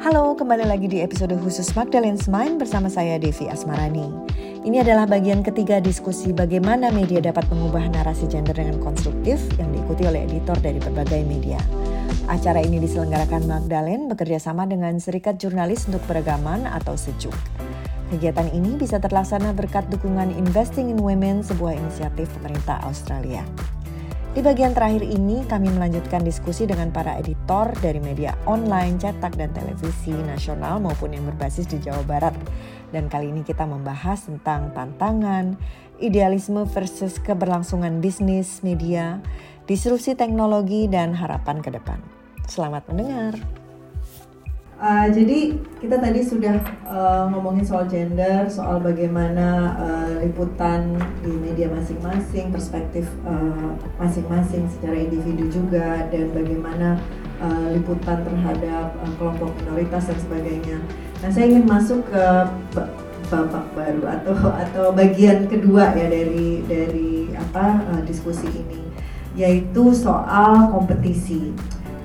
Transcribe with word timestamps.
Halo, 0.00 0.32
kembali 0.32 0.64
lagi 0.64 0.88
di 0.88 1.04
episode 1.04 1.36
khusus 1.44 1.76
Magdalene's 1.76 2.24
Mind 2.24 2.56
bersama 2.56 2.88
saya 2.88 3.20
Devi 3.20 3.52
Asmarani. 3.52 4.08
Ini 4.64 4.80
adalah 4.80 5.04
bagian 5.04 5.44
ketiga 5.44 5.76
diskusi 5.76 6.32
bagaimana 6.32 6.88
media 6.88 7.20
dapat 7.20 7.44
mengubah 7.52 7.84
narasi 7.92 8.24
gender 8.24 8.56
dengan 8.56 8.80
konstruktif 8.80 9.36
yang 9.60 9.68
diikuti 9.76 10.08
oleh 10.08 10.24
editor 10.24 10.56
dari 10.56 10.80
berbagai 10.80 11.20
media. 11.28 11.60
Acara 12.32 12.64
ini 12.64 12.80
diselenggarakan 12.80 13.44
Magdalene 13.44 14.08
bekerja 14.08 14.40
sama 14.40 14.64
dengan 14.64 14.96
Serikat 14.96 15.36
Jurnalis 15.36 15.84
untuk 15.84 16.00
Beragaman 16.08 16.64
atau 16.64 16.96
SEJUK. 16.96 17.36
Kegiatan 18.16 18.48
ini 18.56 18.80
bisa 18.80 18.96
terlaksana 19.04 19.52
berkat 19.52 19.84
dukungan 19.92 20.32
Investing 20.32 20.88
in 20.88 21.04
Women, 21.04 21.44
sebuah 21.44 21.76
inisiatif 21.76 22.32
pemerintah 22.40 22.80
Australia. 22.88 23.44
Di 24.30 24.46
bagian 24.46 24.70
terakhir 24.70 25.02
ini, 25.02 25.42
kami 25.42 25.74
melanjutkan 25.74 26.22
diskusi 26.22 26.62
dengan 26.62 26.94
para 26.94 27.18
editor 27.18 27.74
dari 27.82 27.98
media 27.98 28.38
online, 28.46 28.94
cetak, 28.94 29.34
dan 29.34 29.50
televisi 29.50 30.14
nasional 30.14 30.78
maupun 30.78 31.10
yang 31.10 31.26
berbasis 31.34 31.66
di 31.66 31.82
Jawa 31.82 32.06
Barat. 32.06 32.38
Dan 32.94 33.10
kali 33.10 33.34
ini 33.34 33.42
kita 33.42 33.66
membahas 33.66 34.30
tentang 34.30 34.70
tantangan, 34.70 35.58
idealisme 35.98 36.62
versus 36.62 37.18
keberlangsungan 37.18 37.98
bisnis 37.98 38.62
media, 38.62 39.18
disrupsi 39.66 40.14
teknologi, 40.14 40.86
dan 40.86 41.10
harapan 41.10 41.58
ke 41.58 41.74
depan. 41.74 41.98
Selamat 42.46 42.86
mendengar. 42.86 43.59
Uh, 44.80 45.12
jadi 45.12 45.60
kita 45.76 46.00
tadi 46.00 46.24
sudah 46.24 46.56
uh, 46.88 47.28
ngomongin 47.28 47.60
soal 47.60 47.84
gender, 47.84 48.48
soal 48.48 48.80
bagaimana 48.80 49.76
uh, 49.76 50.24
liputan 50.24 50.96
di 51.20 51.28
media 51.36 51.68
masing-masing, 51.68 52.48
perspektif 52.48 53.04
masing-masing 54.00 54.64
uh, 54.64 54.70
secara 54.72 54.96
individu 54.96 55.52
juga, 55.52 56.08
dan 56.08 56.32
bagaimana 56.32 56.96
uh, 57.44 57.76
liputan 57.76 58.24
terhadap 58.24 58.96
uh, 59.04 59.12
kelompok 59.20 59.52
minoritas 59.60 60.08
dan 60.08 60.16
sebagainya. 60.16 60.80
Nah, 61.20 61.28
saya 61.28 61.52
ingin 61.52 61.68
masuk 61.68 62.00
ke 62.08 62.24
babak 63.28 63.66
baru 63.76 64.02
atau 64.16 64.34
atau 64.48 64.86
bagian 64.96 65.44
kedua 65.44 65.92
ya 65.92 66.08
dari 66.08 66.64
dari 66.64 67.28
apa 67.36 67.84
uh, 67.84 68.00
diskusi 68.08 68.48
ini, 68.48 68.80
yaitu 69.36 69.92
soal 69.92 70.72
kompetisi. 70.72 71.52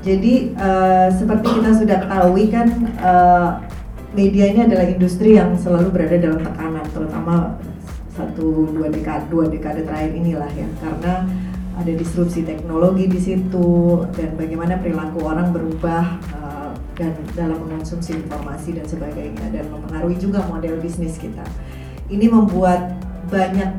Jadi 0.05 0.53
uh, 0.53 1.09
seperti 1.09 1.49
kita 1.49 1.71
sudah 1.81 1.97
ketahui 2.05 2.53
kan 2.53 2.67
uh, 3.01 3.57
media 4.13 4.53
ini 4.53 4.69
adalah 4.69 4.85
industri 4.85 5.33
yang 5.33 5.57
selalu 5.57 5.89
berada 5.89 6.21
dalam 6.21 6.45
tekanan, 6.45 6.85
terutama 6.93 7.57
satu 8.13 8.69
dua 8.69 8.93
dekade 8.93 9.25
dua 9.33 9.49
dekade 9.49 9.81
terakhir 9.81 10.13
inilah 10.13 10.47
ya, 10.53 10.69
karena 10.77 11.25
ada 11.75 11.91
disrupsi 11.91 12.45
teknologi 12.45 13.09
di 13.09 13.17
situ 13.17 14.05
dan 14.13 14.37
bagaimana 14.37 14.77
perilaku 14.77 15.25
orang 15.25 15.49
berubah 15.49 16.21
uh, 16.37 16.71
dan 16.95 17.17
dalam 17.33 17.65
mengonsumsi 17.65 18.15
informasi 18.15 18.77
dan 18.77 18.85
sebagainya 18.85 19.51
dan 19.51 19.67
mempengaruhi 19.73 20.21
juga 20.21 20.45
model 20.45 20.85
bisnis 20.85 21.17
kita. 21.17 21.43
Ini 22.13 22.29
membuat 22.29 22.93
banyak 23.33 23.73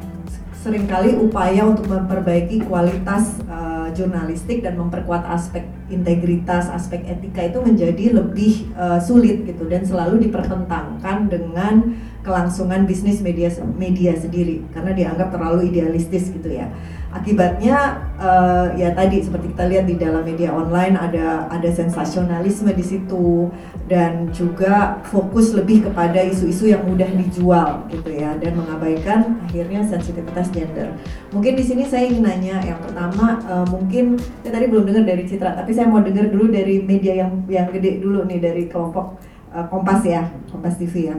sering 0.58 0.90
kali 0.90 1.14
upaya 1.14 1.62
untuk 1.62 1.86
memperbaiki 1.86 2.66
kualitas 2.66 3.38
uh, 3.46 3.75
jurnalistik 3.94 4.64
dan 4.64 4.74
memperkuat 4.80 5.26
aspek 5.28 5.66
integritas, 5.86 6.66
aspek 6.72 7.06
etika 7.06 7.46
itu 7.46 7.58
menjadi 7.62 8.16
lebih 8.16 8.70
uh, 8.74 8.98
sulit 8.98 9.46
gitu 9.46 9.68
dan 9.70 9.86
selalu 9.86 10.26
dipertentangkan 10.26 11.30
dengan 11.30 11.94
kelangsungan 12.26 12.90
bisnis 12.90 13.22
media 13.22 13.52
media 13.78 14.18
sendiri 14.18 14.66
karena 14.74 14.90
dianggap 14.90 15.30
terlalu 15.30 15.70
idealistis 15.70 16.34
gitu 16.34 16.50
ya 16.50 16.66
akibatnya 17.14 18.02
uh, 18.18 18.74
ya 18.74 18.90
tadi 18.92 19.22
seperti 19.22 19.54
kita 19.54 19.64
lihat 19.70 19.84
di 19.86 19.96
dalam 19.96 20.26
media 20.26 20.50
online 20.50 20.98
ada 20.98 21.46
ada 21.48 21.70
sensasionalisme 21.70 22.68
di 22.74 22.84
situ 22.84 23.48
dan 23.86 24.28
juga 24.34 24.98
fokus 25.06 25.54
lebih 25.54 25.86
kepada 25.86 26.18
isu-isu 26.26 26.66
yang 26.68 26.82
mudah 26.84 27.06
dijual 27.06 27.86
gitu 27.88 28.10
ya 28.10 28.34
dan 28.36 28.58
mengabaikan 28.58 29.38
akhirnya 29.46 29.86
sensitivitas 29.86 30.50
gender. 30.50 30.92
Mungkin 31.30 31.54
di 31.54 31.64
sini 31.64 31.86
saya 31.86 32.10
ingin 32.10 32.26
nanya 32.26 32.58
yang 32.66 32.78
pertama 32.82 33.38
uh, 33.46 33.66
mungkin 33.70 34.18
saya 34.42 34.52
tadi 34.58 34.66
belum 34.66 34.84
dengar 34.90 35.04
dari 35.06 35.24
Citra 35.24 35.54
tapi 35.54 35.70
saya 35.72 35.86
mau 35.86 36.02
dengar 36.02 36.28
dulu 36.28 36.50
dari 36.50 36.82
media 36.82 37.26
yang 37.26 37.46
yang 37.46 37.70
gede 37.70 38.02
dulu 38.02 38.26
nih 38.26 38.42
dari 38.42 38.66
kelompok 38.66 39.22
uh, 39.54 39.64
Kompas 39.70 40.02
ya 40.02 40.26
Kompas 40.50 40.76
TV 40.76 41.14
ya. 41.14 41.16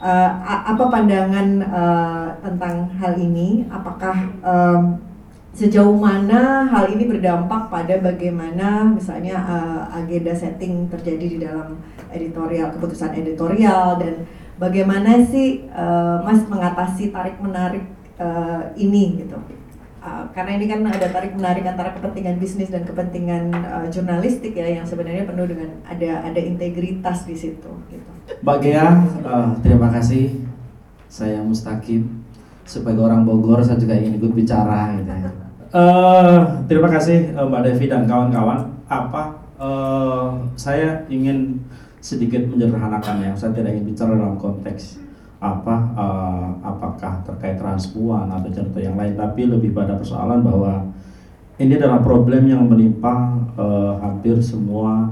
Uh, 0.00 0.32
apa 0.64 0.88
pandangan 0.88 1.60
uh, 1.60 2.28
tentang 2.40 2.88
hal 2.96 3.20
ini? 3.20 3.68
Apakah 3.68 4.16
um, 4.40 5.09
sejauh 5.50 5.98
mana 5.98 6.62
hal 6.70 6.94
ini 6.94 7.10
berdampak 7.10 7.68
pada 7.68 7.98
bagaimana 7.98 8.86
misalnya 8.86 9.34
uh, 9.42 9.82
agenda 9.98 10.30
setting 10.30 10.86
terjadi 10.86 11.26
di 11.26 11.38
dalam 11.42 11.82
editorial 12.14 12.70
keputusan 12.78 13.18
editorial 13.18 13.98
dan 13.98 14.24
bagaimana 14.62 15.18
sih 15.26 15.66
uh, 15.74 16.22
Mas 16.22 16.46
mengatasi 16.46 17.10
tarik 17.10 17.42
menarik 17.42 17.82
uh, 18.22 18.70
ini 18.78 19.26
gitu? 19.26 19.36
Uh, 20.00 20.24
karena 20.32 20.56
ini 20.56 20.64
kan 20.64 20.80
ada 20.86 21.12
tarik 21.12 21.36
menarik 21.36 21.66
antara 21.66 21.92
kepentingan 21.92 22.40
bisnis 22.40 22.72
dan 22.72 22.88
kepentingan 22.88 23.52
uh, 23.52 23.86
jurnalistik 23.92 24.56
ya 24.56 24.64
yang 24.80 24.86
sebenarnya 24.88 25.28
penuh 25.28 25.44
dengan 25.44 25.76
ada 25.84 26.24
ada 26.24 26.40
integritas 26.40 27.28
di 27.28 27.36
situ 27.36 27.68
gitu. 27.90 28.10
Mbak 28.40 28.58
uh, 29.26 29.58
terima 29.60 29.92
kasih. 29.92 30.46
Saya 31.10 31.42
Mustaqim 31.42 32.19
sebagai 32.70 33.02
orang 33.02 33.26
Bogor 33.26 33.58
saya 33.66 33.82
juga 33.82 33.98
ingin 33.98 34.22
ikut 34.22 34.30
bicara 34.30 34.94
gitu. 34.94 35.10
Uh, 35.74 36.62
terima 36.70 36.86
kasih 36.86 37.34
uh, 37.34 37.50
Mbak 37.50 37.62
Devi 37.66 37.86
dan 37.90 38.06
kawan-kawan. 38.06 38.70
Apa 38.86 39.42
uh, 39.58 40.38
saya 40.54 41.02
ingin 41.10 41.58
sedikit 41.98 42.46
menyederhanakan 42.46 43.26
ya. 43.26 43.32
Saya 43.34 43.50
tidak 43.58 43.74
ingin 43.74 43.90
bicara 43.90 44.14
dalam 44.14 44.38
konteks 44.38 45.02
apa 45.40 45.74
uh, 45.96 46.46
apakah 46.62 47.26
terkait 47.26 47.58
transpuan 47.58 48.30
atau 48.30 48.52
cerita 48.54 48.78
yang 48.78 48.94
lain, 48.94 49.18
tapi 49.18 49.50
lebih 49.50 49.74
pada 49.74 49.98
persoalan 49.98 50.44
bahwa 50.44 50.84
ini 51.58 51.74
adalah 51.74 51.98
problem 52.04 52.44
yang 52.44 52.68
menimpa 52.68 53.34
uh, 53.56 53.96
hampir 54.04 54.36
semua 54.44 55.10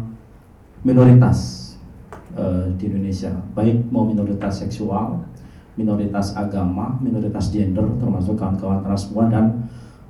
minoritas 0.85 1.73
uh, 2.37 2.69
di 2.77 2.93
Indonesia, 2.93 3.33
baik 3.57 3.89
mau 3.89 4.05
minoritas 4.05 4.61
seksual, 4.61 5.25
minoritas 5.78 6.34
agama, 6.34 6.99
minoritas 6.99 7.55
gender, 7.55 7.87
termasuk 8.03 8.34
kawan-kawan 8.34 8.83
transpuan 8.83 9.31
dan 9.31 9.47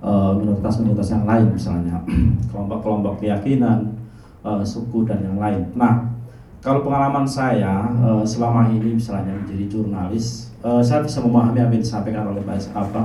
eh, 0.00 0.32
minoritas-minoritas 0.40 1.12
yang 1.12 1.28
lain 1.28 1.52
misalnya 1.52 2.00
kelompok-kelompok 2.50 3.20
keyakinan, 3.20 3.98
uh, 4.42 4.62
suku 4.64 5.04
dan 5.06 5.22
yang 5.22 5.38
lain. 5.38 5.62
Nah, 5.74 6.08
kalau 6.58 6.82
pengalaman 6.82 7.22
saya 7.22 7.86
uh, 8.02 8.24
selama 8.26 8.66
ini 8.70 8.98
misalnya 8.98 9.34
menjadi 9.34 9.64
jurnalis, 9.70 10.50
uh, 10.62 10.82
saya 10.82 11.06
bisa 11.06 11.22
memahami 11.22 11.62
apa 11.62 11.72
yang 11.74 11.82
disampaikan 11.82 12.24
oleh 12.26 12.42
Pak 12.42 12.74
apa 12.74 13.02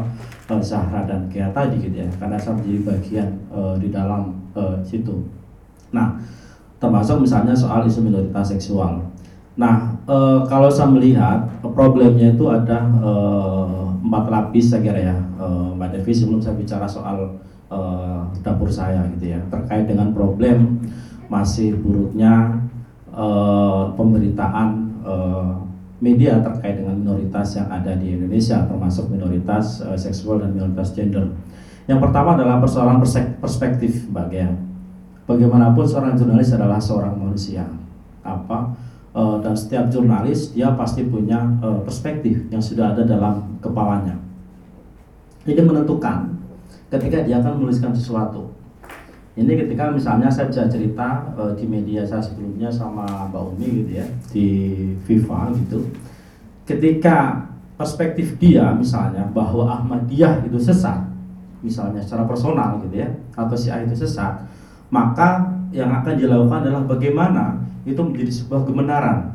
Zahra 0.60 1.08
dan 1.08 1.30
Kia 1.32 1.50
tadi 1.54 1.80
gitu 1.82 2.04
ya, 2.04 2.10
karena 2.20 2.38
saya 2.38 2.58
menjadi 2.60 2.80
bagian 2.86 3.30
uh, 3.54 3.76
di 3.78 3.90
dalam 3.94 4.34
uh, 4.58 4.78
situ. 4.82 5.22
Nah, 5.94 6.18
termasuk 6.82 7.22
misalnya 7.22 7.54
soal 7.54 7.86
isu 7.86 8.04
minoritas 8.04 8.52
seksual. 8.52 9.00
Nah, 9.56 9.93
e, 10.08 10.18
kalau 10.48 10.70
saya 10.70 10.90
melihat 10.92 11.48
problemnya 11.62 12.32
itu 12.36 12.46
ada 12.48 12.80
e, 13.00 13.12
empat 14.04 14.26
lapis 14.30 14.72
saya 14.72 14.82
kira 14.84 15.00
ya, 15.00 15.18
e, 15.40 15.46
Mbak 15.80 15.90
Devi 16.00 16.12
sebelum 16.14 16.40
saya 16.44 16.56
bicara 16.56 16.88
soal 16.88 17.40
e, 17.72 17.80
dapur 18.44 18.70
saya 18.70 19.08
gitu 19.18 19.34
ya, 19.34 19.40
terkait 19.50 19.88
dengan 19.88 20.12
problem 20.12 20.84
masih 21.32 21.80
buruknya 21.80 22.62
e, 23.10 23.26
pemberitaan 23.96 24.68
e, 25.02 25.14
media 26.04 26.44
terkait 26.44 26.84
dengan 26.84 27.00
minoritas 27.00 27.56
yang 27.56 27.72
ada 27.72 27.96
di 27.96 28.20
Indonesia, 28.20 28.60
termasuk 28.68 29.08
minoritas 29.08 29.80
e, 29.80 29.96
seksual 29.96 30.44
dan 30.44 30.52
minoritas 30.52 30.92
gender. 30.92 31.32
Yang 31.88 32.00
pertama 32.00 32.40
adalah 32.40 32.64
persoalan 32.64 33.04
perspektif, 33.40 34.08
Gea. 34.12 34.52
Bagaimanapun 35.24 35.84
seorang 35.88 36.16
jurnalis 36.20 36.52
adalah 36.52 36.80
seorang 36.80 37.16
manusia. 37.16 37.64
Apa? 38.24 38.76
Uh, 39.14 39.38
dan 39.40 39.54
setiap 39.54 39.88
jurnalis 39.94 40.52
dia 40.52 40.74
pasti 40.74 41.06
punya 41.06 41.40
uh, 41.62 41.80
perspektif 41.86 42.50
yang 42.50 42.62
sudah 42.62 42.94
ada 42.94 43.06
dalam 43.06 43.58
kepalanya. 43.62 44.18
Ini 45.46 45.62
menentukan 45.64 46.34
ketika 46.90 47.24
dia 47.26 47.40
akan 47.40 47.62
menuliskan 47.62 47.94
sesuatu. 47.94 48.52
Ini 49.34 49.50
ketika 49.66 49.90
misalnya 49.90 50.30
saya 50.30 50.46
bisa 50.50 50.70
cerita 50.70 51.34
uh, 51.34 51.58
di 51.58 51.66
media 51.66 52.06
saya 52.06 52.22
sebelumnya 52.22 52.70
sama 52.70 53.30
Mbak 53.34 53.44
Umi 53.54 53.68
gitu 53.82 53.92
ya 53.98 54.06
di 54.30 54.48
FIFA 55.10 55.58
gitu. 55.58 55.90
Ketika 56.64 57.50
perspektif 57.74 58.38
dia 58.38 58.72
misalnya 58.78 59.26
bahwa 59.34 59.66
Ahmadiyah 59.68 60.46
itu 60.46 60.62
sesat, 60.62 61.02
misalnya 61.66 62.00
secara 62.00 62.30
personal 62.30 62.80
gitu 62.86 63.02
ya, 63.02 63.10
atau 63.34 63.58
si 63.58 63.74
A 63.74 63.82
itu 63.82 63.98
sesat, 63.98 64.46
maka 64.94 65.50
yang 65.74 65.90
akan 65.90 66.14
dilakukan 66.16 66.70
adalah 66.70 66.86
bagaimana 66.86 67.58
itu 67.84 67.98
menjadi 68.00 68.32
sebuah 68.32 68.62
kebenaran 68.70 69.34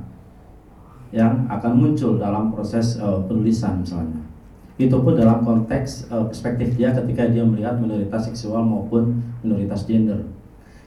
yang 1.10 1.50
akan 1.50 1.72
muncul 1.74 2.16
dalam 2.16 2.54
proses 2.54 2.96
uh, 3.02 3.18
penulisan 3.26 3.82
misalnya. 3.82 4.22
Itu 4.78 5.02
pun 5.02 5.18
dalam 5.18 5.42
konteks 5.42 6.06
uh, 6.14 6.30
perspektif 6.30 6.78
dia 6.78 6.94
ketika 6.94 7.26
dia 7.26 7.42
melihat 7.42 7.82
minoritas 7.82 8.30
seksual 8.30 8.62
maupun 8.62 9.18
minoritas 9.42 9.82
gender. 9.82 10.22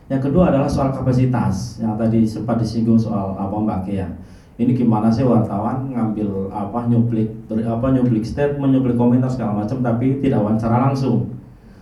Yang 0.07 0.31
kedua 0.31 0.51
adalah 0.51 0.71
soal 0.71 0.95
kapasitas 0.95 1.83
yang 1.83 1.99
tadi 1.99 2.23
sempat 2.23 2.59
disinggung 2.63 2.99
soal 2.99 3.35
apa 3.35 3.51
Mbak 3.51 3.79
Kia. 3.87 4.07
Ini 4.55 4.71
gimana 4.77 5.09
sih 5.09 5.25
wartawan 5.25 5.89
ngambil 5.91 6.51
apa 6.53 6.85
nyuplik 6.87 7.27
apa 7.49 7.87
nyuplik 7.91 8.23
statement, 8.23 8.71
nyuplik 8.71 8.95
komentar 8.95 9.27
segala 9.27 9.65
macam 9.65 9.83
tapi 9.83 10.21
tidak 10.23 10.39
wawancara 10.43 10.91
langsung. 10.91 11.40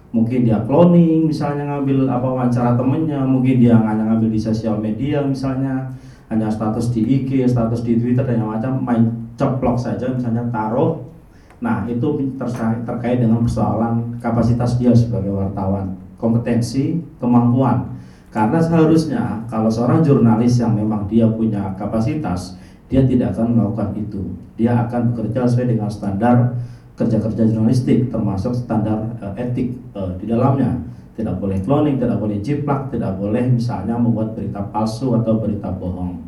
Mungkin 0.10 0.42
dia 0.42 0.58
cloning 0.66 1.30
misalnya 1.30 1.70
ngambil 1.70 2.10
apa 2.10 2.26
wawancara 2.26 2.74
temennya, 2.74 3.22
mungkin 3.22 3.62
dia 3.62 3.78
hanya 3.78 4.10
ngambil 4.10 4.34
di 4.34 4.42
sosial 4.42 4.82
media 4.82 5.22
misalnya. 5.22 5.94
Hanya 6.30 6.46
status 6.46 6.94
di 6.94 7.02
IG, 7.02 7.50
status 7.50 7.82
di 7.82 7.98
Twitter 7.98 8.22
dan 8.22 8.46
yang 8.46 8.54
macam. 8.54 8.86
Main 8.86 9.34
ceplok 9.34 9.78
saja 9.82 10.14
misalnya 10.14 10.46
taruh. 10.54 11.02
Nah, 11.60 11.84
itu 11.90 12.38
terkait 12.86 13.20
dengan 13.20 13.44
persoalan 13.44 14.16
kapasitas 14.22 14.80
dia 14.80 14.94
sebagai 14.96 15.34
wartawan, 15.34 15.98
kompetensi, 16.22 17.02
kemampuan. 17.20 17.98
Karena 18.30 18.62
seharusnya 18.62 19.42
kalau 19.50 19.74
seorang 19.74 20.06
jurnalis 20.06 20.62
yang 20.62 20.78
memang 20.78 21.10
dia 21.10 21.26
punya 21.26 21.74
kapasitas, 21.76 22.62
dia 22.88 23.02
tidak 23.06 23.34
akan 23.34 23.58
melakukan 23.58 23.90
itu. 23.98 24.22
Dia 24.54 24.86
akan 24.86 25.14
bekerja 25.14 25.50
sesuai 25.50 25.68
dengan 25.78 25.90
standar 25.90 26.54
kerja-kerja 27.00 27.48
jurnalistik, 27.48 28.12
termasuk 28.12 28.52
standar 28.52 29.16
uh, 29.24 29.32
etik 29.40 29.80
uh, 29.96 30.12
di 30.20 30.28
dalamnya. 30.28 30.76
Tidak 31.16 31.36
boleh 31.40 31.60
cloning, 31.64 32.00
tidak 32.00 32.20
boleh 32.20 32.40
jiplak, 32.44 32.92
tidak 32.92 33.16
boleh 33.16 33.44
misalnya 33.48 33.96
membuat 33.96 34.36
berita 34.36 34.64
palsu 34.72 35.16
atau 35.16 35.40
berita 35.40 35.72
bohong. 35.72 36.20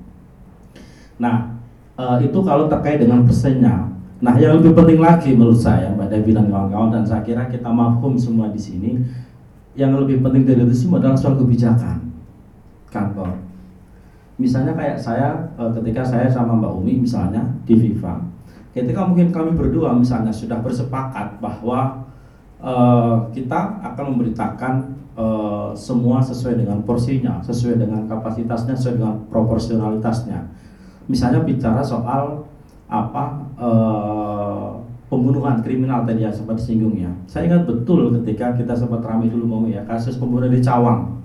Nah, 1.19 1.59
uh, 1.99 2.19
itu 2.23 2.39
kalau 2.43 2.71
terkait 2.71 3.03
dengan 3.03 3.23
pesannya. 3.27 3.91
Nah, 4.21 4.35
yang 4.39 4.59
lebih 4.59 4.75
penting 4.77 4.99
lagi 4.99 5.31
menurut 5.35 5.59
saya, 5.59 5.91
Mbak 5.95 6.07
Devi 6.11 6.31
dan 6.35 6.47
kawan-kawan, 6.51 6.91
dan 6.93 7.03
saya 7.07 7.23
kira 7.25 7.47
kita 7.47 7.71
mafhum 7.71 8.19
semua 8.19 8.51
di 8.51 8.59
sini, 8.59 9.01
yang 9.73 9.95
lebih 9.95 10.19
penting 10.19 10.43
dari 10.43 10.61
itu 10.67 10.75
semua 10.75 10.99
adalah 10.99 11.15
soal 11.15 11.39
kebijakan 11.39 12.11
kantor. 12.91 13.39
Misalnya 14.35 14.75
kayak 14.75 14.99
saya 14.99 15.49
ketika 15.55 16.03
saya 16.03 16.27
sama 16.27 16.59
Mbak 16.59 16.73
Umi 16.83 16.93
misalnya 17.07 17.47
di 17.63 17.79
FIFA, 17.79 18.19
ketika 18.71 19.03
mungkin 19.03 19.35
kami 19.35 19.51
berdua 19.55 19.91
misalnya 19.91 20.31
sudah 20.31 20.63
bersepakat 20.63 21.43
bahwa 21.43 22.07
uh, 22.63 23.27
kita 23.35 23.83
akan 23.83 24.15
memberitakan 24.15 24.73
uh, 25.19 25.75
semua 25.75 26.23
sesuai 26.23 26.63
dengan 26.63 26.79
porsinya, 26.87 27.43
sesuai 27.43 27.81
dengan 27.81 28.07
kapasitasnya, 28.07 28.77
sesuai 28.77 28.95
dengan 29.01 29.15
proporsionalitasnya. 29.27 30.39
Misalnya 31.11 31.43
bicara 31.43 31.83
soal 31.83 32.47
apa 32.87 33.43
uh, 33.59 34.79
pembunuhan 35.11 35.59
kriminal 35.59 36.07
tadi 36.07 36.23
yang 36.23 36.31
sempat 36.31 36.55
disinggung 36.59 36.95
ya. 36.95 37.11
Saya 37.27 37.51
ingat 37.51 37.67
betul 37.67 38.15
ketika 38.21 38.55
kita 38.55 38.71
sempat 38.71 39.03
ramai 39.03 39.27
dulu 39.27 39.43
mau 39.43 39.63
ya 39.67 39.83
kasus 39.83 40.15
pembunuhan 40.15 40.55
di 40.55 40.63
Cawang. 40.63 41.19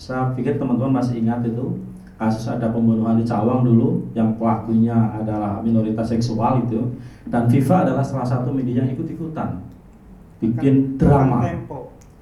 Saya 0.00 0.32
pikir 0.32 0.56
teman-teman 0.56 1.00
masih 1.00 1.20
ingat 1.20 1.44
itu 1.44 1.76
kasus 2.16 2.48
ada 2.48 2.72
pembunuhan 2.72 3.20
di 3.20 3.24
Cawang 3.28 3.64
dulu 3.68 4.03
yang 4.14 4.38
pelakunya 4.38 4.94
adalah 4.94 5.58
minoritas 5.60 6.06
seksual 6.08 6.62
itu 6.62 6.94
dan 7.26 7.50
FIFA 7.50 7.90
adalah 7.90 8.04
salah 8.06 8.26
satu 8.26 8.54
media 8.54 8.86
yang 8.86 8.94
ikut-ikutan 8.94 9.58
bikin 10.38 10.94
drama. 10.96 11.50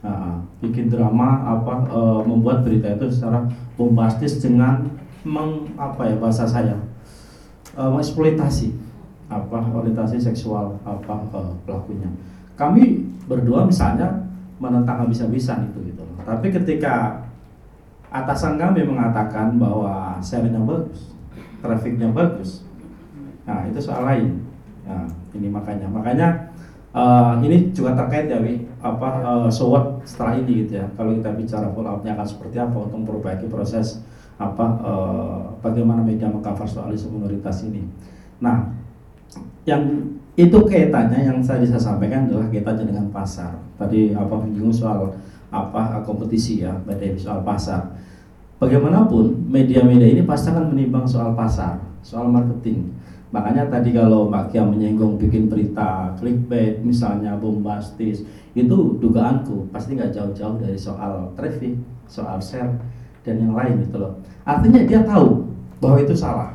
Nah, 0.02 0.42
bikin 0.58 0.90
drama 0.90 1.46
apa 1.46 1.86
e, 1.86 2.00
membuat 2.26 2.66
berita 2.66 2.90
itu 2.90 3.06
secara 3.06 3.46
bombastis 3.78 4.42
dengan 4.42 4.90
meng 5.22 5.70
apa 5.78 6.10
ya 6.10 6.18
bahasa 6.18 6.42
saya 6.42 6.74
e, 7.78 7.82
mengeksploitasi 7.86 8.82
apa 9.32 9.58
orientasi 9.72 10.20
seksual 10.20 10.76
apa 10.84 11.24
uh, 11.32 11.52
pelakunya. 11.64 12.08
Kami 12.54 13.08
berdua 13.24 13.64
misalnya 13.64 14.28
menentang 14.60 15.08
habis-habisan 15.08 15.72
itu 15.72 15.78
gitu. 15.88 16.04
Tapi 16.22 16.52
ketika 16.52 17.24
atasan 18.12 18.60
kami 18.60 18.84
mengatakan 18.84 19.56
bahwa 19.56 20.20
share-nya 20.20 20.60
bagus, 20.60 21.16
trafficnya 21.62 22.10
bagus, 22.10 22.66
nah 23.46 23.62
itu 23.70 23.78
soal 23.78 24.02
lain. 24.02 24.42
Nah, 24.82 25.06
ini 25.30 25.46
makanya, 25.46 25.86
makanya 25.86 26.50
uh, 26.90 27.38
ini 27.38 27.70
juga 27.70 27.94
terkait 27.94 28.26
ya, 28.26 28.42
Wi, 28.42 28.66
apa 28.82 29.08
uh, 29.22 29.48
so 29.48 29.70
what 29.70 30.02
setelah 30.02 30.42
ini 30.42 30.66
gitu 30.66 30.82
ya. 30.82 30.86
Kalau 30.98 31.14
kita 31.14 31.30
bicara 31.38 31.70
follow 31.70 31.94
up-nya 31.94 32.18
akan 32.18 32.26
seperti 32.26 32.58
apa 32.58 32.74
untuk 32.74 32.98
memperbaiki 33.06 33.46
proses 33.46 34.02
apa 34.42 34.66
uh, 34.82 35.54
bagaimana 35.62 36.02
media 36.02 36.26
mengcover 36.26 36.66
soal 36.66 36.90
isu 36.90 37.14
minoritas 37.14 37.62
ini. 37.62 37.86
Nah, 38.42 38.74
yang 39.62 39.86
itu 40.34 40.58
kaitannya 40.66 41.30
yang 41.30 41.38
saya 41.44 41.62
bisa 41.62 41.78
sampaikan 41.78 42.26
adalah 42.26 42.50
kaitannya 42.50 42.90
dengan 42.90 43.06
pasar. 43.14 43.54
Tadi 43.78 44.18
apa 44.18 44.34
menyinggung 44.34 44.74
soal 44.74 45.14
apa 45.52 46.02
kompetisi 46.02 46.66
ya, 46.66 46.74
pada 46.82 47.06
soal 47.14 47.46
pasar. 47.46 47.94
Bagaimanapun 48.62 49.50
media-media 49.50 50.06
ini 50.06 50.22
pasti 50.22 50.54
akan 50.54 50.70
menimbang 50.70 51.02
soal 51.02 51.34
pasar, 51.34 51.82
soal 51.98 52.30
marketing. 52.30 52.94
Makanya 53.34 53.66
tadi 53.66 53.90
kalau 53.90 54.30
Mbak 54.30 54.54
Kia 54.54 54.62
menyinggung 54.62 55.18
bikin 55.18 55.50
berita 55.50 56.14
clickbait 56.14 56.78
misalnya 56.78 57.34
bombastis, 57.34 58.22
itu 58.54 58.76
dugaanku. 59.02 59.66
Pasti 59.74 59.98
nggak 59.98 60.14
jauh-jauh 60.14 60.62
dari 60.62 60.78
soal 60.78 61.34
traffic, 61.34 61.74
soal 62.06 62.38
share 62.38 62.78
dan 63.26 63.42
yang 63.42 63.50
lain 63.50 63.82
gitu 63.82 63.98
loh. 63.98 64.22
Artinya 64.46 64.86
dia 64.86 65.02
tahu 65.02 65.42
bahwa 65.82 65.98
itu 65.98 66.14
salah. 66.14 66.54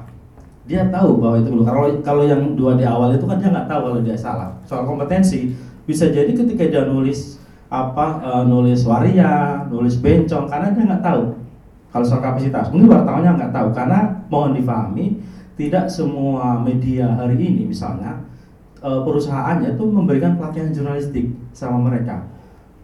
Dia 0.64 0.88
tahu 0.88 1.20
bahwa 1.20 1.44
itu 1.44 1.52
kalau 1.60 1.92
kalau 2.08 2.24
yang 2.24 2.56
dua 2.56 2.80
di 2.80 2.88
awal 2.88 3.20
itu 3.20 3.28
kan 3.28 3.36
dia 3.36 3.52
nggak 3.52 3.68
tahu 3.68 3.82
kalau 3.84 4.00
dia 4.00 4.16
salah. 4.16 4.56
Soal 4.64 4.88
kompetensi 4.88 5.52
bisa 5.84 6.08
jadi 6.08 6.32
ketika 6.32 6.72
dia 6.72 6.88
nulis 6.88 7.36
apa 7.68 8.24
e, 8.24 8.32
nulis 8.48 8.88
waria 8.88 9.68
nulis 9.68 10.00
bencong 10.00 10.48
karena 10.48 10.72
dia 10.72 10.84
nggak 10.88 11.04
tahu 11.04 11.36
kalau 11.98 12.06
soal 12.06 12.22
kapasitas 12.22 12.70
mungkin 12.70 12.94
wartawannya 12.94 13.32
nggak 13.42 13.52
tahu 13.58 13.74
karena 13.74 14.00
mohon 14.30 14.54
difahami 14.54 15.18
tidak 15.58 15.90
semua 15.90 16.62
media 16.62 17.10
hari 17.18 17.42
ini 17.42 17.66
misalnya 17.66 18.22
e, 18.78 18.90
perusahaannya 19.02 19.74
itu 19.74 19.84
memberikan 19.90 20.38
pelatihan 20.38 20.70
jurnalistik 20.70 21.34
sama 21.58 21.82
mereka 21.90 22.22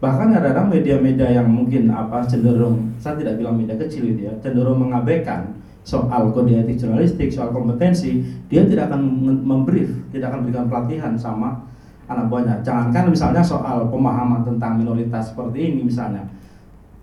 bahkan 0.01 0.33
kadang-kadang 0.33 0.73
media-media 0.73 1.29
yang 1.29 1.45
mungkin 1.45 1.93
apa 1.93 2.25
cenderung 2.25 2.97
saya 2.97 3.21
tidak 3.21 3.37
bilang 3.37 3.53
media 3.53 3.77
kecil 3.77 4.01
itu 4.01 4.25
ya 4.25 4.33
cenderung 4.41 4.81
mengabaikan 4.81 5.53
soal 5.83 6.31
kode 6.31 6.55
etik 6.55 6.79
jurnalistik, 6.79 7.27
soal 7.27 7.51
kompetensi, 7.51 8.23
dia 8.47 8.63
tidak 8.63 8.87
akan 8.87 9.03
membrief, 9.43 9.91
tidak 10.15 10.31
akan 10.31 10.47
berikan 10.47 10.65
pelatihan 10.71 11.11
sama 11.19 11.59
anak 12.07 12.31
buahnya. 12.31 12.63
Jangankan 12.63 13.11
misalnya 13.11 13.43
soal 13.43 13.91
pemahaman 13.91 14.47
tentang 14.47 14.79
minoritas 14.79 15.35
seperti 15.35 15.75
ini 15.75 15.91
misalnya, 15.91 16.23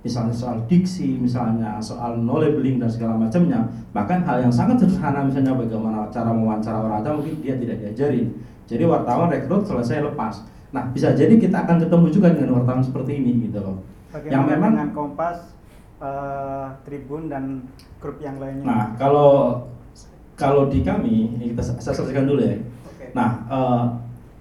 misalnya 0.00 0.32
soal 0.32 0.56
diksi, 0.64 1.20
misalnya 1.20 1.76
soal 1.80 2.16
no 2.16 2.40
labeling 2.40 2.80
dan 2.80 2.88
segala 2.88 3.20
macamnya, 3.20 3.60
bahkan 3.92 4.24
hal 4.24 4.40
yang 4.40 4.52
sangat 4.52 4.80
sederhana 4.80 5.28
misalnya 5.28 5.52
bagaimana 5.52 6.08
cara 6.08 6.32
mewawancara 6.32 6.80
orang 6.80 7.04
aja 7.04 7.10
mungkin 7.12 7.36
dia 7.44 7.54
tidak 7.60 7.76
diajarin. 7.84 8.32
Jadi 8.64 8.82
wartawan 8.86 9.28
rekrut 9.28 9.68
selesai 9.68 10.00
lepas. 10.08 10.46
Nah 10.72 10.88
bisa 10.94 11.12
jadi 11.12 11.36
kita 11.36 11.66
akan 11.66 11.82
ketemu 11.84 12.06
juga 12.08 12.28
dengan 12.32 12.62
wartawan 12.62 12.80
seperti 12.80 13.20
ini 13.20 13.50
gitu 13.50 13.60
loh. 13.60 13.82
Bagaimana 14.10 14.32
yang 14.32 14.44
memang 14.48 14.70
dengan 14.74 14.90
Kompas 14.96 15.38
uh, 16.00 16.66
Tribun 16.82 17.28
dan 17.28 17.68
grup 18.00 18.18
yang 18.18 18.40
lainnya. 18.40 18.64
Nah, 18.64 18.84
kalau 18.96 19.62
kalau 20.34 20.72
di 20.72 20.80
kami, 20.80 21.36
ini 21.36 21.52
kita 21.52 21.60
saya 21.60 21.92
selesaikan 21.92 22.24
dulu 22.24 22.40
ya. 22.40 22.56
Okay. 22.56 23.12
Nah, 23.12 23.44
uh, 23.52 23.84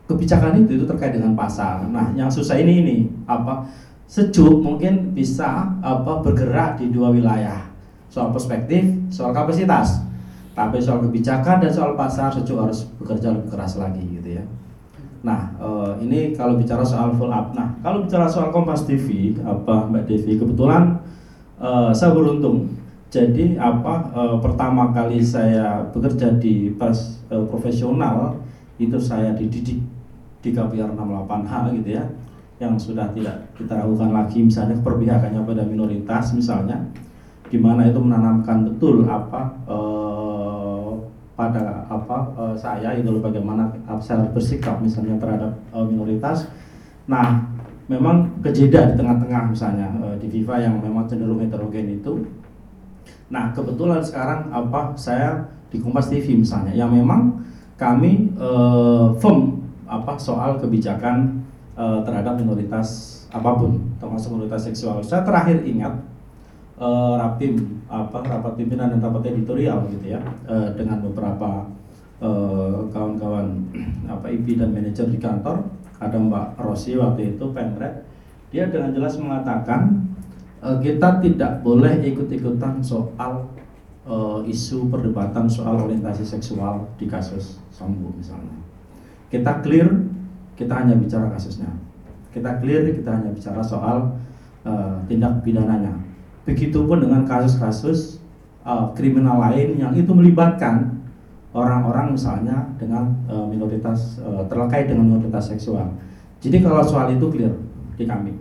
kebijakan 0.07 0.63
itu 0.63 0.79
itu 0.79 0.85
terkait 0.87 1.11
dengan 1.11 1.35
pasar. 1.35 1.83
Nah, 1.91 2.15
yang 2.15 2.31
susah 2.31 2.55
ini 2.55 2.81
ini 2.81 2.97
apa? 3.27 3.67
Sejuk 4.09 4.65
mungkin 4.65 5.13
bisa 5.13 5.69
apa 5.85 6.25
bergerak 6.25 6.81
di 6.81 6.89
dua 6.89 7.13
wilayah. 7.13 7.69
Soal 8.09 8.33
perspektif, 8.33 8.81
soal 9.13 9.29
kapasitas. 9.37 10.01
Tapi 10.57 10.81
soal 10.81 11.05
kebijakan 11.05 11.61
dan 11.61 11.69
soal 11.69 11.93
pasar 11.93 12.33
sejuk 12.33 12.57
harus 12.57 12.89
bekerja 12.97 13.29
lebih 13.29 13.53
keras 13.53 13.77
lagi 13.77 14.01
gitu 14.01 14.41
ya. 14.41 14.43
Nah, 15.21 15.53
uh, 15.61 15.93
ini 16.01 16.33
kalau 16.33 16.57
bicara 16.57 16.81
soal 16.81 17.13
full 17.13 17.29
up. 17.29 17.53
Nah, 17.53 17.77
kalau 17.85 18.01
bicara 18.01 18.25
soal 18.25 18.49
Kompas 18.49 18.89
TV, 18.89 19.37
apa 19.45 19.85
Mbak 19.85 20.09
Devi, 20.09 20.41
kebetulan 20.41 20.97
uh, 21.61 21.93
saya 21.93 22.09
beruntung. 22.09 22.65
Jadi 23.13 23.61
apa 23.61 24.09
uh, 24.09 24.37
pertama 24.41 24.89
kali 24.89 25.21
saya 25.21 25.85
bekerja 25.93 26.33
di 26.41 26.73
pers 26.73 27.21
profesional 27.29 28.41
itu 28.81 28.97
saya 28.97 29.37
dididik 29.37 29.85
di 30.41 30.49
KPR 30.49 30.97
68H 30.97 31.53
gitu 31.77 31.89
ya 31.93 32.05
yang 32.59 32.75
sudah 32.75 33.07
tidak 33.15 33.55
kita 33.55 33.79
lakukan 33.79 34.11
lagi 34.11 34.43
misalnya 34.43 34.75
keperpihakannya 34.83 35.41
pada 35.47 35.63
minoritas 35.63 36.35
misalnya 36.35 36.83
gimana 37.47 37.87
itu 37.87 37.97
menanamkan 37.97 38.67
betul 38.67 39.07
apa 39.07 39.55
uh, 39.65 40.91
pada 41.39 41.87
apa 41.87 42.17
uh, 42.35 42.55
saya 42.59 42.99
itu 42.99 43.15
bagaimana 43.17 43.71
saya 44.03 44.27
bersikap 44.29 44.83
misalnya 44.83 45.15
terhadap 45.17 45.55
uh, 45.71 45.87
minoritas 45.87 46.51
nah 47.07 47.47
memang 47.89 48.37
kejeda 48.45 48.93
di 48.93 48.93
tengah-tengah 49.01 49.49
misalnya 49.49 49.89
uh, 49.97 50.15
di 50.21 50.29
FIFA 50.29 50.55
yang 50.61 50.75
memang 50.77 51.09
cenderung 51.09 51.41
heterogen 51.41 51.97
itu. 51.97 52.21
Nah 53.33 53.49
kebetulan 53.49 54.05
sekarang 54.05 54.53
apa 54.53 54.93
saya 54.93 55.49
di 55.73 55.81
Kompas 55.81 56.13
TV 56.13 56.37
misalnya 56.37 56.77
yang 56.77 56.93
memang 56.93 57.41
kami 57.81 58.29
uh, 58.37 59.17
firm 59.17 59.65
apa 59.89 60.21
soal 60.21 60.61
kebijakan 60.61 61.38
uh, 61.79 62.03
terhadap 62.03 62.35
minoritas 62.35 63.15
apa 63.31 63.55
pun 63.55 63.79
termasuk 64.03 64.35
minoritas 64.35 64.67
seksual. 64.67 64.99
Saya 64.99 65.23
terakhir 65.23 65.63
ingat 65.63 65.95
uh, 66.75 67.15
rapim 67.15 67.79
apa 67.87 68.19
rapat 68.19 68.59
pimpinan 68.59 68.91
dan 68.91 68.99
rapat 68.99 69.31
editorial 69.31 69.87
gitu 69.87 70.19
ya 70.19 70.21
uh, 70.45 70.75
dengan 70.75 70.99
beberapa 70.99 71.71
kawan-kawan 72.91 73.47
uh, 73.71 74.11
apa 74.19 74.27
IP 74.27 74.59
dan 74.59 74.75
manajer 74.75 75.07
di 75.07 75.15
kantor. 75.15 75.63
Ada 75.99 76.15
Mbak 76.19 76.59
Rosi 76.59 76.99
waktu 76.99 77.35
itu 77.35 77.45
Pemret. 77.55 78.03
Dia 78.51 78.67
dengan 78.67 78.91
jelas 78.91 79.15
mengatakan 79.15 80.03
uh, 80.59 80.75
kita 80.83 81.23
tidak 81.23 81.63
boleh 81.63 82.03
ikut-ikutan 82.03 82.83
soal 82.83 83.47
uh, 84.09 84.41
isu 84.43 84.89
perdebatan 84.91 85.47
soal 85.47 85.79
orientasi 85.85 86.27
seksual 86.27 86.87
di 86.99 87.07
kasus 87.07 87.61
Sambo 87.71 88.11
misalnya. 88.15 88.57
Kita 89.29 89.61
clear 89.61 90.08
kita 90.59 90.75
hanya 90.75 90.99
bicara 90.99 91.31
kasusnya 91.31 91.71
kita 92.35 92.59
clear 92.59 92.91
kita 92.91 93.09
hanya 93.15 93.31
bicara 93.31 93.63
soal 93.63 94.19
uh, 94.67 94.99
tindak 95.07 95.39
pidananya 95.41 95.95
begitupun 96.43 97.07
dengan 97.07 97.23
kasus-kasus 97.23 98.19
uh, 98.67 98.91
kriminal 98.93 99.39
lain 99.39 99.79
yang 99.79 99.95
itu 99.95 100.11
melibatkan 100.11 100.99
orang-orang 101.53 102.13
misalnya 102.13 102.69
dengan 102.77 103.09
uh, 103.25 103.45
minoritas 103.49 104.21
uh, 104.21 104.45
terkait 104.45 104.85
dengan 104.85 105.09
minoritas 105.09 105.49
seksual. 105.49 105.89
Jadi 106.39 106.61
kalau 106.61 106.85
soal 106.85 107.09
itu 107.17 107.25
clear 107.33 107.53
di 107.97 108.05
kami. 108.05 108.31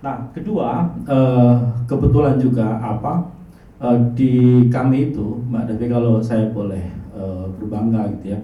Nah, 0.00 0.30
kedua 0.30 0.94
uh, 1.10 1.54
kebetulan 1.90 2.38
juga 2.38 2.78
apa 2.80 3.28
uh, 3.82 3.98
di 4.14 4.66
kami 4.70 5.12
itu, 5.12 5.42
Mbak 5.50 5.74
Devi 5.74 5.86
kalau 5.90 6.22
saya 6.22 6.48
boleh 6.52 6.84
uh, 7.16 7.50
berbangga 7.58 8.08
gitu 8.18 8.36
ya, 8.36 8.40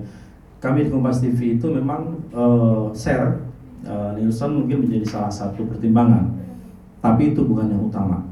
kami 0.61 0.87
di 0.87 0.91
Kompas 0.93 1.25
TV 1.25 1.57
itu 1.57 1.67
memang 1.73 2.21
uh, 2.37 2.93
share 2.93 3.41
uh, 3.89 4.13
Nielsen 4.15 4.61
mungkin 4.65 4.87
menjadi 4.87 5.19
salah 5.19 5.33
satu 5.33 5.65
pertimbangan, 5.67 6.31
tapi 7.01 7.33
itu 7.33 7.43
bukan 7.43 7.73
yang 7.73 7.83
utama. 7.89 8.23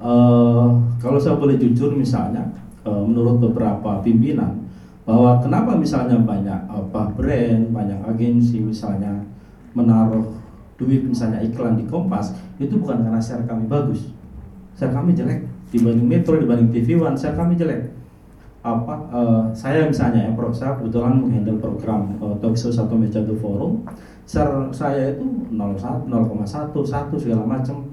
Uh, 0.00 0.80
kalau 0.96 1.20
saya 1.20 1.36
boleh 1.36 1.60
jujur 1.60 1.92
misalnya 1.92 2.48
Eh, 2.80 3.02
menurut 3.04 3.36
beberapa 3.44 4.00
pimpinan 4.00 4.56
bahwa 5.04 5.36
kenapa 5.44 5.76
misalnya 5.76 6.16
banyak 6.16 6.64
apa 6.64 7.12
brand, 7.12 7.76
banyak 7.76 8.00
agensi 8.08 8.56
misalnya 8.56 9.20
menaruh 9.76 10.24
duit 10.80 11.04
misalnya 11.04 11.44
iklan 11.44 11.76
di 11.76 11.84
Kompas 11.84 12.32
itu 12.56 12.72
bukan 12.80 13.04
karena 13.04 13.20
share 13.20 13.44
kami 13.44 13.68
bagus, 13.68 14.16
share 14.80 14.96
kami 14.96 15.12
jelek 15.12 15.44
dibanding 15.68 16.08
Metro, 16.08 16.40
dibanding 16.40 16.72
TV 16.72 16.96
One, 16.96 17.12
share 17.20 17.36
kami 17.36 17.60
jelek. 17.60 17.92
Apa 18.60 18.94
uh, 19.08 19.42
saya 19.56 19.88
misalnya 19.88 20.28
ya, 20.28 20.30
pro, 20.36 20.52
saya 20.52 20.76
kebetulan 20.76 21.16
menghandle 21.16 21.56
program 21.56 22.12
uh, 22.20 22.36
satu 22.52 22.92
meja 22.92 23.24
the 23.24 23.32
forum, 23.40 23.80
share 24.28 24.68
saya 24.70 25.16
itu 25.16 25.24
0,1, 25.48 26.06
0,1, 26.06 26.76
1 26.76 27.08
segala 27.16 27.44
macam. 27.48 27.88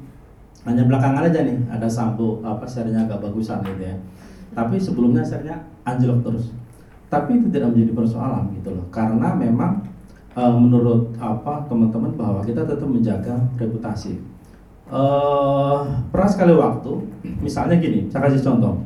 Hanya 0.68 0.84
belakangan 0.84 1.32
aja 1.32 1.48
nih 1.48 1.58
ada 1.72 1.88
sampo 1.88 2.44
apa 2.44 2.68
sharenya 2.68 3.08
agak 3.08 3.24
bagusan 3.24 3.64
gitu 3.64 3.88
ya. 3.88 3.96
Tapi 4.52 4.76
sebelumnya 4.76 5.24
akhirnya 5.24 5.64
anjlok 5.88 6.28
terus. 6.28 6.52
Tapi 7.08 7.40
itu 7.40 7.48
tidak 7.48 7.72
menjadi 7.72 7.96
persoalan 7.96 8.52
gitu 8.60 8.76
loh. 8.76 8.84
Karena 8.92 9.32
memang 9.32 9.80
e, 10.36 10.44
menurut 10.44 11.16
apa 11.24 11.64
teman-teman 11.72 12.12
bahwa 12.20 12.44
kita 12.44 12.68
tetap 12.68 12.84
menjaga 12.84 13.40
reputasi. 13.56 14.20
E, 14.92 15.02
pernah 16.12 16.30
sekali 16.30 16.52
waktu 16.52 16.92
misalnya 17.40 17.80
gini 17.80 18.12
saya 18.12 18.28
kasih 18.28 18.44
contoh. 18.44 18.84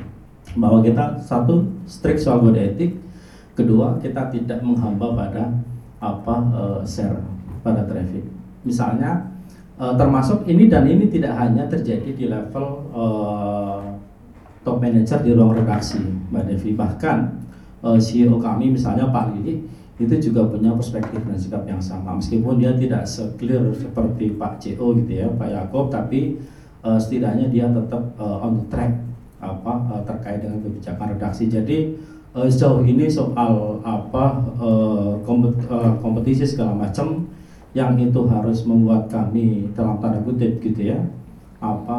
Bahwa 0.60 0.84
kita 0.86 1.18
satu 1.24 1.66
strict 1.86 2.22
soal 2.22 2.42
kode 2.42 2.62
etik. 2.62 2.98
Kedua 3.54 4.00
kita 4.00 4.32
tidak 4.32 4.64
menghamba 4.64 5.12
pada 5.14 5.44
apa 6.02 6.36
e, 6.50 6.64
share 6.88 7.20
pada 7.62 7.86
traffic. 7.86 8.26
Misalnya 8.66 9.30
e, 9.76 9.86
termasuk 9.98 10.48
ini 10.48 10.66
dan 10.72 10.88
ini 10.88 11.12
tidak 11.12 11.36
hanya 11.38 11.68
terjadi 11.68 12.10
di 12.16 12.26
level 12.32 12.66
e, 12.90 13.04
top 14.62 14.78
manager 14.78 15.20
di 15.26 15.34
ruang 15.34 15.58
redaksi 15.58 16.02
Mbak 16.30 16.44
Devi. 16.54 16.72
Bahkan 16.78 17.18
uh, 17.82 17.98
CEO 17.98 18.38
kami 18.38 18.74
misalnya 18.74 19.10
Pak 19.10 19.34
Lili 19.36 19.66
itu 20.02 20.32
juga 20.32 20.50
punya 20.50 20.74
perspektif 20.74 21.22
dan 21.22 21.38
sikap 21.38 21.66
yang 21.70 21.82
sama. 21.82 22.18
Meskipun 22.18 22.58
dia 22.58 22.74
tidak 22.74 23.06
seclear 23.06 23.62
seperti 23.74 24.34
Pak 24.34 24.62
CEO 24.62 24.98
gitu 24.98 25.12
ya 25.14 25.28
Pak 25.30 25.50
Yakob 25.50 25.94
tapi 25.94 26.42
uh, 26.86 26.98
setidaknya 26.98 27.50
dia 27.50 27.70
tetap 27.70 28.02
uh, 28.18 28.46
on 28.46 28.62
the 28.62 28.66
track 28.70 28.94
apa 29.42 29.74
uh, 29.90 30.02
terkait 30.06 30.40
dengan 30.46 30.62
kebijakan 30.62 31.18
redaksi. 31.18 31.50
Jadi 31.50 31.98
uh, 32.38 32.48
sejauh 32.48 32.86
ini 32.86 33.10
soal 33.10 33.82
apa 33.82 34.40
uh, 34.62 35.18
kompetisi 36.00 36.46
segala 36.46 36.78
macam 36.78 37.28
yang 37.76 37.96
itu 38.00 38.22
harus 38.30 38.64
membuat 38.64 39.10
kami 39.10 39.72
dalam 39.74 40.00
tanda 40.00 40.20
kutip 40.24 40.60
gitu 40.60 40.92
ya 40.92 41.00
apa 41.62 41.98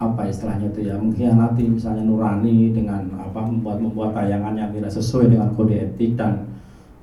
apa 0.00 0.22
istilahnya 0.28 0.70
itu 0.72 0.86
ya 0.86 0.94
mengkhianati 0.96 1.66
misalnya 1.66 2.06
nurani 2.06 2.72
dengan 2.72 3.04
apa 3.20 3.42
membuat 3.42 3.82
membuat 3.82 4.10
tayangan 4.16 4.54
yang 4.54 4.70
tidak 4.72 4.92
sesuai 4.92 5.34
dengan 5.34 5.50
kode 5.52 5.76
etik 5.76 6.14
dan 6.14 6.49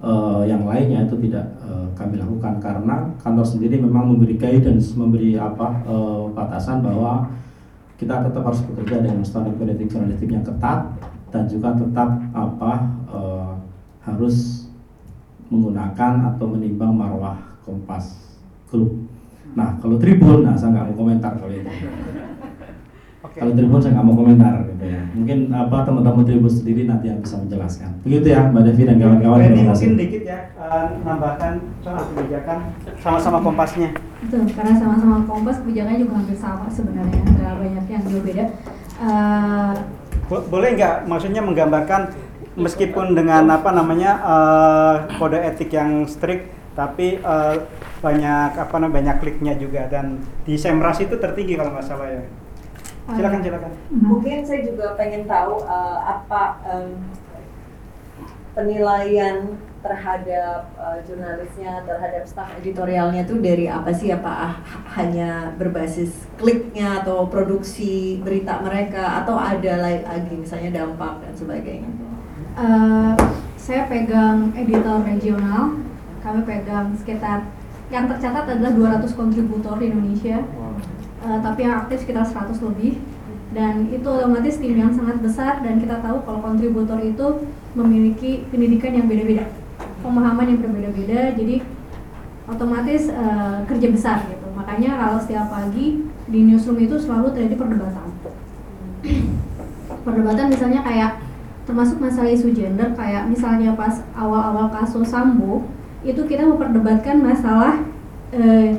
uh, 0.02 0.42
yang 0.46 0.66
lainnya 0.66 1.06
itu 1.06 1.16
tidak 1.30 1.46
uh, 1.64 1.88
kami 1.98 2.22
lakukan 2.22 2.62
karena 2.62 3.10
kantor 3.22 3.46
sendiri 3.46 3.82
memang 3.82 4.14
memberi 4.14 4.38
guidance 4.38 4.94
memberi 4.94 5.38
apa 5.38 5.82
uh, 5.86 6.30
batasan 6.34 6.86
bahwa 6.86 7.30
kita 7.98 8.30
tetap 8.30 8.46
harus 8.46 8.62
bekerja 8.62 9.02
dengan 9.02 9.26
standar 9.26 9.58
kode 9.58 9.74
etik 9.74 9.90
jurnalistik 9.90 10.30
yang 10.30 10.46
ketat 10.46 10.94
dan 11.34 11.44
juga 11.50 11.74
tetap 11.74 12.10
apa 12.32 12.74
uh, 13.10 13.58
harus 14.06 14.68
menggunakan 15.50 16.34
atau 16.34 16.46
menimbang 16.46 16.92
marwah 16.92 17.40
Kompas 17.64 18.16
Group. 18.68 19.08
Nah 19.56 19.76
kalau 19.80 19.98
Tribun, 19.98 20.44
nah 20.44 20.56
saya 20.56 20.76
nggak 20.76 20.86
mau 20.92 20.96
komentar 21.04 21.34
kalau 21.40 21.52
itu. 21.52 21.72
Okay. 23.28 23.40
Kalau 23.44 23.52
Tribun 23.54 23.80
saya 23.84 23.92
nggak 23.98 24.06
mau 24.08 24.16
komentar 24.16 24.54
gitu 24.72 24.86
ya. 24.88 25.02
Mungkin 25.12 25.38
apa 25.52 25.78
teman-teman 25.84 26.24
Tribun 26.24 26.52
sendiri 26.52 26.82
nanti 26.88 27.06
yang 27.12 27.20
bisa 27.20 27.36
menjelaskan. 27.38 27.90
Begitu 28.08 28.28
ya 28.32 28.42
Mbak 28.48 28.64
Devi 28.64 28.84
dan 28.88 28.98
kawan-kawan. 29.04 29.38
Ini 29.44 29.62
mungkin 29.68 29.92
dikit 30.00 30.24
ya 30.24 30.40
uh, 30.56 30.86
nambahkan 31.04 31.54
soal 31.84 32.04
kebijakan 32.14 32.58
sama-sama 33.04 33.38
kompasnya. 33.44 33.90
Betul, 34.24 34.50
karena 34.56 34.74
sama-sama 34.80 35.28
kompas 35.28 35.62
kebijakannya 35.62 36.00
juga 36.02 36.14
hampir 36.18 36.38
sama 36.40 36.66
sebenarnya, 36.74 37.22
nggak 37.22 37.56
banyak 37.62 37.86
yang 37.86 38.04
jauh 38.10 38.24
beda. 38.26 38.46
Uh, 38.98 39.74
boleh 40.28 40.70
nggak 40.76 40.96
maksudnya 41.06 41.40
menggambarkan 41.40 42.12
meskipun 42.58 43.14
dengan 43.14 43.48
apa 43.54 43.70
namanya 43.70 44.12
uh, 44.26 44.94
kode 45.22 45.38
etik 45.38 45.72
yang 45.72 46.10
strict 46.10 46.50
tapi 46.74 47.22
uh, 47.22 47.58
banyak 48.02 48.54
apa 48.54 48.76
namanya 48.78 49.18
banyak 49.18 49.18
kliknya 49.22 49.54
juga 49.58 49.90
dan 49.90 50.22
di 50.46 50.58
Semras 50.58 51.02
itu 51.02 51.18
tertinggi 51.18 51.58
kalau 51.58 51.74
nggak 51.74 51.86
salah 51.86 52.10
ya 52.10 52.22
silakan 53.16 53.40
silakan. 53.40 53.72
Mungkin 53.92 54.38
saya 54.44 54.62
juga 54.68 55.00
pengen 55.00 55.24
tahu 55.24 55.64
uh, 55.64 56.00
apa 56.04 56.60
um, 56.68 56.92
penilaian 58.52 59.56
terhadap 59.80 60.68
uh, 60.76 61.00
jurnalisnya 61.06 61.86
terhadap 61.88 62.28
staff 62.28 62.50
editorialnya 62.60 63.24
tuh 63.24 63.40
dari 63.40 63.72
apa 63.72 63.94
sih? 63.96 64.12
Apa 64.12 64.28
ah, 64.28 64.56
hanya 65.00 65.56
berbasis 65.56 66.28
kliknya 66.36 67.06
atau 67.06 67.30
produksi 67.32 68.20
berita 68.20 68.60
mereka? 68.60 69.24
Atau 69.24 69.40
ada 69.40 69.74
lagi 69.80 70.34
misalnya 70.36 70.84
dampak 70.84 71.24
dan 71.24 71.34
sebagainya? 71.38 71.90
Uh, 72.58 73.14
saya 73.56 73.88
pegang 73.88 74.52
editor 74.58 75.06
regional. 75.06 75.80
Kami 76.26 76.44
pegang 76.44 76.92
sekitar 76.98 77.46
yang 77.88 78.12
tercatat 78.12 78.52
adalah 78.52 79.00
200 79.00 79.16
kontributor 79.16 79.80
di 79.80 79.88
Indonesia 79.88 80.44
uh, 81.24 81.40
tapi 81.42 81.66
yang 81.66 81.86
aktif 81.86 82.04
sekitar 82.04 82.26
100 82.26 82.58
lebih. 82.62 83.00
Dan 83.48 83.90
itu 83.90 84.04
otomatis 84.04 84.60
tim 84.60 84.76
yang 84.76 84.92
sangat 84.92 85.24
besar 85.24 85.64
dan 85.64 85.80
kita 85.80 86.04
tahu 86.04 86.20
kalau 86.28 86.44
kontributor 86.44 87.00
itu 87.00 87.48
memiliki 87.74 88.44
pendidikan 88.52 88.92
yang 88.92 89.08
beda-beda 89.08 89.48
pemahaman 90.04 90.46
yang 90.52 90.60
berbeda-beda. 90.62 91.34
Jadi 91.34 91.64
otomatis 92.48 93.08
uh, 93.12 93.64
kerja 93.66 93.88
besar 93.92 94.18
gitu. 94.28 94.48
Makanya 94.56 95.00
kalau 95.00 95.18
setiap 95.24 95.48
pagi 95.48 96.04
di 96.28 96.40
newsroom 96.44 96.80
itu 96.84 97.00
selalu 97.00 97.36
terjadi 97.36 97.56
perdebatan. 97.56 98.08
Perdebatan 100.04 100.46
misalnya 100.52 100.82
kayak 100.84 101.24
termasuk 101.68 102.00
masalah 102.00 102.32
isu 102.32 102.56
gender 102.56 102.96
kayak 102.96 103.28
misalnya 103.28 103.76
pas 103.76 104.00
awal-awal 104.16 104.72
kasus 104.72 105.12
Sambo 105.12 105.68
itu 106.08 106.24
kita 106.24 106.48
memperdebatkan 106.48 107.20
masalah 107.20 107.84
uh, 108.32 108.72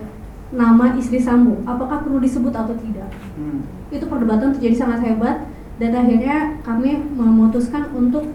nama 0.49 0.97
istri 0.97 1.21
Sambo, 1.21 1.61
apakah 1.69 2.00
perlu 2.05 2.25
disebut 2.25 2.52
atau 2.52 2.73
tidak? 2.81 3.12
Hmm. 3.37 3.69
Itu 3.93 4.09
perdebatan 4.09 4.57
terjadi 4.57 4.76
sangat 4.88 5.05
hebat 5.05 5.45
dan 5.76 5.93
akhirnya 5.93 6.59
kami 6.64 6.97
memutuskan 7.14 7.93
untuk 7.93 8.33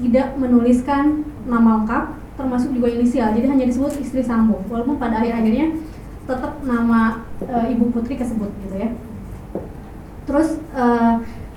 tidak 0.00 0.38
menuliskan 0.38 1.26
nama 1.44 1.82
lengkap 1.82 2.04
termasuk 2.40 2.72
juga 2.72 2.88
inisial, 2.88 3.36
jadi 3.36 3.52
hanya 3.52 3.68
disebut 3.68 4.00
istri 4.00 4.24
Sambo. 4.24 4.64
Walaupun 4.72 4.96
pada 4.96 5.20
akhir-akhirnya 5.20 5.76
tetap 6.24 6.62
nama 6.64 7.20
e, 7.42 7.76
Ibu 7.76 7.92
Putri 7.92 8.16
kesebut 8.16 8.48
gitu 8.64 8.76
ya. 8.80 8.88
Terus 10.24 10.56
e, 10.72 10.84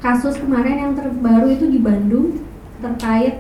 kasus 0.04 0.36
kemarin 0.36 0.76
yang 0.90 0.94
terbaru 0.98 1.56
itu 1.56 1.72
di 1.72 1.80
Bandung 1.80 2.44
terkait 2.84 3.40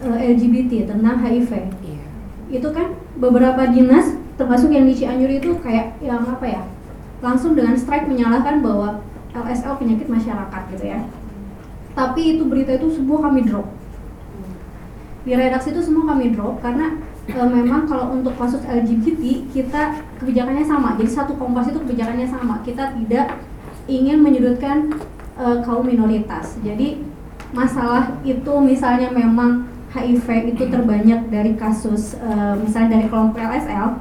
e, 0.00 0.08
LGBT 0.08 0.96
tentang 0.96 1.20
HIV. 1.20 1.50
Yeah. 1.84 2.08
Itu 2.48 2.72
kan 2.72 2.96
beberapa 3.20 3.68
dinas 3.68 4.16
termasuk 4.40 4.72
yang 4.72 4.88
di 4.88 4.96
Cianjur 4.96 5.28
itu 5.28 5.60
kayak 5.60 6.00
yang 6.00 6.24
apa 6.24 6.46
ya 6.48 6.62
langsung 7.20 7.52
dengan 7.52 7.76
strike 7.76 8.08
menyalahkan 8.08 8.64
bahwa 8.64 9.04
LSL 9.36 9.78
penyakit 9.78 10.08
masyarakat 10.10 10.62
gitu 10.74 10.84
ya. 10.88 11.00
Tapi 11.94 12.36
itu 12.36 12.48
berita 12.48 12.74
itu 12.74 12.88
semua 12.90 13.28
kami 13.28 13.46
drop. 13.46 13.68
Di 15.22 15.36
redaksi 15.36 15.70
itu 15.70 15.84
semua 15.84 16.16
kami 16.16 16.32
drop 16.32 16.64
karena 16.64 16.96
e, 17.28 17.36
memang 17.36 17.84
kalau 17.84 18.16
untuk 18.16 18.34
kasus 18.40 18.64
LGBT 18.64 19.52
kita 19.52 20.00
kebijakannya 20.18 20.64
sama. 20.64 20.96
Jadi 20.96 21.10
satu 21.12 21.36
kompas 21.36 21.68
itu 21.68 21.78
kebijakannya 21.78 22.26
sama. 22.26 22.64
Kita 22.64 22.96
tidak 22.96 23.36
ingin 23.84 24.24
menyudutkan 24.24 24.96
e, 25.36 25.44
kaum 25.62 25.84
minoritas. 25.84 26.56
Jadi 26.64 27.04
masalah 27.52 28.16
itu 28.24 28.52
misalnya 28.64 29.12
memang 29.12 29.69
HIV 29.90 30.54
itu 30.54 30.70
terbanyak 30.70 31.34
dari 31.34 31.58
kasus 31.58 32.14
e, 32.14 32.30
misalnya 32.62 32.98
dari 32.98 33.10
kelompok 33.10 33.42
LSL 33.42 33.98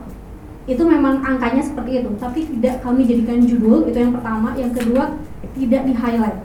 itu 0.70 0.86
memang 0.86 1.26
angkanya 1.26 1.66
seperti 1.66 2.06
itu. 2.06 2.14
Tapi 2.22 2.46
tidak 2.46 2.86
kami 2.86 3.10
jadikan 3.10 3.42
judul 3.42 3.90
itu 3.90 3.98
yang 3.98 4.14
pertama. 4.14 4.54
Yang 4.54 4.86
kedua 4.86 5.18
tidak 5.58 5.82
di 5.90 5.94
highlight 5.98 6.40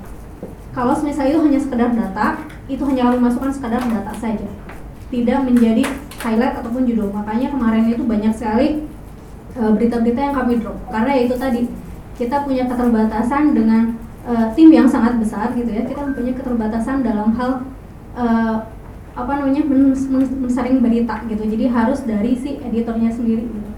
kalau 0.74 0.98
misalnya 1.06 1.38
itu 1.38 1.42
hanya 1.46 1.60
sekedar 1.62 1.90
data 1.94 2.26
itu 2.66 2.82
hanya 2.82 3.14
kami 3.14 3.18
masukkan 3.22 3.54
sekedar 3.54 3.78
data 3.78 4.12
saja. 4.18 4.48
Tidak 5.06 5.38
menjadi 5.46 5.86
highlight 6.18 6.58
ataupun 6.58 6.82
judul. 6.90 7.14
Makanya 7.14 7.54
kemarin 7.54 7.86
itu 7.86 8.02
banyak 8.02 8.34
sekali 8.34 8.82
eh, 9.54 9.70
berita-berita 9.70 10.18
uh, 10.18 10.24
yang 10.26 10.34
kami 10.34 10.52
drop. 10.58 10.74
Karena 10.90 11.12
itu 11.14 11.34
tadi 11.38 11.70
kita 12.18 12.42
punya 12.42 12.66
keterbatasan 12.66 13.54
dengan 13.54 13.94
uh, 14.26 14.50
tim 14.54 14.70
yang 14.74 14.90
sangat 14.90 15.22
besar 15.22 15.54
gitu 15.54 15.70
ya. 15.70 15.86
Kita 15.86 16.10
punya 16.10 16.34
keterbatasan 16.34 17.06
dalam 17.06 17.30
hal 17.38 17.50
uh, 18.18 18.66
apa 19.14 19.30
namanya 19.38 19.62
mensaring 20.42 20.82
berita 20.82 21.22
gitu. 21.30 21.42
Jadi 21.46 21.64
harus 21.70 22.02
dari 22.02 22.34
si 22.34 22.58
editornya 22.58 23.14
sendiri 23.14 23.46
gitu. 23.46 23.70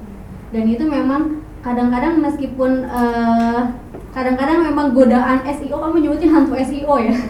dan 0.54 0.64
itu 0.64 0.84
memang 0.88 1.44
kadang-kadang 1.60 2.22
meskipun 2.22 2.86
uh, 2.88 3.74
kadang-kadang 4.14 4.64
memang 4.64 4.94
godaan 4.96 5.44
SEO 5.44 5.76
kamu 5.76 5.96
nyebutnya 6.06 6.28
hantu 6.32 6.54
SEO 6.56 6.94
ya? 7.02 7.16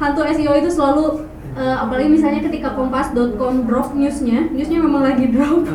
Hantu 0.00 0.20
SEO 0.26 0.52
itu 0.58 0.70
selalu 0.70 1.26
uh, 1.56 1.76
apalagi 1.82 2.10
misalnya 2.10 2.44
ketika 2.44 2.74
kompas.com 2.76 3.66
drop 3.66 3.96
newsnya 3.96 4.52
newsnya 4.52 4.78
memang 4.78 5.02
lagi 5.02 5.26
drop. 5.32 5.66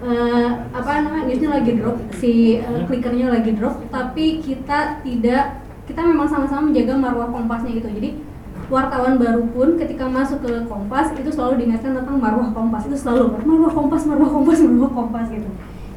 Uh, 0.00 0.50
apa 0.78 0.90
namanya 1.04 1.28
newsnya 1.28 1.50
lagi 1.52 1.72
drop 1.76 2.00
si 2.16 2.58
uh, 2.58 2.82
klikernya 2.88 3.28
lagi 3.28 3.52
drop 3.52 3.78
tapi 3.92 4.40
kita 4.40 5.04
tidak 5.04 5.60
kita 5.84 6.00
memang 6.06 6.30
sama-sama 6.30 6.70
menjaga 6.70 6.94
marwah 6.96 7.28
kompasnya 7.28 7.76
gitu. 7.76 7.90
Jadi 7.92 8.29
wartawan 8.70 9.18
baru 9.18 9.44
pun 9.50 9.74
ketika 9.74 10.06
masuk 10.06 10.46
ke 10.46 10.64
kompas 10.70 11.10
itu 11.18 11.28
selalu 11.28 11.66
diingatkan 11.66 11.98
tentang 11.98 12.16
marwah 12.22 12.54
kompas 12.54 12.86
itu 12.86 12.94
selalu 12.94 13.34
marwah 13.42 13.72
kompas 13.74 14.06
marwah 14.06 14.30
kompas 14.30 14.58
marwah 14.62 14.92
kompas 14.94 15.26
gitu 15.28 15.50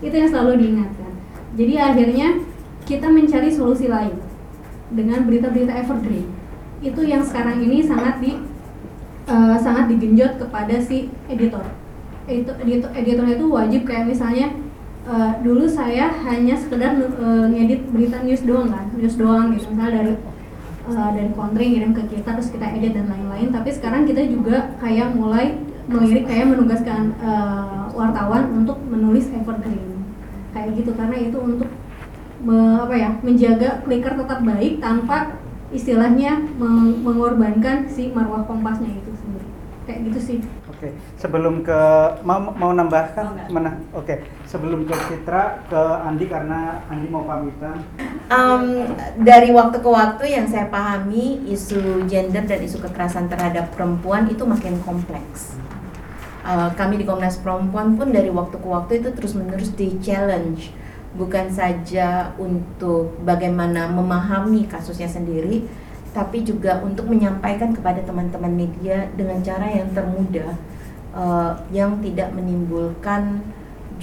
itu 0.04 0.16
yang 0.18 0.30
selalu 0.30 0.52
diingatkan 0.60 1.14
jadi 1.54 1.74
akhirnya 1.94 2.42
kita 2.84 3.08
mencari 3.08 3.50
solusi 3.54 3.88
lain 3.88 4.18
dengan 4.92 5.26
berita-berita 5.26 5.74
evergreen. 5.74 6.28
Itu 6.84 7.02
yang 7.06 7.24
sekarang 7.24 7.64
ini 7.64 7.86
sangat 7.86 8.20
di 8.20 8.42
uh, 9.30 9.56
sangat 9.62 9.88
digenjot 9.94 10.42
kepada 10.42 10.76
si 10.84 11.14
editor. 11.32 11.64
Itu 12.28 12.52
editor 12.60 12.92
editornya 12.92 13.36
itu 13.40 13.48
wajib 13.48 13.82
kayak 13.88 14.10
misalnya 14.12 14.52
uh, 15.08 15.40
dulu 15.46 15.70
saya 15.70 16.12
hanya 16.28 16.58
sekedar 16.58 16.98
uh, 17.00 17.48
ngedit 17.48 17.88
berita 17.94 18.20
news 18.26 18.44
doang 18.44 18.74
kan, 18.74 18.92
news 18.98 19.16
doang 19.16 19.56
gitu 19.56 19.72
misalnya 19.72 20.04
dari 20.04 20.14
uh, 20.90 21.10
dari 21.16 21.30
country 21.32 21.66
ngirim 21.72 21.92
ke 21.96 22.04
kita 22.12 22.36
terus 22.36 22.52
kita 22.52 22.68
edit 22.76 22.94
dan 22.96 23.08
lain-lain. 23.08 23.50
Tapi 23.52 23.70
sekarang 23.72 24.04
kita 24.04 24.24
juga 24.28 24.76
kayak 24.84 25.16
mulai 25.16 25.60
melirik 25.88 26.28
kayak 26.28 26.48
menugaskan 26.52 27.16
uh, 27.20 27.92
wartawan 27.92 28.52
untuk 28.52 28.80
menulis 28.88 29.28
evergreen. 29.32 30.04
Kayak 30.52 30.70
gitu 30.80 30.92
karena 30.96 31.18
itu 31.18 31.38
untuk 31.40 31.70
me, 32.44 32.58
apa 32.84 32.96
ya 32.96 33.10
menjaga 33.24 33.84
clicker 33.88 34.14
tetap 34.20 34.40
baik 34.44 34.84
tanpa 34.84 35.40
istilahnya 35.74 36.38
meng, 36.60 37.02
mengorbankan 37.02 37.90
si 37.90 38.14
marwah 38.14 38.46
kompasnya 38.46 38.92
itu 38.94 39.12
sendiri. 39.18 39.48
Kayak 39.84 40.00
gitu 40.12 40.20
sih. 40.20 40.40
Oke 40.70 40.96
sebelum 41.16 41.64
ke 41.64 41.80
mau 42.28 42.40
mau 42.54 42.72
nambahkan 42.76 43.26
oh, 43.32 43.52
mana? 43.52 43.80
Oke 43.96 44.24
sebelum 44.54 44.86
ke 44.86 44.94
Citra 45.10 45.66
ke 45.66 45.82
Andi 46.06 46.30
karena 46.30 46.86
Andi 46.86 47.10
mau 47.10 47.26
pamitan. 47.26 47.82
Um, 48.30 48.86
dari 49.26 49.50
waktu 49.50 49.82
ke 49.82 49.90
waktu 49.90 50.30
yang 50.30 50.46
saya 50.46 50.70
pahami 50.70 51.42
isu 51.50 52.06
gender 52.06 52.46
dan 52.46 52.62
isu 52.62 52.78
kekerasan 52.86 53.34
terhadap 53.34 53.74
perempuan 53.74 54.30
itu 54.30 54.46
makin 54.46 54.78
kompleks. 54.86 55.58
Uh, 56.46 56.70
kami 56.78 57.02
di 57.02 57.06
Komnas 57.08 57.42
Perempuan 57.42 57.98
pun 57.98 58.14
dari 58.14 58.30
waktu 58.30 58.62
ke 58.62 58.68
waktu 58.68 59.02
itu 59.02 59.10
terus 59.18 59.34
menerus 59.34 59.74
di 59.74 59.98
challenge. 59.98 60.70
Bukan 61.18 61.50
saja 61.50 62.38
untuk 62.38 63.18
bagaimana 63.26 63.90
memahami 63.90 64.70
kasusnya 64.70 65.10
sendiri 65.10 65.66
tapi 66.14 66.46
juga 66.46 66.78
untuk 66.86 67.10
menyampaikan 67.10 67.74
kepada 67.74 68.06
teman-teman 68.06 68.54
media 68.54 69.10
dengan 69.18 69.42
cara 69.42 69.66
yang 69.66 69.90
termudah 69.98 70.54
uh, 71.18 71.58
yang 71.74 71.98
tidak 72.06 72.30
menimbulkan 72.38 73.42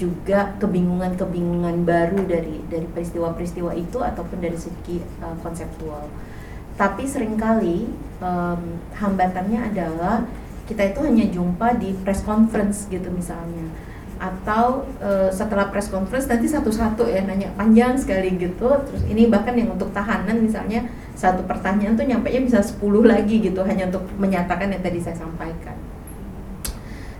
juga 0.01 0.57
kebingungan-kebingungan 0.57 1.85
baru 1.85 2.25
dari 2.25 2.65
dari 2.65 2.89
peristiwa-peristiwa 2.89 3.77
itu 3.77 4.01
ataupun 4.01 4.41
dari 4.41 4.57
segi 4.57 4.97
uh, 5.21 5.37
konseptual. 5.45 6.09
Tapi 6.73 7.05
sering 7.05 7.37
kali 7.37 7.85
um, 8.17 8.81
hambatannya 8.97 9.69
adalah 9.69 10.25
kita 10.71 10.95
itu 10.95 10.99
hanya 11.03 11.25
jumpa 11.27 11.75
di 11.75 11.91
press 11.99 12.23
conference 12.23 12.87
gitu 12.87 13.11
misalnya. 13.11 13.67
Atau 14.21 14.87
e, 15.01 15.33
setelah 15.33 15.67
press 15.73 15.91
conference 15.91 16.29
nanti 16.29 16.47
satu-satu 16.47 17.09
ya 17.09 17.25
nanya 17.27 17.51
panjang 17.59 17.99
sekali 17.99 18.39
gitu. 18.39 18.71
Terus 18.87 19.03
ini 19.11 19.27
bahkan 19.27 19.51
yang 19.57 19.75
untuk 19.75 19.91
tahanan 19.91 20.39
misalnya 20.39 20.87
satu 21.17 21.43
pertanyaan 21.43 21.97
tuh 21.99 22.07
nyampe 22.07 22.31
bisa 22.31 22.63
10 22.63 22.79
lagi 23.03 23.41
gitu 23.43 23.65
hanya 23.67 23.89
untuk 23.91 24.05
menyatakan 24.15 24.71
yang 24.71 24.79
tadi 24.79 25.01
saya 25.03 25.17
sampaikan. 25.19 25.75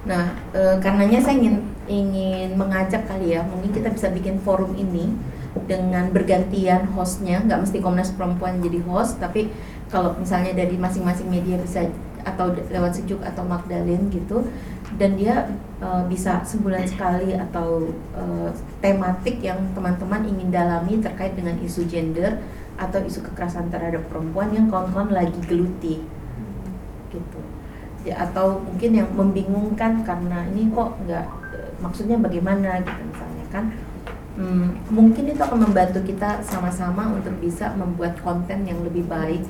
Nah 0.07 0.31
e, 0.55 0.77
karenanya 0.79 1.19
saya 1.19 1.41
ingin 1.41 1.70
ingin 1.89 2.53
mengajak 2.57 3.09
kali 3.09 3.33
ya 3.37 3.41
mungkin 3.45 3.73
kita 3.73 3.89
bisa 3.89 4.13
bikin 4.13 4.37
forum 4.41 4.77
ini 4.77 5.13
dengan 5.65 6.09
bergantian 6.11 6.87
hostnya. 6.95 7.43
Nggak 7.43 7.67
mesti 7.67 7.77
Komnas 7.83 8.11
Perempuan 8.15 8.61
jadi 8.63 8.79
host 8.85 9.19
tapi 9.19 9.51
kalau 9.91 10.15
misalnya 10.15 10.55
dari 10.55 10.79
masing-masing 10.79 11.27
media 11.27 11.59
bisa 11.59 11.87
atau 12.21 12.53
lewat 12.53 13.01
sejuk 13.01 13.19
atau 13.25 13.41
Magdalene 13.41 14.07
gitu 14.13 14.45
dan 15.01 15.17
dia 15.17 15.49
uh, 15.81 16.05
bisa 16.05 16.45
sebulan 16.45 16.85
sekali 16.85 17.33
atau 17.33 17.89
uh, 18.13 18.49
tematik 18.83 19.41
yang 19.41 19.57
teman-teman 19.73 20.27
ingin 20.29 20.53
dalami 20.53 21.01
terkait 21.01 21.33
dengan 21.33 21.57
isu 21.63 21.89
gender 21.89 22.37
atau 22.77 23.01
isu 23.01 23.25
kekerasan 23.31 23.73
terhadap 23.73 24.05
perempuan 24.09 24.53
yang 24.53 24.69
kawan-kawan 24.69 25.13
lagi 25.13 25.37
geluti. 25.45 26.01
Gitu. 27.09 27.39
Ya, 28.01 28.25
atau 28.25 28.57
mungkin 28.61 28.97
yang 28.97 29.09
membingungkan 29.13 30.01
karena 30.01 30.45
ini 30.49 30.73
kok 30.73 30.97
nggak 31.05 31.25
maksudnya 31.81 32.17
bagaimana 32.21 32.79
gitu 32.85 33.01
misalnya 33.09 33.45
kan 33.49 33.65
hmm, 34.37 34.93
mungkin 34.93 35.23
itu 35.27 35.41
akan 35.41 35.59
membantu 35.67 35.99
kita 36.05 36.39
sama-sama 36.45 37.11
untuk 37.11 37.35
bisa 37.41 37.73
membuat 37.75 38.15
konten 38.21 38.63
yang 38.63 38.79
lebih 38.85 39.09
baik 39.09 39.43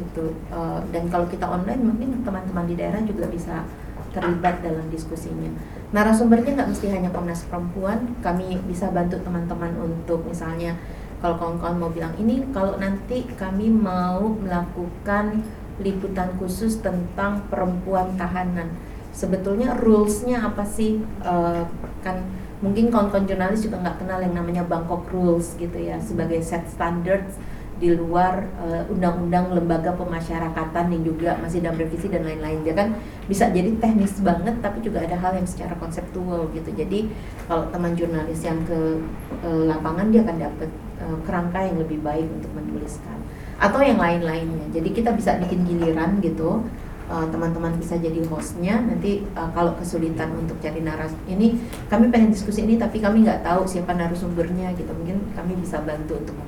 gitu 0.00 0.32
uh, 0.48 0.80
dan 0.88 1.12
kalau 1.12 1.28
kita 1.28 1.44
online 1.44 1.84
mungkin 1.84 2.24
teman-teman 2.24 2.64
di 2.64 2.74
daerah 2.78 3.04
juga 3.04 3.28
bisa 3.28 3.68
terlibat 4.10 4.58
dalam 4.62 4.86
diskusinya. 4.90 5.50
Narasumbernya 5.94 6.54
nggak 6.54 6.70
mesti 6.70 6.86
hanya 6.90 7.10
Komnas 7.14 7.46
Perempuan, 7.46 8.18
kami 8.22 8.58
bisa 8.66 8.90
bantu 8.90 9.18
teman-teman 9.22 9.74
untuk 9.78 10.26
misalnya 10.26 10.74
kalau 11.20 11.36
kawan-kawan 11.36 11.78
mau 11.78 11.90
bilang 11.92 12.14
ini 12.16 12.42
kalau 12.50 12.80
nanti 12.80 13.28
kami 13.38 13.68
mau 13.70 14.34
melakukan 14.34 15.44
liputan 15.80 16.32
khusus 16.36 16.78
tentang 16.84 17.44
perempuan 17.48 18.14
tahanan, 18.18 18.68
sebetulnya 19.12 19.76
rulesnya 19.78 20.42
apa 20.42 20.62
sih? 20.66 21.02
Uh, 21.20 21.66
kan 22.00 22.24
mungkin 22.60 22.92
kawan-kawan 22.92 23.24
jurnalis 23.24 23.64
juga 23.64 23.80
nggak 23.80 24.04
kenal 24.04 24.20
yang 24.20 24.36
namanya 24.36 24.62
Bangkok 24.68 25.08
Rules 25.08 25.56
gitu 25.56 25.80
ya 25.80 25.96
sebagai 25.96 26.44
set 26.44 26.68
standards 26.68 27.40
di 27.80 27.96
luar 27.96 28.44
eh, 28.60 28.84
undang-undang 28.92 29.56
lembaga 29.56 29.96
pemasyarakatan 29.96 30.92
yang 30.92 31.02
juga 31.02 31.40
masih 31.40 31.64
dalam 31.64 31.80
revisi 31.80 32.12
dan 32.12 32.28
lain-lain. 32.28 32.60
Dia 32.60 32.76
kan 32.76 32.92
bisa 33.24 33.48
jadi 33.48 33.72
teknis 33.80 34.20
banget 34.20 34.60
tapi 34.60 34.84
juga 34.84 35.00
ada 35.00 35.16
hal 35.16 35.40
yang 35.40 35.48
secara 35.48 35.72
konseptual 35.80 36.52
gitu. 36.52 36.68
Jadi 36.76 37.08
kalau 37.48 37.64
teman 37.72 37.96
jurnalis 37.96 38.44
yang 38.44 38.60
ke 38.68 39.00
uh, 39.40 39.64
lapangan 39.64 40.12
dia 40.12 40.20
akan 40.20 40.36
dapat 40.36 40.70
uh, 41.00 41.18
kerangka 41.24 41.60
yang 41.64 41.80
lebih 41.80 42.04
baik 42.04 42.28
untuk 42.28 42.52
menuliskan. 42.52 43.16
Atau 43.56 43.80
yang 43.80 43.96
lain-lainnya. 43.96 44.68
Jadi 44.76 44.88
kita 44.92 45.16
bisa 45.16 45.40
bikin 45.40 45.64
giliran 45.64 46.20
gitu 46.20 46.60
teman-teman 47.10 47.74
uh, 47.74 47.78
bisa 47.82 47.98
jadi 47.98 48.22
hostnya 48.30 48.78
nanti 48.78 49.26
uh, 49.34 49.50
kalau 49.50 49.74
kesulitan 49.74 50.30
untuk 50.38 50.62
cari 50.62 50.78
naras 50.78 51.10
ini 51.26 51.58
kami 51.90 52.06
pengen 52.14 52.30
diskusi 52.30 52.62
ini 52.62 52.78
tapi 52.78 53.02
kami 53.02 53.26
nggak 53.26 53.42
tahu 53.42 53.66
siapa 53.66 53.90
narasumbernya 53.98 54.70
gitu 54.78 54.94
mungkin 54.94 55.18
kami 55.34 55.58
bisa 55.58 55.82
bantu 55.82 56.22
untuk 56.22 56.38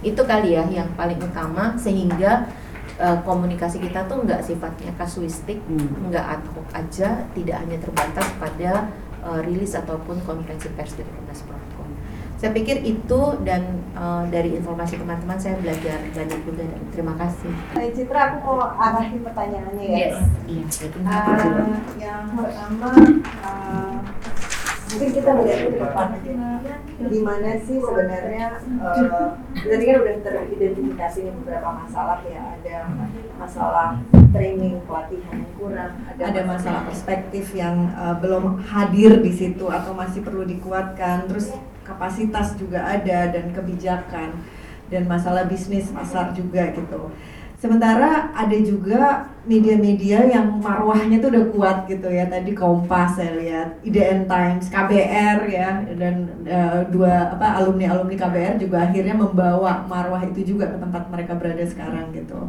itu 0.00 0.22
kali 0.24 0.56
ya 0.56 0.64
yang 0.72 0.88
paling 0.96 1.20
utama 1.20 1.76
sehingga 1.76 2.48
uh, 2.96 3.20
komunikasi 3.20 3.80
kita 3.84 4.08
tuh 4.08 4.24
nggak 4.24 4.40
sifatnya 4.44 4.92
kasuistik, 4.96 5.60
hmm. 5.68 6.08
nggak 6.08 6.24
ad 6.24 6.44
hoc 6.56 6.68
aja, 6.72 7.08
tidak 7.36 7.56
hanya 7.60 7.76
terbatas 7.80 8.26
pada 8.40 8.88
uh, 9.20 9.40
rilis 9.44 9.76
ataupun 9.76 10.24
konferensi 10.24 10.72
pers 10.72 10.96
dari 10.96 11.08
Komnas 11.12 11.44
Perempuan. 11.44 11.90
Saya 12.40 12.50
pikir 12.56 12.80
itu 12.80 13.20
dan 13.44 13.79
uh, 13.96 14.24
dari 14.30 14.54
informasi 14.58 14.98
teman-teman 15.00 15.38
saya 15.40 15.56
belajar 15.58 15.98
banyak 16.12 16.40
juga 16.46 16.62
dan 16.66 16.82
terima 16.92 17.14
kasih. 17.18 17.52
Hai 17.74 17.90
Citra, 17.94 18.20
aku 18.36 18.38
mau 18.44 18.60
arahin 18.76 19.20
pertanyaannya 19.24 19.86
ya. 19.86 19.98
Yes. 19.98 20.16
Iya. 20.46 20.64
Uh, 21.00 21.76
yang 21.98 22.24
pertama, 22.36 22.90
uh, 23.42 23.94
mungkin 24.90 25.08
kita 25.14 25.30
melihat 25.38 25.60
ke 25.62 25.70
depan 25.78 26.08
di 27.00 27.20
mana 27.22 27.50
sih 27.62 27.78
sebenarnya 27.78 28.46
uh, 28.82 29.38
tadi 29.54 29.84
kan 29.86 29.96
udah 30.02 30.14
teridentifikasi 30.20 31.18
nih 31.24 31.34
beberapa 31.40 31.68
masalah 31.72 32.18
ya 32.26 32.42
ada 32.58 32.76
masalah 33.38 33.88
training 34.34 34.82
pelatihan 34.84 35.46
yang 35.46 35.54
kurang 35.56 35.92
ada, 36.10 36.22
ada 36.26 36.40
masalah 36.44 36.82
perspektif 36.90 37.54
yang 37.54 37.88
uh, 37.94 38.18
belum 38.18 38.60
hadir 38.66 39.22
di 39.22 39.32
situ 39.32 39.70
atau 39.70 39.94
masih 39.94 40.20
perlu 40.26 40.42
dikuatkan 40.42 41.30
terus 41.30 41.54
kapasitas 41.90 42.54
juga 42.54 42.86
ada 42.86 43.34
dan 43.34 43.50
kebijakan 43.50 44.38
dan 44.90 45.02
masalah 45.06 45.46
bisnis 45.46 45.90
pasar 45.90 46.34
juga 46.34 46.70
gitu. 46.74 47.10
Sementara 47.60 48.32
ada 48.32 48.56
juga 48.56 49.28
media-media 49.44 50.24
yang 50.32 50.64
marwahnya 50.64 51.20
tuh 51.20 51.28
udah 51.28 51.44
kuat 51.52 51.78
gitu 51.92 52.08
ya. 52.08 52.24
Tadi 52.24 52.56
Kompas 52.56 53.20
saya 53.20 53.36
lihat, 53.36 53.84
IDN 53.84 54.24
Times, 54.24 54.72
KBR 54.72 55.44
ya 55.44 55.84
dan 56.00 56.40
uh, 56.48 56.88
dua 56.88 57.36
apa 57.36 57.60
alumni-alumni 57.60 58.16
KBR 58.16 58.56
juga 58.56 58.88
akhirnya 58.88 59.12
membawa 59.12 59.84
marwah 59.84 60.24
itu 60.24 60.56
juga 60.56 60.72
ke 60.72 60.80
tempat 60.80 61.12
mereka 61.12 61.36
berada 61.36 61.60
sekarang 61.68 62.08
gitu. 62.16 62.48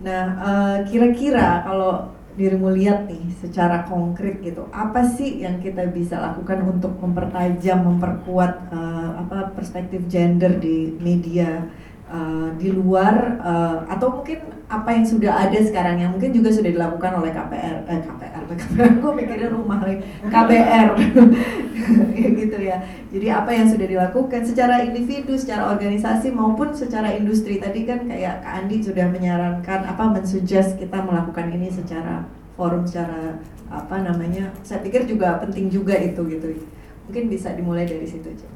Nah, 0.00 0.24
uh, 0.40 0.76
kira-kira 0.88 1.60
kalau 1.60 2.15
dirimu 2.36 2.68
lihat 2.76 3.08
nih 3.08 3.32
secara 3.40 3.88
konkret 3.88 4.44
gitu. 4.44 4.68
Apa 4.70 5.02
sih 5.08 5.40
yang 5.40 5.58
kita 5.58 5.88
bisa 5.88 6.20
lakukan 6.20 6.62
untuk 6.68 6.94
mempertajam 7.00 7.80
memperkuat 7.82 8.52
uh, 8.70 9.10
apa 9.24 9.56
perspektif 9.56 10.04
gender 10.06 10.60
di 10.60 10.92
media 11.00 11.64
uh, 12.10 12.48
di 12.58 12.70
luar 12.70 13.38
uh, 13.42 13.78
atau 13.90 14.20
mungkin 14.20 14.38
apa 14.66 14.90
yang 14.90 15.06
sudah 15.06 15.46
ada 15.46 15.58
sekarang 15.62 16.02
yang 16.02 16.10
mungkin 16.10 16.34
juga 16.34 16.50
sudah 16.50 16.70
dilakukan 16.74 17.22
oleh 17.22 17.30
KPR 17.30 17.86
eh, 17.86 18.00
KPR 18.02 18.42
KPR 18.50 18.90
gue 18.98 19.12
mikirnya 19.14 19.48
rumah 19.54 19.78
lagi 19.78 20.02
KBR 20.34 20.88
gitu 22.16 22.58
ya. 22.58 22.82
Jadi 23.14 23.26
apa 23.30 23.50
yang 23.54 23.66
sudah 23.70 23.86
dilakukan 23.86 24.42
secara 24.42 24.82
individu 24.82 25.38
secara 25.38 25.70
organisasi 25.70 26.34
maupun 26.34 26.74
secara 26.74 27.14
industri. 27.14 27.62
Tadi 27.62 27.86
kan 27.86 28.10
kayak 28.10 28.42
Kak 28.42 28.66
Andi 28.66 28.82
sudah 28.82 29.06
menyarankan 29.06 29.86
apa 29.86 30.04
mensuggest 30.10 30.82
kita 30.82 30.98
melakukan 30.98 31.46
ini 31.54 31.70
secara 31.70 32.26
forum 32.58 32.82
secara 32.90 33.38
apa 33.66 33.98
namanya 34.02 34.50
saya 34.62 34.82
pikir 34.82 35.06
juga 35.06 35.38
penting 35.38 35.70
juga 35.70 35.94
itu 35.94 36.26
gitu. 36.26 36.58
Mungkin 37.06 37.30
bisa 37.30 37.54
dimulai 37.54 37.86
dari 37.86 38.02
situ 38.02 38.26
aja 38.26 38.55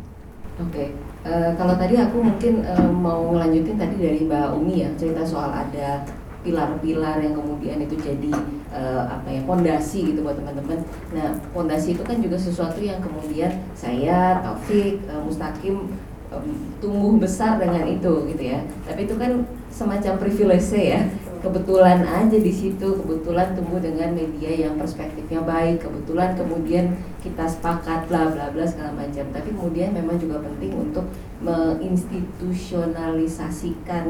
Oke, 0.61 0.77
okay. 0.77 0.89
uh, 1.25 1.33
eh, 1.33 1.51
kalau 1.57 1.73
tadi 1.81 1.97
aku 1.97 2.21
mungkin 2.21 2.61
uh, 2.69 2.93
mau 2.93 3.33
lanjutin 3.33 3.81
tadi 3.81 3.97
dari 3.97 4.29
Mbak 4.29 4.61
Umi 4.61 4.85
ya 4.85 4.93
cerita 5.01 5.25
soal 5.25 5.49
ada 5.57 6.05
pilar-pilar 6.45 7.21
yang 7.21 7.33
kemudian 7.33 7.81
itu 7.81 7.97
jadi 7.97 8.33
uh, 8.69 9.09
apa 9.09 9.29
ya 9.29 9.41
pondasi 9.49 10.13
gitu 10.13 10.21
buat 10.21 10.37
teman-teman. 10.37 10.85
Nah, 11.17 11.33
pondasi 11.57 11.97
itu 11.97 12.05
kan 12.05 12.21
juga 12.21 12.37
sesuatu 12.37 12.77
yang 12.77 13.01
kemudian 13.01 13.57
saya 13.73 14.45
Taufik, 14.45 15.01
uh, 15.09 15.25
Mustaqim 15.25 15.97
um, 16.29 16.49
tumbuh 16.81 17.17
besar 17.17 17.57
dengan 17.57 17.89
itu 17.89 18.29
gitu 18.29 18.43
ya. 18.45 18.61
Tapi 18.85 19.09
itu 19.09 19.17
kan 19.17 19.45
semacam 19.71 20.19
privilege 20.19 20.75
ya. 20.77 21.07
Kebetulan 21.41 22.05
aja 22.05 22.37
di 22.37 22.53
situ 22.53 23.01
kebetulan 23.01 23.57
tumbuh 23.57 23.81
dengan 23.81 24.13
media 24.13 24.69
yang 24.69 24.77
perspektifnya 24.77 25.41
baik 25.41 25.81
kebetulan 25.81 26.37
kemudian 26.37 26.93
kita 27.25 27.49
sepakat 27.49 28.13
bla 28.13 28.29
bla 28.29 28.53
bla 28.53 28.69
segala 28.69 28.93
macam. 28.93 29.25
Tapi 29.33 29.57
kemudian 29.57 29.97
memang 29.97 30.21
juga 30.21 30.45
penting 30.45 30.77
untuk 30.77 31.09
menginstitusionalisasikan 31.41 34.05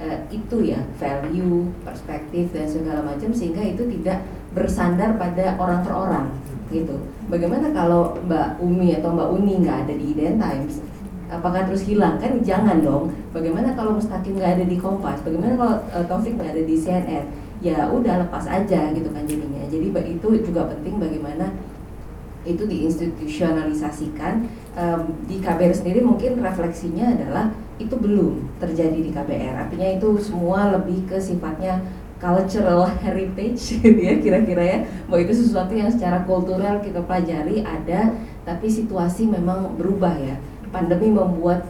uh, 0.00 0.18
itu 0.32 0.72
ya 0.72 0.80
value 0.96 1.68
perspektif 1.84 2.48
dan 2.56 2.64
segala 2.64 3.04
macam 3.04 3.28
sehingga 3.36 3.60
itu 3.60 3.84
tidak 4.00 4.24
bersandar 4.56 5.20
pada 5.20 5.60
orang 5.60 5.84
per 5.84 5.92
orang 5.92 6.32
gitu. 6.72 6.96
Bagaimana 7.28 7.76
kalau 7.76 8.16
Mbak 8.24 8.56
Umi 8.62 8.94
atau 8.96 9.12
Mbak 9.12 9.28
Uni 9.36 9.60
nggak 9.60 9.84
ada 9.84 9.92
di 9.92 10.16
Iden 10.16 10.40
Times 10.40 10.80
apakah 11.30 11.64
terus 11.64 11.86
hilang. 11.86 12.18
Kan 12.18 12.42
jangan 12.42 12.82
dong. 12.82 13.14
Bagaimana 13.30 13.72
kalau 13.78 13.96
Mustaqim 13.96 14.36
nggak 14.36 14.60
ada 14.60 14.64
di 14.66 14.76
Kompas? 14.76 15.22
Bagaimana 15.22 15.54
kalau 15.54 15.74
uh, 15.94 16.04
Taufik 16.10 16.34
nggak 16.36 16.58
ada 16.58 16.62
di 16.66 16.74
CNN 16.74 17.26
ya 17.60 17.92
udah 17.92 18.24
lepas 18.26 18.48
aja 18.48 18.90
gitu 18.90 19.08
kan 19.12 19.22
jadinya. 19.24 19.62
Jadi 19.68 19.86
itu 19.92 20.28
juga 20.48 20.66
penting 20.68 20.96
bagaimana 20.98 21.52
itu 22.42 22.64
diinstitusionalisasikan. 22.64 24.48
Um, 24.70 25.12
di 25.28 25.42
KBR 25.42 25.74
sendiri 25.76 26.00
mungkin 26.00 26.40
refleksinya 26.40 27.12
adalah 27.12 27.52
itu 27.76 27.92
belum 27.96 28.60
terjadi 28.62 28.96
di 28.96 29.10
KBR 29.10 29.66
artinya 29.66 29.88
itu 29.98 30.14
semua 30.20 30.70
lebih 30.78 31.10
ke 31.10 31.18
sifatnya 31.18 31.80
cultural 32.20 32.86
heritage 33.00 33.60
gitu 33.84 34.00
ya 34.00 34.16
kira-kira 34.16 34.64
ya. 34.64 34.78
Bahwa 35.04 35.20
itu 35.20 35.36
sesuatu 35.36 35.76
yang 35.76 35.92
secara 35.92 36.24
kultural 36.24 36.80
kita 36.80 37.04
pelajari 37.04 37.60
ada 37.60 38.16
tapi 38.48 38.72
situasi 38.72 39.28
memang 39.28 39.76
berubah 39.76 40.16
ya 40.16 40.40
pandemi 40.70 41.10
membuat 41.10 41.66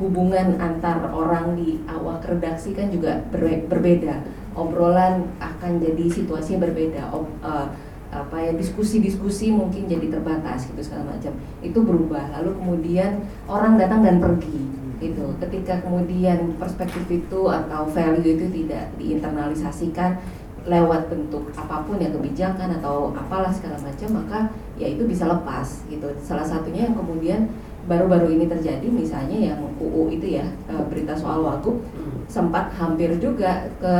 hubungan 0.00 0.56
antar 0.56 1.12
orang 1.12 1.54
di 1.60 1.82
awak 1.84 2.24
redaksi 2.24 2.72
kan 2.72 2.88
juga 2.88 3.20
ber 3.28 3.68
berbeda. 3.68 4.24
Obrolan 4.56 5.30
akan 5.38 5.78
jadi 5.78 6.04
situasinya 6.10 6.66
berbeda. 6.66 7.02
Ob, 7.14 7.28
uh, 7.44 7.70
apa 8.10 8.42
ya 8.42 8.52
diskusi-diskusi 8.58 9.54
mungkin 9.54 9.86
jadi 9.86 10.10
terbatas 10.10 10.66
gitu 10.66 10.82
segala 10.82 11.14
macam. 11.14 11.30
Itu 11.62 11.86
berubah. 11.86 12.34
Lalu 12.40 12.58
kemudian 12.58 13.22
orang 13.46 13.78
datang 13.78 14.02
dan 14.02 14.18
pergi 14.18 14.80
itu 15.00 15.24
ketika 15.40 15.80
kemudian 15.80 16.60
perspektif 16.60 17.08
itu 17.08 17.40
atau 17.48 17.88
value 17.88 18.36
itu 18.36 18.46
tidak 18.52 18.92
diinternalisasikan 19.00 20.20
lewat 20.68 21.08
bentuk 21.08 21.48
apa 21.56 21.88
pun 21.88 21.96
ya 21.96 22.12
kebijakan 22.12 22.76
atau 22.76 23.16
apalah 23.16 23.48
segala 23.48 23.80
macam 23.80 24.08
maka 24.12 24.38
ya 24.76 24.92
itu 24.92 25.08
bisa 25.08 25.24
lepas 25.24 25.88
gitu. 25.88 26.04
Salah 26.20 26.44
satunya 26.44 26.84
yang 26.84 26.96
kemudian 27.00 27.48
baru-baru 27.90 28.38
ini 28.38 28.46
terjadi 28.46 28.86
misalnya 28.86 29.50
yang 29.50 29.60
UU 29.82 30.14
itu 30.14 30.38
ya 30.38 30.46
e, 30.70 30.74
berita 30.86 31.18
soal 31.18 31.42
wagub 31.42 31.82
sempat 32.30 32.70
hampir 32.78 33.10
juga 33.18 33.66
ke 33.82 33.94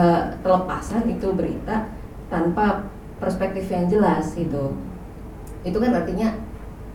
telepasan 0.47 1.11
itu 1.11 1.35
berita 1.35 1.91
tanpa 2.31 2.87
perspektif 3.19 3.67
yang 3.67 3.91
jelas 3.91 4.39
itu 4.39 4.71
itu 5.67 5.77
kan 5.77 5.93
artinya 5.93 6.39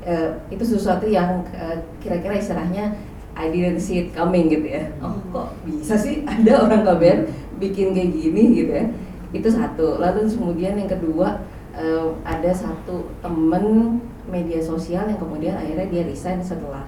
eh, 0.05 0.29
itu 0.53 0.63
sesuatu 0.63 1.05
yang 1.05 1.43
eh, 1.53 1.81
kira-kira 2.01 2.37
istilahnya 2.37 2.93
I 3.35 3.51
didn't 3.51 3.83
see 3.83 4.07
it 4.07 4.15
coming 4.15 4.47
gitu 4.47 4.63
ya. 4.63 4.87
Oh 5.03 5.19
kok 5.35 5.51
bisa 5.67 5.99
sih 5.99 6.23
ada 6.23 6.55
orang 6.63 6.87
KBR 6.87 7.19
bikin 7.59 7.91
kayak 7.91 8.15
gini 8.15 8.43
gitu 8.63 8.71
ya? 8.71 8.85
Itu 9.35 9.51
satu. 9.51 9.99
Lalu 9.99 10.31
kemudian 10.31 10.79
yang 10.79 10.87
kedua 10.87 11.43
eh, 11.75 12.07
ada 12.23 12.51
satu 12.55 13.11
temen 13.19 13.99
media 14.35 14.59
sosial 14.59 15.07
yang 15.07 15.15
kemudian 15.15 15.55
akhirnya 15.55 15.87
dia 15.87 16.03
resign 16.03 16.43
setelah 16.43 16.83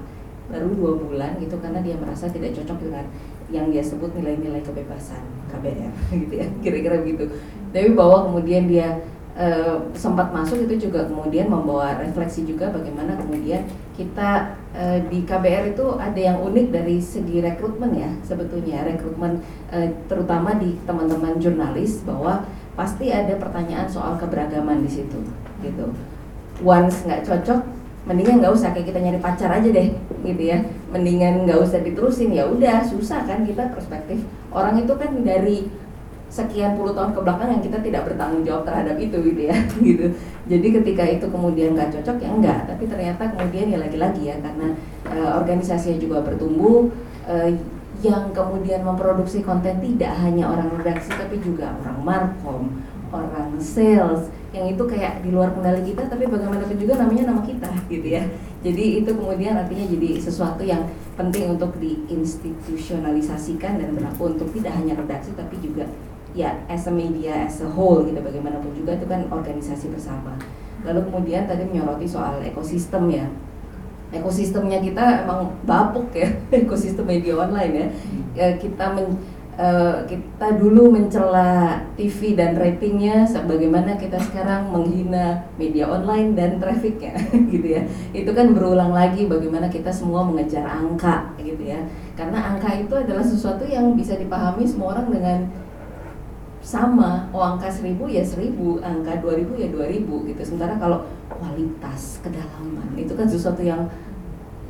baru 0.51 0.67
dua 0.75 0.91
bulan 0.99 1.31
gitu 1.39 1.55
karena 1.63 1.79
dia 1.79 1.95
merasa 1.95 2.27
tidak 2.27 2.55
cocok 2.55 2.77
dengan 2.83 3.05
yang 3.47 3.71
dia 3.71 3.79
sebut 3.79 4.11
nilai-nilai 4.11 4.59
kebebasan 4.59 5.23
KBR 5.51 5.91
gitu 6.27 6.33
ya 6.35 6.47
kira-kira 6.59 6.99
begitu 6.99 7.31
tapi 7.71 7.95
bahwa 7.95 8.27
kemudian 8.31 8.67
dia 8.67 8.99
e, 9.37 9.47
sempat 9.93 10.33
masuk 10.33 10.65
itu 10.67 10.89
juga 10.89 11.05
kemudian 11.05 11.47
membawa 11.47 11.99
refleksi 12.01 12.43
juga 12.43 12.73
bagaimana 12.73 13.15
kemudian 13.19 13.63
kita 13.93 14.57
e, 14.73 15.05
di 15.07 15.23
KBR 15.23 15.77
itu 15.77 15.85
ada 15.99 16.19
yang 16.19 16.41
unik 16.41 16.67
dari 16.73 16.97
segi 16.97 17.41
rekrutmen 17.41 17.93
ya 17.93 18.11
sebetulnya. 18.25 18.83
Rekrutmen 18.87 19.39
e, 19.69 19.93
terutama 20.09 20.57
di 20.57 20.75
teman-teman 20.89 21.37
jurnalis 21.37 22.01
bahwa 22.03 22.43
pasti 22.73 23.09
ada 23.09 23.33
pertanyaan 23.37 23.89
soal 23.89 24.17
keberagaman 24.21 24.85
di 24.85 24.89
situ 24.89 25.17
gitu 25.65 25.89
once 26.63 27.05
nggak 27.05 27.25
cocok 27.25 27.61
mendingan 28.07 28.39
nggak 28.39 28.55
usah 28.55 28.71
kayak 28.71 28.87
kita 28.95 28.99
nyari 29.03 29.19
pacar 29.19 29.51
aja 29.51 29.67
deh 29.67 29.91
gitu 30.23 30.43
ya. 30.47 30.63
Mendingan 30.95 31.43
nggak 31.43 31.59
usah 31.59 31.83
diterusin 31.83 32.31
ya 32.31 32.47
udah 32.47 32.87
susah 32.87 33.27
kan 33.27 33.43
kita 33.43 33.67
perspektif. 33.75 34.23
Orang 34.49 34.79
itu 34.79 34.95
kan 34.95 35.11
dari 35.27 35.67
sekian 36.27 36.75
puluh 36.75 36.91
tahun 36.91 37.15
ke 37.15 37.19
belakang 37.23 37.49
yang 37.55 37.63
kita 37.63 37.79
tidak 37.79 38.01
bertanggung 38.03 38.43
jawab 38.43 38.67
terhadap 38.67 38.95
itu 38.99 39.15
gitu 39.31 39.41
ya 39.47 39.57
gitu. 39.87 40.07
Jadi 40.47 40.67
ketika 40.79 41.03
itu 41.07 41.25
kemudian 41.27 41.75
nggak 41.75 41.99
cocok 41.99 42.17
ya 42.19 42.29
enggak 42.31 42.59
tapi 42.67 42.83
ternyata 42.87 43.23
kemudian 43.31 43.65
ya 43.71 43.77
lagi-lagi 43.79 44.23
ya 44.27 44.35
karena 44.39 44.67
e, 45.07 45.15
organisasinya 45.23 45.97
juga 45.99 46.23
bertumbuh 46.27 46.91
e, 47.27 47.55
yang 48.03 48.29
kemudian 48.35 48.83
memproduksi 48.83 49.39
konten 49.39 49.79
tidak 49.79 50.13
hanya 50.19 50.51
orang 50.51 50.69
redaksi 50.75 51.09
tapi 51.15 51.39
juga 51.39 51.73
orang 51.79 51.99
markom 52.03 52.61
orang 53.09 53.55
sales 53.57 54.27
yang 54.57 54.73
itu 54.73 54.83
kayak 54.89 55.21
di 55.21 55.29
luar 55.29 55.53
kendali 55.53 55.85
kita 55.85 56.09
tapi 56.09 56.25
bagaimanapun 56.25 56.77
juga 56.81 56.97
namanya 56.97 57.29
nama 57.29 57.41
kita 57.45 57.69
gitu 57.93 58.07
ya. 58.17 58.25
Jadi 58.65 59.05
itu 59.05 59.11
kemudian 59.13 59.53
artinya 59.53 59.85
jadi 59.85 60.09
sesuatu 60.17 60.65
yang 60.65 60.81
penting 61.13 61.53
untuk 61.53 61.77
diinstitusionalisasikan 61.77 63.77
dan 63.77 63.93
berlaku 63.93 64.33
untuk 64.33 64.49
tidak 64.57 64.73
hanya 64.73 64.97
redaksi 64.97 65.29
tapi 65.37 65.61
juga 65.61 65.85
ya 66.33 66.57
as 66.65 66.89
a 66.89 66.93
media 66.93 67.45
as 67.45 67.61
a 67.61 67.69
whole 67.69 68.01
gitu. 68.01 68.17
Bagaimanapun 68.17 68.73
juga 68.73 68.97
itu 68.97 69.05
kan 69.05 69.29
organisasi 69.29 69.93
bersama. 69.93 70.33
Lalu 70.81 71.05
kemudian 71.07 71.45
tadi 71.45 71.69
menyoroti 71.69 72.09
soal 72.09 72.41
ekosistem 72.41 73.13
ya. 73.13 73.29
Ekosistemnya 74.09 74.81
kita 74.81 75.27
emang 75.27 75.53
bapuk 75.67 76.09
ya. 76.17 76.33
Ekosistem 76.65 77.05
media 77.05 77.37
online 77.37 77.73
ya, 77.73 77.87
ya 78.33 78.47
kita 78.57 78.97
men, 78.97 79.13
uh, 79.57 80.05
kita 80.05 80.55
dulu 80.55 80.93
mencela 80.93 81.81
TV 81.97 82.37
dan 82.37 82.55
ratingnya 82.55 83.25
sebagaimana 83.25 83.97
kita 83.97 84.21
sekarang 84.21 84.69
menghina 84.69 85.43
media 85.57 85.89
online 85.89 86.37
dan 86.37 86.61
trafficnya 86.61 87.17
gitu 87.53 87.67
ya. 87.67 87.81
Itu 88.13 88.31
kan 88.31 88.53
berulang 88.53 88.93
lagi 88.93 89.25
bagaimana 89.25 89.67
kita 89.67 89.89
semua 89.89 90.23
mengejar 90.23 90.63
angka 90.63 91.33
gitu 91.41 91.67
ya. 91.67 91.81
Karena 92.13 92.55
angka 92.55 92.71
itu 92.77 92.93
adalah 92.93 93.25
sesuatu 93.25 93.65
yang 93.65 93.97
bisa 93.97 94.15
dipahami 94.15 94.63
semua 94.63 94.95
orang 94.95 95.09
dengan 95.11 95.39
sama. 96.61 97.27
Oh 97.33 97.41
angka 97.41 97.69
seribu 97.69 98.09
ya 98.09 98.21
seribu 98.21 98.79
angka 98.81 99.19
dua 99.19 99.35
ribu 99.41 99.57
ya 99.57 99.67
dua 99.73 99.89
ribu 99.89 100.23
gitu. 100.29 100.39
Sementara 100.45 100.77
kalau 100.77 101.03
kualitas 101.27 102.21
kedalaman 102.23 102.93
itu 102.97 103.13
kan 103.13 103.29
sesuatu 103.29 103.61
yang 103.61 103.85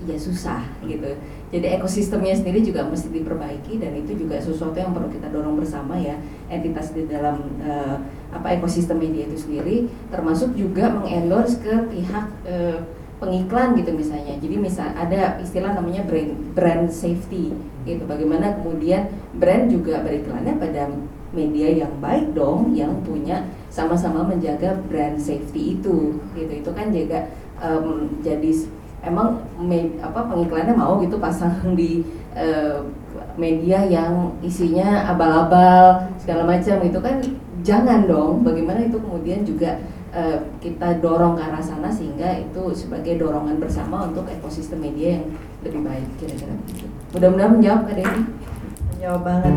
ya 0.06 0.18
susah 0.20 0.62
gitu. 0.86 1.10
Jadi 1.50 1.80
ekosistemnya 1.80 2.36
sendiri 2.36 2.60
juga 2.62 2.86
mesti 2.86 3.10
diperbaiki 3.10 3.80
dan 3.80 3.96
itu 3.98 4.14
juga 4.20 4.38
sesuatu 4.38 4.76
yang 4.76 4.92
perlu 4.92 5.10
kita 5.10 5.32
dorong 5.32 5.58
bersama 5.58 5.96
ya 5.98 6.20
entitas 6.52 6.92
di 6.92 7.08
dalam 7.08 7.40
uh, 7.64 7.98
apa 8.30 8.60
ekosistem 8.60 9.00
media 9.00 9.26
itu 9.26 9.48
sendiri 9.48 9.88
termasuk 10.12 10.54
juga 10.54 10.92
mengendorse 10.92 11.64
ke 11.64 11.74
pihak 11.90 12.26
uh, 12.46 12.78
pengiklan 13.18 13.74
gitu 13.80 13.92
misalnya. 13.96 14.38
Jadi 14.38 14.56
misal 14.62 14.94
ada 14.94 15.42
istilah 15.42 15.74
namanya 15.74 16.06
brand 16.06 16.36
brand 16.54 16.86
safety 16.94 17.56
gitu. 17.88 18.04
Bagaimana 18.06 18.62
kemudian 18.62 19.10
brand 19.34 19.72
juga 19.72 20.06
beriklannya 20.06 20.54
pada 20.62 20.94
media 21.34 21.84
yang 21.84 21.94
baik 22.00 22.32
dong 22.32 22.72
yang 22.72 23.04
punya 23.04 23.44
sama-sama 23.68 24.24
menjaga 24.24 24.78
brand 24.88 25.18
safety 25.18 25.80
itu 25.80 26.22
gitu. 26.38 26.52
Itu 26.62 26.72
kan 26.78 26.94
juga 26.94 27.32
um, 27.58 28.22
jadi 28.22 28.54
emang 29.04 29.42
me, 29.60 29.98
apa 30.02 30.26
pengiklannya 30.26 30.74
mau 30.74 30.98
gitu 31.02 31.18
pasang 31.22 31.76
di 31.78 32.02
uh, 32.34 32.82
media 33.38 33.86
yang 33.86 34.34
isinya 34.42 35.10
abal-abal 35.10 36.10
segala 36.18 36.46
macam. 36.46 36.78
Itu 36.82 37.00
kan 37.02 37.22
jangan 37.62 38.10
dong. 38.10 38.42
Bagaimana 38.42 38.86
itu 38.86 38.98
kemudian 38.98 39.46
juga 39.46 39.78
uh, 40.14 40.38
kita 40.64 40.98
dorong 41.04 41.38
ke 41.38 41.42
arah 41.46 41.64
sana 41.64 41.90
sehingga 41.90 42.38
itu 42.38 42.74
sebagai 42.74 43.22
dorongan 43.22 43.62
bersama 43.62 44.10
untuk 44.10 44.26
ekosistem 44.30 44.82
media 44.82 45.22
yang 45.22 45.26
lebih 45.62 45.82
baik 45.86 46.08
kira-kira. 46.18 46.56
Mudah-mudahan 47.14 47.52
menjawab 47.58 47.82
kak 47.90 47.96
Devi. 48.02 48.22
Menjawab 48.98 49.22
banget 49.22 49.56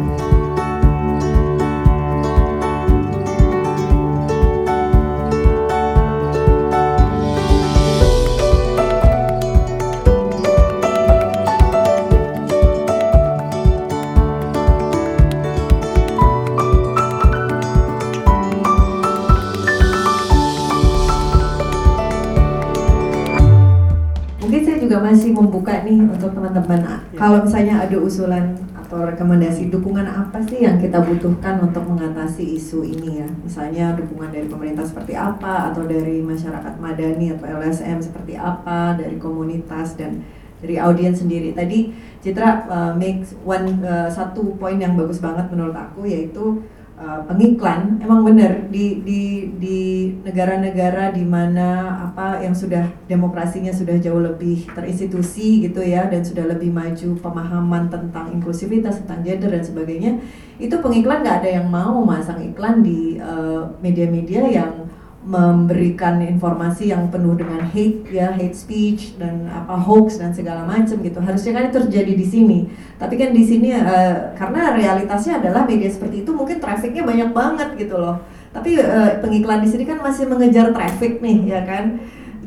untuk 26.12 26.30
teman-teman. 26.34 26.80
Ya. 26.82 26.96
Kalau 27.14 27.46
misalnya 27.46 27.82
ada 27.82 27.96
usulan 27.98 28.58
atau 28.74 29.06
rekomendasi 29.06 29.70
dukungan 29.70 30.02
apa 30.02 30.42
sih 30.50 30.66
yang 30.66 30.82
kita 30.82 30.98
butuhkan 30.98 31.62
untuk 31.62 31.86
mengatasi 31.86 32.58
isu 32.58 32.82
ini 32.82 33.22
ya? 33.22 33.28
Misalnya 33.46 33.94
dukungan 33.94 34.34
dari 34.34 34.50
pemerintah 34.50 34.82
seperti 34.82 35.14
apa 35.14 35.70
atau 35.70 35.86
dari 35.86 36.18
masyarakat 36.20 36.74
madani 36.82 37.32
atau 37.34 37.46
LSM 37.46 37.98
seperti 38.02 38.34
apa, 38.34 38.98
dari 38.98 39.14
komunitas 39.16 39.94
dan 39.94 40.26
dari 40.60 40.76
audiens 40.76 41.22
sendiri. 41.22 41.56
Tadi 41.56 42.10
Citra 42.20 42.68
uh, 42.68 42.92
make 42.92 43.24
one 43.48 43.80
uh, 43.80 44.10
satu 44.12 44.60
poin 44.60 44.76
yang 44.76 44.92
bagus 44.92 45.24
banget 45.24 45.48
menurut 45.48 45.72
aku 45.72 46.04
yaitu 46.04 46.60
uh, 47.00 47.24
pengiklan 47.24 47.96
emang 48.04 48.22
benar 48.22 48.68
di 48.68 49.00
di 49.00 49.22
di 49.56 49.78
negara-negara 50.20 51.10
di 51.16 51.24
mana 51.24 51.96
apa 52.12 52.44
yang 52.44 52.52
sudah 52.52 52.84
demokrasinya 53.08 53.72
sudah 53.72 53.96
jauh 53.96 54.20
lebih 54.20 54.68
terinstitusi 54.76 55.64
gitu 55.64 55.80
ya 55.80 56.06
dan 56.12 56.20
sudah 56.20 56.44
lebih 56.44 56.68
maju 56.68 57.16
pemahaman 57.18 57.88
tentang 57.88 58.30
inklusivitas 58.36 59.00
tentang 59.02 59.24
gender 59.24 59.50
dan 59.50 59.64
sebagainya 59.64 60.12
itu 60.60 60.76
pengiklan 60.78 61.24
nggak 61.24 61.36
ada 61.40 61.50
yang 61.60 61.66
mau 61.72 62.04
masang 62.04 62.44
iklan 62.44 62.84
di 62.84 63.16
uh, 63.16 63.64
media-media 63.80 64.44
uh, 64.44 64.52
yang 64.52 64.72
memberikan 65.20 66.16
informasi 66.24 66.88
yang 66.96 67.12
penuh 67.12 67.36
dengan 67.36 67.60
hate 67.60 68.08
ya 68.08 68.32
hate 68.32 68.56
speech 68.56 69.20
dan 69.20 69.44
apa 69.52 69.76
hoax 69.76 70.16
dan 70.16 70.32
segala 70.32 70.64
macam 70.64 70.96
gitu. 70.96 71.20
Harusnya 71.20 71.52
kan 71.60 71.68
terjadi 71.68 72.16
di 72.16 72.24
sini. 72.24 72.58
Tapi 72.96 73.20
kan 73.20 73.36
di 73.36 73.44
sini 73.44 73.76
uh, 73.76 74.32
karena 74.32 74.72
realitasnya 74.72 75.44
adalah 75.44 75.68
media 75.68 75.92
seperti 75.92 76.24
itu 76.24 76.32
mungkin 76.32 76.56
trafficnya 76.56 77.04
banyak 77.04 77.36
banget 77.36 77.68
gitu 77.76 78.00
loh. 78.00 78.24
Tapi 78.56 78.80
uh, 78.80 79.20
pengiklan 79.20 79.60
di 79.60 79.68
sini 79.68 79.84
kan 79.84 80.00
masih 80.00 80.24
mengejar 80.24 80.72
traffic 80.72 81.20
nih 81.20 81.52
ya 81.52 81.68
kan? 81.68 82.00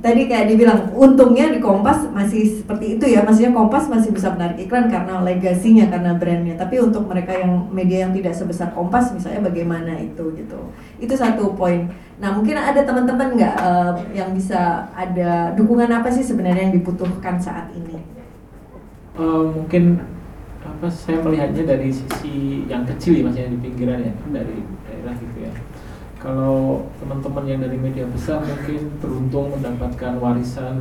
Tadi 0.04 0.28
kayak 0.28 0.52
dibilang 0.52 0.92
untungnya 0.98 1.48
di 1.48 1.64
Kompas 1.64 2.12
masih 2.12 2.60
seperti 2.60 2.98
itu 3.00 3.06
ya. 3.08 3.24
Maksudnya 3.24 3.54
Kompas 3.56 3.88
masih 3.88 4.12
bisa 4.12 4.34
menarik 4.34 4.60
iklan 4.66 4.90
karena 4.90 5.22
legasinya 5.22 5.88
karena 5.88 6.18
brandnya. 6.18 6.58
Tapi 6.58 6.82
untuk 6.82 7.06
mereka 7.06 7.38
yang 7.38 7.70
media 7.70 8.10
yang 8.10 8.12
tidak 8.18 8.34
sebesar 8.34 8.74
Kompas 8.74 9.14
misalnya 9.14 9.48
bagaimana 9.48 9.96
itu 10.02 10.34
gitu 10.36 10.74
itu 11.04 11.14
satu 11.14 11.52
poin. 11.60 11.92
Nah 12.24 12.32
mungkin 12.32 12.56
ada 12.56 12.88
teman-teman 12.88 13.36
nggak 13.36 13.56
uh, 13.60 13.94
yang 14.16 14.32
bisa 14.32 14.88
ada 14.96 15.52
dukungan 15.60 15.92
apa 15.92 16.08
sih 16.08 16.24
sebenarnya 16.24 16.72
yang 16.72 16.76
dibutuhkan 16.80 17.36
saat 17.36 17.68
ini? 17.76 18.00
Uh, 19.20 19.52
mungkin 19.52 20.00
apa 20.64 20.88
saya 20.88 21.20
melihatnya 21.20 21.76
dari 21.76 21.92
sisi 21.92 22.64
yang 22.72 22.88
kecil 22.88 23.20
ya 23.20 23.28
maksudnya 23.28 23.52
di 23.52 23.60
pinggiran 23.60 24.00
ya 24.00 24.14
dari 24.32 24.58
daerah 24.88 25.14
gitu 25.20 25.38
ya. 25.44 25.52
Kalau 26.24 26.88
teman-teman 27.04 27.44
yang 27.44 27.60
dari 27.60 27.76
media 27.76 28.08
besar 28.08 28.40
mungkin 28.40 28.96
beruntung 29.04 29.60
mendapatkan 29.60 30.16
warisan 30.24 30.80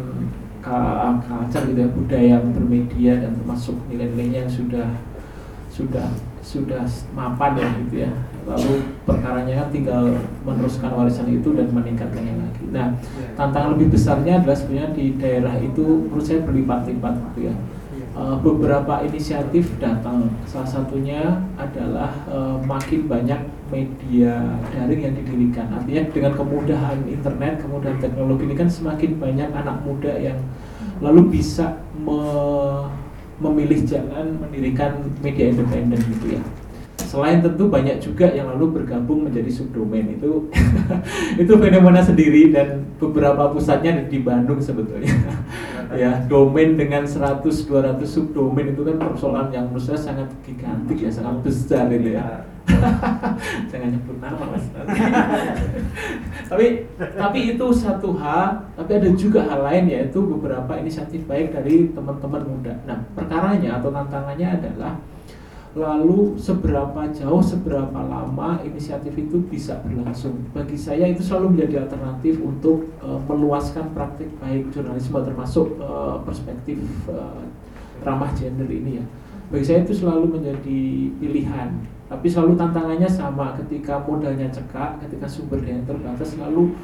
culture 0.62 1.66
gitu 1.66 1.82
ya 1.82 1.90
budaya 1.90 2.37
bermedia 2.38 3.12
dan 3.18 3.35
termasuk 3.35 3.74
nilai-nilainya 3.90 4.46
yang 4.46 4.52
sudah 4.52 4.88
sudah 5.66 6.06
sudah 6.38 6.87
mapan 7.18 7.58
ya 7.58 7.68
gitu 7.82 7.94
ya 8.06 8.11
lalu 8.42 8.83
perkaranya 9.07 9.64
kan 9.64 9.68
tinggal 9.70 10.02
meneruskan 10.42 10.90
warisan 10.92 11.31
itu 11.31 11.55
dan 11.55 11.70
meningkatkannya 11.70 12.35
lagi 12.38 12.64
nah 12.74 12.87
tantangan 13.38 13.78
lebih 13.78 13.94
besarnya 13.94 14.42
adalah 14.42 14.57
sebenarnya 14.59 14.90
di 14.94 15.07
daerah 15.18 15.55
itu 15.62 15.85
menurut 16.11 16.24
saya 16.26 16.40
berlipat-lipat 16.42 17.14
gitu 17.33 17.40
ya 17.50 17.55
uh, 18.16 18.37
beberapa 18.40 19.00
inisiatif 19.05 19.76
datang. 19.81 20.28
Salah 20.44 20.68
satunya 20.68 21.42
adalah 21.57 22.12
uh, 22.28 22.57
makin 22.64 23.09
banyak 23.09 23.40
media 23.72 24.61
daring 24.72 25.00
yang 25.00 25.14
didirikan. 25.16 25.66
Artinya 25.72 26.02
dengan 26.12 26.33
kemudahan 26.37 26.98
internet, 27.09 27.64
kemudahan 27.64 27.98
teknologi 28.00 28.42
ini 28.48 28.57
kan 28.57 28.68
semakin 28.68 29.16
banyak 29.16 29.48
anak 29.52 29.76
muda 29.85 30.12
yang 30.20 30.38
lalu 31.00 31.40
bisa 31.40 31.83
me 31.98 32.20
memilih 33.42 33.83
jalan 33.83 34.38
mendirikan 34.38 35.02
media 35.18 35.50
independen 35.50 35.98
gitu 35.98 36.38
ya. 36.38 36.42
Selain 37.12 37.44
tentu 37.44 37.68
banyak 37.68 38.01
juga 38.01 38.25
yang 38.33 38.48
lalu 38.57 38.81
bergabung 38.81 39.29
menjadi 39.29 39.53
subdomain 39.53 40.16
itu 40.16 40.48
itu 41.44 41.53
fenomena 41.61 42.01
sendiri 42.01 42.48
dan 42.48 42.88
beberapa 42.96 43.53
pusatnya 43.53 44.09
di 44.09 44.25
Bandung 44.25 44.57
sebetulnya. 44.64 45.12
ya, 45.92 46.25
domain 46.25 46.72
dengan 46.72 47.05
100 47.05 47.44
200 47.44 48.01
subdomain 48.09 48.72
itu 48.72 48.81
kan 48.81 48.96
persoalan 48.96 49.53
yang 49.53 49.68
menurut 49.68 49.92
saya 49.92 50.01
sangat 50.01 50.33
gigantik 50.40 51.05
ya, 51.05 51.12
sangat 51.12 51.44
besar 51.44 51.92
itu 51.92 52.16
ya. 52.16 52.48
Jangan 53.68 53.88
nyebut 53.92 54.16
nama 54.16 54.44
Mas. 54.48 54.64
tapi 56.48 56.88
tapi 56.96 57.38
itu 57.53 57.66
satu 57.77 58.16
hal, 58.16 58.72
tapi 58.72 58.90
ada 58.96 59.12
juga 59.12 59.44
hal 59.53 59.61
lain 59.68 59.92
yaitu 59.92 60.25
beberapa 60.25 60.81
inisiatif 60.81 61.29
baik 61.29 61.53
dari 61.53 61.92
teman-teman 61.92 62.40
muda. 62.40 62.72
Nah, 62.88 63.05
perkaranya 63.12 63.77
atau 63.77 63.92
tantangannya 63.92 64.48
adalah 64.48 64.96
lalu 65.72 66.37
seberapa 66.37 67.08
jauh, 67.16 67.40
seberapa 67.40 67.96
lama 67.96 68.61
inisiatif 68.61 69.16
itu 69.16 69.40
bisa 69.48 69.80
berlangsung. 69.80 70.37
Bagi 70.52 70.76
saya 70.76 71.08
itu 71.08 71.24
selalu 71.24 71.56
menjadi 71.56 71.88
alternatif 71.88 72.44
untuk 72.44 72.92
uh, 73.00 73.16
meluaskan 73.24 73.88
praktik 73.96 74.28
baik 74.37 74.68
jurnalisme 74.68 75.16
termasuk 75.24 75.80
uh, 75.80 76.20
perspektif 76.28 76.76
uh, 77.08 77.40
ramah 78.04 78.28
gender 78.37 78.68
ini 78.68 79.00
ya. 79.00 79.04
Bagi 79.48 79.64
saya 79.64 79.78
itu 79.85 79.96
selalu 79.96 80.40
menjadi 80.40 80.80
pilihan. 81.16 81.70
Tapi 82.12 82.28
selalu 82.28 82.61
tantangannya 82.61 83.08
sama 83.08 83.56
ketika 83.56 83.96
modalnya 84.04 84.52
cekak, 84.52 85.00
ketika 85.08 85.24
sumber 85.24 85.64
daya 85.64 85.80
terbatas, 85.88 86.37
lalu 86.37 86.76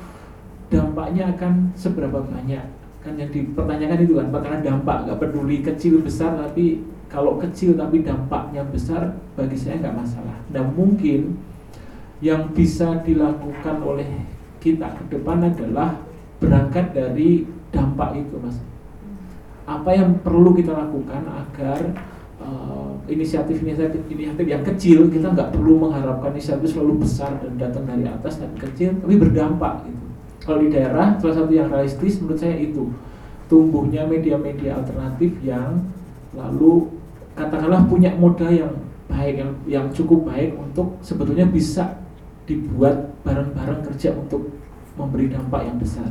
dampaknya 0.72 1.29
akan 1.37 1.77
seberapa 1.77 2.24
banyak 2.24 2.64
kan 2.98 3.14
yang 3.14 3.31
dipertanyakan 3.31 4.05
itu 4.05 4.18
kan 4.18 4.27
karena 4.29 4.59
dampak 4.61 4.96
nggak 5.07 5.18
peduli 5.22 5.62
kecil 5.62 6.03
besar 6.03 6.35
tapi 6.35 6.83
kalau 7.09 7.40
kecil 7.40 7.73
tapi 7.75 8.05
dampaknya 8.05 8.62
besar 8.68 9.16
bagi 9.33 9.57
saya 9.57 9.81
nggak 9.81 9.97
masalah. 9.97 10.37
Dan 10.53 10.77
mungkin 10.77 11.40
yang 12.21 12.53
bisa 12.53 13.01
dilakukan 13.03 13.81
oleh 13.81 14.07
kita 14.61 14.92
ke 14.92 15.03
depan 15.16 15.40
adalah 15.49 15.97
berangkat 16.37 16.92
dari 16.92 17.49
dampak 17.73 18.21
itu 18.21 18.37
mas. 18.38 18.61
Apa 19.68 19.97
yang 19.97 20.21
perlu 20.21 20.57
kita 20.57 20.73
lakukan 20.73 21.29
agar 21.29 21.81
uh, 22.40 22.97
inisiatif-inisiatif 23.09 24.05
inisiatif 24.09 24.47
yang 24.49 24.64
kecil 24.64 25.09
kita 25.12 25.33
nggak 25.33 25.53
perlu 25.53 25.88
mengharapkan 25.88 26.33
inisiatif 26.33 26.73
selalu 26.73 27.05
besar 27.05 27.37
dan 27.40 27.57
datang 27.57 27.85
dari 27.85 28.05
atas 28.09 28.40
dan 28.40 28.53
kecil 28.57 28.97
tapi 29.01 29.14
berdampak 29.16 29.85
gitu. 29.88 30.05
Kalau 30.44 30.64
di 30.64 30.73
daerah 30.73 31.16
salah 31.21 31.44
satu 31.44 31.53
yang 31.53 31.68
realistis 31.68 32.21
menurut 32.21 32.40
saya 32.40 32.57
itu. 32.57 32.88
Tumbuhnya 33.49 34.05
media-media 34.05 34.77
alternatif 34.77 35.33
yang 35.40 35.81
lalu 36.37 36.97
katakanlah 37.38 37.87
punya 37.87 38.11
modal 38.18 38.51
yang 38.51 38.74
baik 39.07 39.38
yang 39.38 39.53
yang 39.64 39.87
cukup 39.94 40.27
baik 40.27 40.59
untuk 40.59 40.98
sebetulnya 40.98 41.46
bisa 41.46 42.03
dibuat 42.51 43.14
bareng-bareng 43.22 43.87
kerja 43.87 44.11
untuk 44.18 44.51
memberi 44.98 45.31
dampak 45.31 45.62
yang 45.62 45.79
besar. 45.79 46.11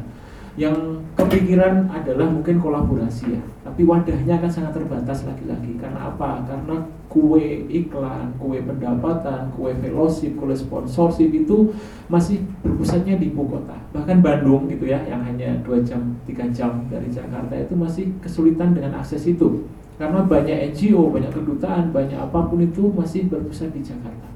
Yang 0.57 1.05
kepikiran 1.13 1.91
adalah 1.93 2.31
mungkin 2.31 2.57
kolaborasi 2.57 3.35
ya 3.35 3.43
tapi 3.77 3.85
wadahnya 3.85 4.41
kan 4.41 4.49
sangat 4.49 4.73
terbatas 4.73 5.21
lagi-lagi. 5.21 5.77
Karena 5.77 6.09
apa? 6.09 6.41
Karena 6.49 6.81
kue 7.05 7.69
iklan 7.69 8.33
kue 8.41 8.57
pendapatan 8.65 9.53
kue 9.53 9.69
fellowship 9.77 10.33
kue 10.33 10.49
sponsorship 10.57 11.29
itu 11.29 11.69
masih 12.09 12.41
berpusatnya 12.65 13.21
di 13.21 13.29
ibu 13.29 13.45
kota. 13.45 13.77
Bahkan 13.93 14.25
Bandung 14.25 14.65
gitu 14.65 14.89
ya 14.89 14.97
yang 15.05 15.21
hanya 15.21 15.61
dua 15.61 15.77
jam 15.85 16.17
tiga 16.25 16.49
jam 16.49 16.89
dari 16.89 17.05
Jakarta 17.13 17.53
itu 17.53 17.77
masih 17.77 18.09
kesulitan 18.17 18.73
dengan 18.73 18.97
akses 18.97 19.29
itu 19.29 19.69
karena 19.97 20.21
banyak 20.21 20.73
NGO 20.73 21.09
banyak 21.09 21.33
kedutaan 21.33 21.89
banyak 21.89 22.17
apa 22.17 22.39
pun 22.45 22.61
itu 22.61 22.93
masih 22.93 23.25
berpusat 23.25 23.73
di 23.73 23.81
Jakarta. 23.81 24.29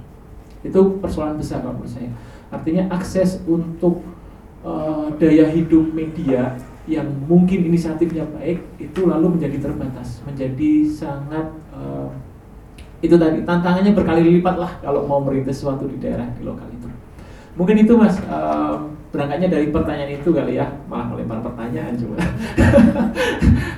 Itu 0.66 0.98
persoalan 0.98 1.38
besar 1.38 1.62
kalau 1.62 1.78
menurut 1.78 1.94
saya. 1.94 2.10
Artinya 2.50 2.90
akses 2.90 3.42
untuk 3.46 4.02
uh, 4.66 5.14
daya 5.22 5.50
hidup 5.54 5.94
media 5.94 6.58
yang 6.90 7.06
mungkin 7.30 7.70
inisiatifnya 7.70 8.26
baik 8.34 8.58
itu 8.82 9.06
lalu 9.06 9.38
menjadi 9.38 9.70
terbatas, 9.70 10.26
menjadi 10.26 10.90
sangat 10.90 11.46
uh, 11.78 12.10
itu 13.02 13.18
tadi 13.18 13.46
tantangannya 13.46 13.94
berkali 13.94 14.22
lipat 14.38 14.56
lah 14.58 14.72
kalau 14.82 15.06
mau 15.06 15.22
merintis 15.22 15.62
sesuatu 15.62 15.86
di 15.90 15.98
daerah 16.02 16.26
di 16.38 16.42
lokal 16.42 16.70
itu. 16.74 16.90
Mungkin 17.54 17.86
itu 17.86 17.94
mas. 17.98 18.18
Uh, 18.26 19.01
berangkatnya 19.12 19.52
dari 19.52 19.68
pertanyaan 19.68 20.12
itu 20.16 20.30
kali 20.32 20.56
ya 20.56 20.72
malah 20.88 21.12
melempar 21.12 21.44
pertanyaan 21.44 22.00
cuma. 22.00 22.16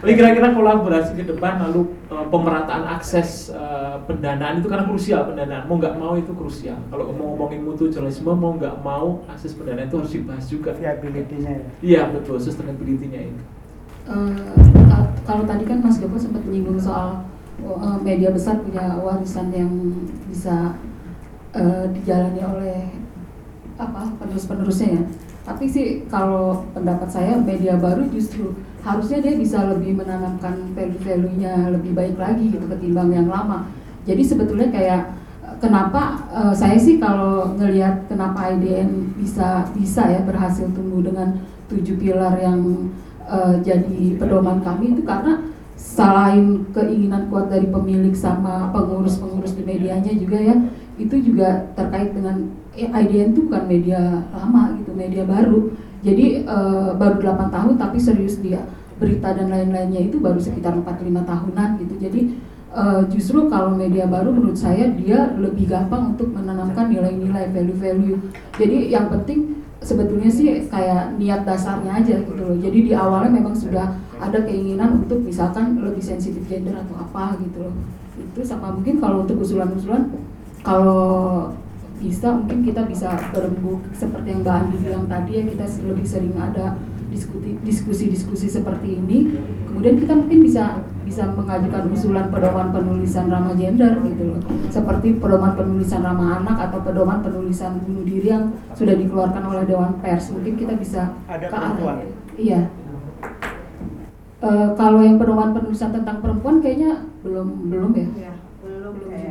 Tapi 0.05 0.13
kira-kira 0.17 0.53
kolaborasi 0.53 1.17
ke 1.17 1.25
depan 1.25 1.57
lalu 1.57 1.89
uh, 2.13 2.29
pemerataan 2.29 2.85
akses 2.85 3.49
uh, 3.49 3.97
pendanaan 4.05 4.61
itu 4.61 4.69
karena 4.69 4.85
krusial 4.85 5.25
pendanaan 5.25 5.65
mau 5.65 5.81
nggak 5.81 5.97
mau 5.97 6.13
itu 6.13 6.29
krusial. 6.37 6.77
Kalau 6.93 7.09
mau 7.17 7.33
ngomongin 7.33 7.65
mutu 7.65 7.89
jurnalisme 7.89 8.29
mau 8.29 8.53
nggak 8.53 8.77
mau 8.85 9.25
akses 9.25 9.57
pendanaan 9.57 9.89
itu 9.89 9.97
harus 9.97 10.13
dibahas 10.13 10.45
juga. 10.45 10.69
Viability-nya 10.77 11.51
ya. 11.51 11.65
Iya 11.81 12.01
betul 12.13 12.37
sustainability-nya 12.37 13.21
itu. 13.33 13.43
Uh, 14.05 14.37
kalau 15.25 15.49
tadi 15.49 15.65
kan 15.65 15.81
Mas 15.81 15.97
Joko 15.97 16.19
sempat 16.21 16.45
menyinggung 16.45 16.77
soal 16.77 17.25
uh, 17.65 17.97
media 18.05 18.29
besar 18.29 18.61
punya 18.61 19.01
warisan 19.01 19.49
yang 19.49 19.71
bisa 20.29 20.77
uh, 21.57 21.85
dijalani 21.89 22.41
oleh 22.45 22.79
penerus-penerusnya 24.33 24.89
ya. 24.97 25.03
Tapi 25.45 25.69
sih 25.69 25.85
kalau 26.09 26.65
pendapat 26.73 27.13
saya 27.13 27.37
media 27.37 27.77
baru 27.77 28.09
justru 28.09 28.57
harusnya 28.81 29.21
dia 29.21 29.37
bisa 29.37 29.61
lebih 29.69 29.93
menanamkan 29.93 30.73
value-value-nya 30.73 31.69
lebih 31.69 31.93
baik 31.93 32.17
lagi 32.17 32.49
gitu 32.49 32.65
ketimbang 32.65 33.13
yang 33.13 33.29
lama. 33.29 33.69
Jadi 34.09 34.25
sebetulnya 34.25 34.73
kayak 34.73 35.13
kenapa 35.61 36.25
uh, 36.33 36.53
saya 36.55 36.75
sih 36.81 36.97
kalau 36.97 37.53
ngelihat 37.55 38.09
kenapa 38.09 38.49
IDN 38.57 39.13
bisa 39.19 39.69
bisa 39.77 40.09
ya 40.09 40.25
berhasil 40.25 40.65
tumbuh 40.73 41.05
dengan 41.05 41.37
tujuh 41.69 41.95
pilar 42.01 42.33
yang 42.41 42.89
uh, 43.29 43.61
jadi 43.61 44.17
pedoman 44.17 44.59
kami 44.65 44.97
itu 44.97 45.05
karena 45.05 45.39
selain 45.77 46.67
keinginan 46.71 47.27
kuat 47.27 47.51
dari 47.51 47.67
pemilik 47.67 48.15
sama 48.15 48.71
pengurus-pengurus 48.71 49.53
di 49.53 49.63
medianya 49.67 50.11
juga 50.15 50.39
ya 50.39 50.55
itu 50.95 51.15
juga 51.19 51.67
terkait 51.75 52.13
dengan 52.13 52.62
eh, 52.75 52.89
IDN 52.89 53.37
itu 53.37 53.47
bukan 53.47 53.63
media 53.69 54.01
lama 54.33 54.77
gitu, 54.81 54.91
media 54.93 55.23
baru. 55.23 55.73
Jadi 56.03 56.43
uh, 56.43 56.91
baru 56.99 57.23
8 57.23 57.47
tahun 57.47 57.73
tapi 57.79 57.95
serius 57.95 58.35
dia 58.43 58.59
berita 58.99 59.31
dan 59.31 59.47
lain-lainnya 59.47 60.11
itu 60.11 60.19
baru 60.19 60.35
sekitar 60.35 60.75
4-5 60.75 61.23
tahunan 61.23 61.69
gitu. 61.79 61.95
Jadi 61.95 62.21
uh, 62.75 63.01
justru 63.07 63.47
kalau 63.47 63.71
media 63.71 64.03
baru 64.03 64.35
menurut 64.35 64.59
saya 64.59 64.91
dia 64.91 65.31
lebih 65.39 65.71
gampang 65.71 66.13
untuk 66.17 66.35
menanamkan 66.35 66.91
nilai-nilai 66.91 67.49
value-value. 67.55 68.19
Jadi 68.59 68.77
yang 68.91 69.07
penting 69.07 69.63
sebetulnya 69.83 70.31
sih 70.31 70.67
kayak 70.67 71.15
niat 71.19 71.47
dasarnya 71.47 72.03
aja 72.03 72.15
gitu 72.19 72.41
loh. 72.41 72.55
Jadi 72.59 72.77
di 72.89 72.91
awalnya 72.91 73.31
memang 73.39 73.55
sudah 73.55 73.95
ada 74.19 74.39
keinginan 74.43 75.03
untuk 75.03 75.23
misalkan 75.23 75.79
lebih 75.79 76.03
sensitif 76.03 76.43
gender 76.47 76.75
atau 76.75 76.99
apa 76.99 77.39
gitu 77.43 77.67
loh. 77.67 77.75
Itu 78.19 78.41
sama 78.43 78.75
mungkin 78.75 78.99
kalau 78.99 79.27
untuk 79.27 79.39
usulan-usulan 79.43 80.11
kalau 80.63 81.51
bisa 82.03 82.35
mungkin 82.35 82.67
kita 82.67 82.83
bisa 82.83 83.15
berembuk 83.31 83.79
seperti 83.95 84.35
yang 84.35 84.43
Mbak 84.43 84.55
Andi 84.59 84.77
bilang 84.83 85.05
tadi 85.07 85.31
ya 85.39 85.43
kita 85.47 85.65
lebih 85.87 86.03
sering 86.03 86.35
ada 86.35 86.75
diskusi-diskusi 87.63 88.51
seperti 88.51 88.99
ini. 88.99 89.39
Kemudian 89.69 89.95
kita 90.01 90.13
mungkin 90.17 90.43
bisa 90.43 90.83
bisa 91.07 91.29
mengajukan 91.29 91.87
usulan 91.93 92.27
pedoman 92.27 92.73
penulisan 92.73 93.31
ramah 93.31 93.55
gender 93.55 94.01
gitu 94.03 94.23
loh. 94.35 94.41
Seperti 94.67 95.15
pedoman 95.15 95.55
penulisan 95.55 96.03
ramah 96.03 96.43
anak 96.43 96.69
atau 96.69 96.83
pedoman 96.83 97.23
penulisan 97.23 97.79
bunuh 97.85 98.03
diri 98.03 98.33
yang 98.33 98.51
sudah 98.75 98.97
dikeluarkan 98.97 99.43
oleh 99.45 99.63
Dewan 99.63 99.95
Pers. 100.03 100.33
Mungkin 100.33 100.53
kita 100.59 100.73
bisa 100.75 101.15
ada 101.29 101.47
ke 101.47 101.55
perempuan. 101.55 101.95
Iya. 102.35 102.61
E, 104.43 104.49
kalau 104.75 104.99
yang 104.99 105.15
pedoman 105.21 105.55
penulisan 105.55 105.95
tentang 105.95 106.19
perempuan 106.19 106.59
kayaknya 106.59 107.07
belum 107.23 107.71
belum 107.71 107.91
ya, 107.95 108.07
ya 108.27 108.32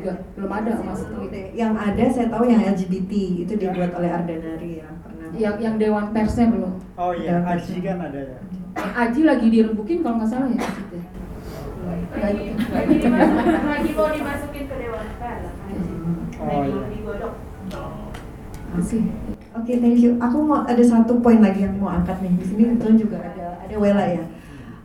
juga. 0.03 0.19
Belum 0.35 0.51
ada 0.51 0.73
mas. 0.83 1.01
yang 1.55 1.73
ada 1.79 2.05
saya 2.11 2.27
tahu 2.27 2.45
yang 2.51 2.62
LGBT 2.75 3.12
itu 3.47 3.53
dibuat 3.55 3.95
oleh 3.95 4.11
Ardanari 4.11 4.83
ya 4.83 4.91
pernah. 4.99 5.31
Yang 5.38 5.57
yang 5.62 5.75
Dewan 5.79 6.11
Persnya 6.11 6.51
belum? 6.51 6.73
Oh 6.99 7.15
iya 7.15 7.38
Aji 7.47 7.79
kan 7.79 8.03
ada 8.03 8.19
ya. 8.19 8.38
Aji 8.75 9.21
lagi 9.23 9.47
dirembukin 9.47 10.03
kalau 10.03 10.19
nggak 10.19 10.31
salah 10.35 10.51
ya 10.51 10.61
lagi, 12.12 12.55
lagi, 12.55 12.95
dimasukin, 13.03 13.67
lagi 13.67 13.91
mau 13.97 14.09
dimasukin 14.12 14.65
ke 14.69 14.75
Dewan 14.79 15.09
Pers. 15.19 15.45
Oh, 16.38 16.47
lagi 16.47 16.71
iya. 16.71 16.83
digodok. 16.93 17.35
Masih. 18.73 19.03
Oke, 19.53 19.73
thank 19.81 20.01
you. 20.01 20.17
Aku 20.17 20.37
mau 20.45 20.65
ada 20.65 20.81
satu 20.81 21.21
poin 21.21 21.41
lagi 21.41 21.65
yang 21.65 21.77
mau 21.77 21.93
angkat 21.93 22.21
nih. 22.25 22.33
Di 22.41 22.45
sini 22.47 22.62
kebetulan 22.73 22.97
juga 22.97 23.17
ada 23.21 23.47
ada 23.61 23.75
Wela 23.77 24.05
ya. 24.07 24.25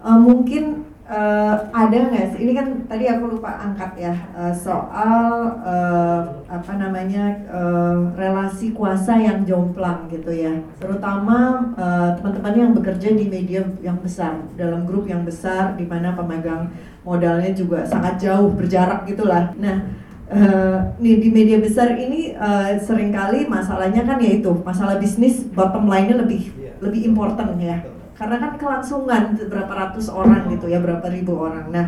Eh, 0.07 0.17
mungkin 0.19 0.86
eh, 1.07 1.55
ada 1.71 1.97
nggak 2.11 2.25
sih? 2.35 2.39
Ini 2.43 2.51
kan 2.55 2.67
tadi 2.87 3.05
aku 3.07 3.39
lupa 3.39 3.51
angkat 3.55 3.91
ya 3.95 4.13
eh, 4.35 4.53
soal 4.53 5.55
eh, 5.63 6.21
apa 6.51 6.73
namanya 6.75 7.25
eh, 7.47 7.97
relasi 8.15 8.75
kuasa 8.75 9.15
yang 9.19 9.47
jomplang 9.47 10.11
gitu 10.11 10.31
ya. 10.31 10.53
Terutama 10.79 11.71
eh, 11.79 12.09
teman-teman 12.19 12.53
yang 12.55 12.71
bekerja 12.75 13.09
di 13.15 13.25
media 13.31 13.63
yang 13.79 13.97
besar, 14.03 14.35
dalam 14.59 14.83
grup 14.83 15.07
yang 15.07 15.23
besar, 15.23 15.79
di 15.79 15.87
mana 15.87 16.11
pemegang 16.13 16.69
modalnya 17.07 17.55
juga 17.55 17.87
sangat 17.87 18.19
jauh 18.19 18.51
berjarak 18.53 19.07
gitulah. 19.07 19.55
Nah. 19.57 20.05
Eh, 20.27 20.77
nih 20.99 21.23
di 21.23 21.31
media 21.31 21.55
besar 21.55 21.95
ini 21.95 22.35
eh, 22.35 22.75
sering 22.83 23.15
kali 23.15 23.47
masalahnya 23.47 24.03
kan 24.03 24.19
yaitu 24.19 24.51
masalah 24.59 24.99
bisnis 24.99 25.39
bottom 25.55 25.87
line-nya 25.87 26.19
lebih 26.19 26.51
lebih 26.83 27.15
important 27.15 27.55
ya 27.55 27.79
karena 28.17 28.35
kan 28.41 28.51
kelangsungan 28.57 29.37
berapa 29.37 29.69
ratus 29.69 30.09
orang 30.09 30.49
gitu 30.49 30.65
ya 30.67 30.81
berapa 30.81 31.05
ribu 31.13 31.37
orang. 31.37 31.69
Nah 31.69 31.85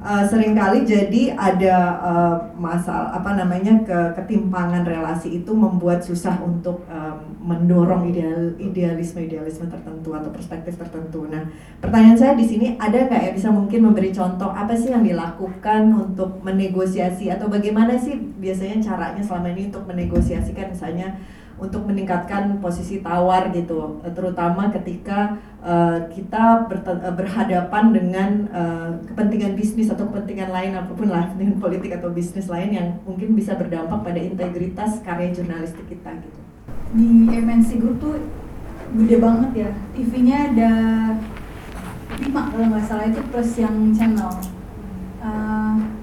eh, 0.00 0.24
sering 0.24 0.56
kali 0.56 0.88
jadi 0.88 1.36
ada 1.36 1.76
eh, 2.00 2.36
masalah 2.56 3.12
apa 3.12 3.36
namanya 3.36 3.84
ke 3.84 3.98
ketimpangan 4.16 4.88
relasi 4.88 5.44
itu 5.44 5.52
membuat 5.52 6.00
susah 6.00 6.40
untuk 6.40 6.88
eh, 6.88 7.16
mendorong 7.44 8.08
ideal 8.08 8.56
idealisme 8.56 9.20
idealisme 9.20 9.68
tertentu 9.68 10.16
atau 10.16 10.32
perspektif 10.32 10.80
tertentu. 10.80 11.28
Nah 11.28 11.44
pertanyaan 11.84 12.16
saya 12.16 12.32
di 12.32 12.48
sini 12.48 12.80
ada 12.80 12.96
nggak 12.96 13.20
ya 13.20 13.30
bisa 13.36 13.52
mungkin 13.52 13.84
memberi 13.84 14.16
contoh 14.16 14.48
apa 14.48 14.72
sih 14.72 14.96
yang 14.96 15.04
dilakukan 15.04 15.92
untuk 15.92 16.40
menegosiasi 16.40 17.28
atau 17.28 17.52
bagaimana 17.52 18.00
sih 18.00 18.16
biasanya 18.16 18.80
caranya 18.80 19.20
selama 19.20 19.52
ini 19.52 19.68
untuk 19.68 19.84
menegosiasikan? 19.84 20.72
Misalnya 20.72 21.20
untuk 21.60 21.84
meningkatkan 21.84 22.56
posisi 22.58 23.04
tawar 23.04 23.52
gitu 23.52 24.00
terutama 24.16 24.72
ketika 24.72 25.36
uh, 25.60 26.08
kita 26.08 26.64
uh, 26.66 27.12
berhadapan 27.12 27.84
dengan 27.92 28.30
uh, 28.50 28.90
kepentingan 29.12 29.52
bisnis 29.54 29.92
atau 29.92 30.08
kepentingan 30.08 30.50
lain 30.50 30.72
apa 30.72 30.90
pun 30.96 31.12
lah 31.12 31.28
kepentingan 31.28 31.60
politik 31.60 31.92
atau 32.00 32.08
bisnis 32.08 32.48
lain 32.48 32.70
yang 32.72 32.88
mungkin 33.04 33.36
bisa 33.36 33.54
berdampak 33.54 34.00
pada 34.00 34.20
integritas 34.20 35.04
karya 35.04 35.36
jurnalistik 35.36 35.84
kita 35.86 36.16
gitu. 36.24 36.40
Di 36.96 37.08
MNC 37.38 37.78
Group 37.78 37.96
tuh 38.00 38.16
gede 38.96 39.16
banget 39.20 39.68
ya. 39.68 39.70
TV-nya 39.94 40.36
ada 40.50 40.72
lima 42.18 42.42
kalau 42.50 42.66
nggak 42.72 42.84
salah 42.88 43.06
itu 43.06 43.20
plus 43.28 43.52
yang 43.60 43.76
channel. 43.94 44.32
Uh, 45.20 45.99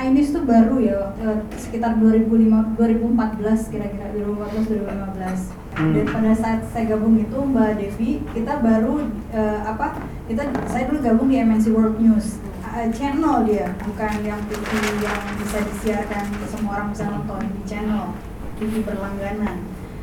iNews 0.00 0.32
tuh 0.32 0.44
baru 0.48 0.76
ya 0.80 1.12
eh, 1.20 1.38
sekitar 1.60 2.00
2005 2.00 2.76
2014 2.80 3.72
kira-kira 3.72 4.06
2014 4.16 4.80
2015 4.88 5.60
Hmm. 5.80 5.94
Dan 5.94 6.06
pada 6.12 6.32
saat 6.34 6.60
saya 6.74 6.92
gabung 6.92 7.14
itu 7.16 7.38
Mbak 7.40 7.78
Devi, 7.78 8.20
kita 8.34 8.58
baru 8.58 9.06
eh, 9.30 9.60
apa? 9.64 10.02
Kita 10.26 10.50
saya 10.66 10.90
dulu 10.90 10.98
gabung 10.98 11.28
di 11.30 11.38
MNC 11.40 11.70
World 11.70 11.96
News. 12.02 12.42
Eh, 12.70 12.90
channel 12.92 13.46
dia, 13.48 13.70
bukan 13.86 14.12
yang 14.20 14.38
TV 14.50 14.70
yang 15.00 15.20
bisa 15.40 15.58
disiarkan 15.62 16.26
semua 16.46 16.70
orang 16.78 16.88
bisa 16.92 17.08
nonton 17.08 17.42
di 17.54 17.62
channel 17.64 18.12
TV 18.58 18.82
berlangganan. 18.82 19.62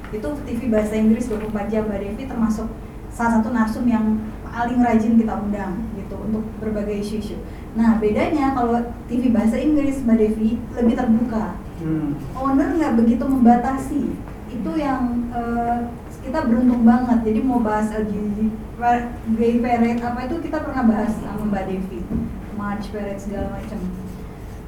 Itu 0.09 0.39
TV 0.47 0.71
bahasa 0.71 0.95
Inggris 0.95 1.29
24 1.29 1.69
jam 1.69 1.85
Mbak 1.85 1.99
Devi 1.99 2.23
termasuk 2.25 2.67
salah 3.11 3.39
satu 3.39 3.53
narsum 3.53 3.85
yang 3.85 4.17
paling 4.47 4.81
rajin 4.81 5.19
kita 5.19 5.35
undang 5.37 5.83
gitu 5.93 6.15
untuk 6.15 6.43
berbagai 6.63 7.05
isu-isu. 7.05 7.37
Nah 7.77 8.01
bedanya 8.01 8.57
kalau 8.57 8.81
TV 9.05 9.29
bahasa 9.29 9.61
Inggris 9.61 10.01
Mbak 10.01 10.17
Devi 10.17 10.57
lebih 10.73 10.93
terbuka. 10.97 11.61
Hmm. 11.77 12.17
owner 12.33 12.73
nggak 12.73 12.97
begitu 12.97 13.21
membatasi. 13.21 14.17
Itu 14.49 14.71
yang 14.73 15.29
eh, 15.29 15.85
kita 16.25 16.49
beruntung 16.49 16.81
banget. 16.81 17.21
Jadi 17.21 17.39
mau 17.45 17.61
bahas 17.61 17.93
LGBT 17.93 18.49
gay 19.37 19.61
parade 19.61 20.01
apa 20.01 20.25
itu 20.25 20.35
kita 20.41 20.57
pernah 20.65 20.83
bahas 20.89 21.13
sama 21.21 21.45
Mbak 21.53 21.63
Devi. 21.69 22.01
March 22.57 22.89
parade 22.89 23.21
segala 23.21 23.53
macam. 23.53 23.77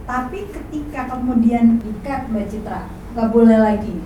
Tapi 0.05 0.39
ketika 0.53 1.17
kemudian 1.17 1.81
ikat 1.81 2.29
Mbak 2.29 2.45
Citra 2.53 2.85
nggak 3.17 3.29
boleh 3.33 3.57
lagi. 3.57 3.97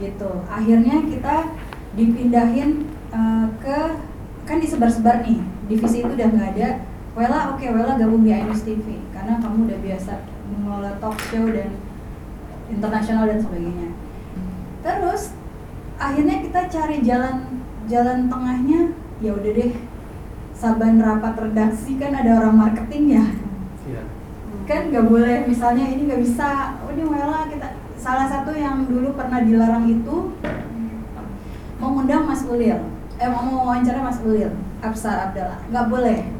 Gitu. 0.00 0.32
Akhirnya 0.48 1.04
kita 1.04 1.52
dipindahin 1.92 2.88
eh, 3.12 3.46
ke 3.60 3.78
kan 4.48 4.56
disebar-sebar 4.56 5.20
nih. 5.20 5.44
Divisi 5.68 6.00
itu 6.00 6.16
udah 6.16 6.28
nggak 6.32 6.50
ada 6.56 6.95
Wela 7.16 7.56
oke 7.56 7.64
Wela 7.64 7.96
gabung 7.96 8.28
di 8.28 8.30
Ainus 8.36 8.60
TV 8.60 9.00
karena 9.08 9.40
kamu 9.40 9.64
udah 9.64 9.80
biasa 9.80 10.20
mengelola 10.52 11.00
talk 11.00 11.16
show 11.32 11.48
dan 11.48 11.72
internasional 12.68 13.24
dan 13.24 13.40
sebagainya. 13.40 13.88
Terus 14.84 15.32
akhirnya 15.96 16.44
kita 16.44 16.60
cari 16.68 17.00
jalan 17.00 17.64
jalan 17.88 18.28
tengahnya 18.28 18.92
ya 19.24 19.32
udah 19.32 19.48
deh 19.48 19.72
saban 20.52 21.00
rapat 21.00 21.40
redaksi 21.40 21.96
kan 21.96 22.12
ada 22.12 22.36
orang 22.36 22.56
marketing 22.68 23.16
ya. 23.16 23.24
Iya. 23.88 24.02
kan 24.66 24.90
nggak 24.92 25.06
boleh 25.08 25.48
misalnya 25.48 25.88
ini 25.88 26.12
nggak 26.12 26.20
bisa. 26.20 26.76
Oh 26.84 26.92
ini 26.92 27.00
Wela 27.00 27.48
kita 27.48 27.80
salah 27.96 28.28
satu 28.28 28.52
yang 28.52 28.84
dulu 28.84 29.16
pernah 29.16 29.40
dilarang 29.40 29.88
itu 29.88 30.36
mengundang 31.80 32.28
Mas 32.28 32.44
Ulil. 32.44 32.76
Eh 33.16 33.28
mau 33.32 33.64
wawancara 33.64 34.04
Mas 34.04 34.20
Ulil 34.20 34.52
Absar 34.84 35.32
Abdallah. 35.32 35.64
Nggak 35.72 35.88
boleh 35.88 36.35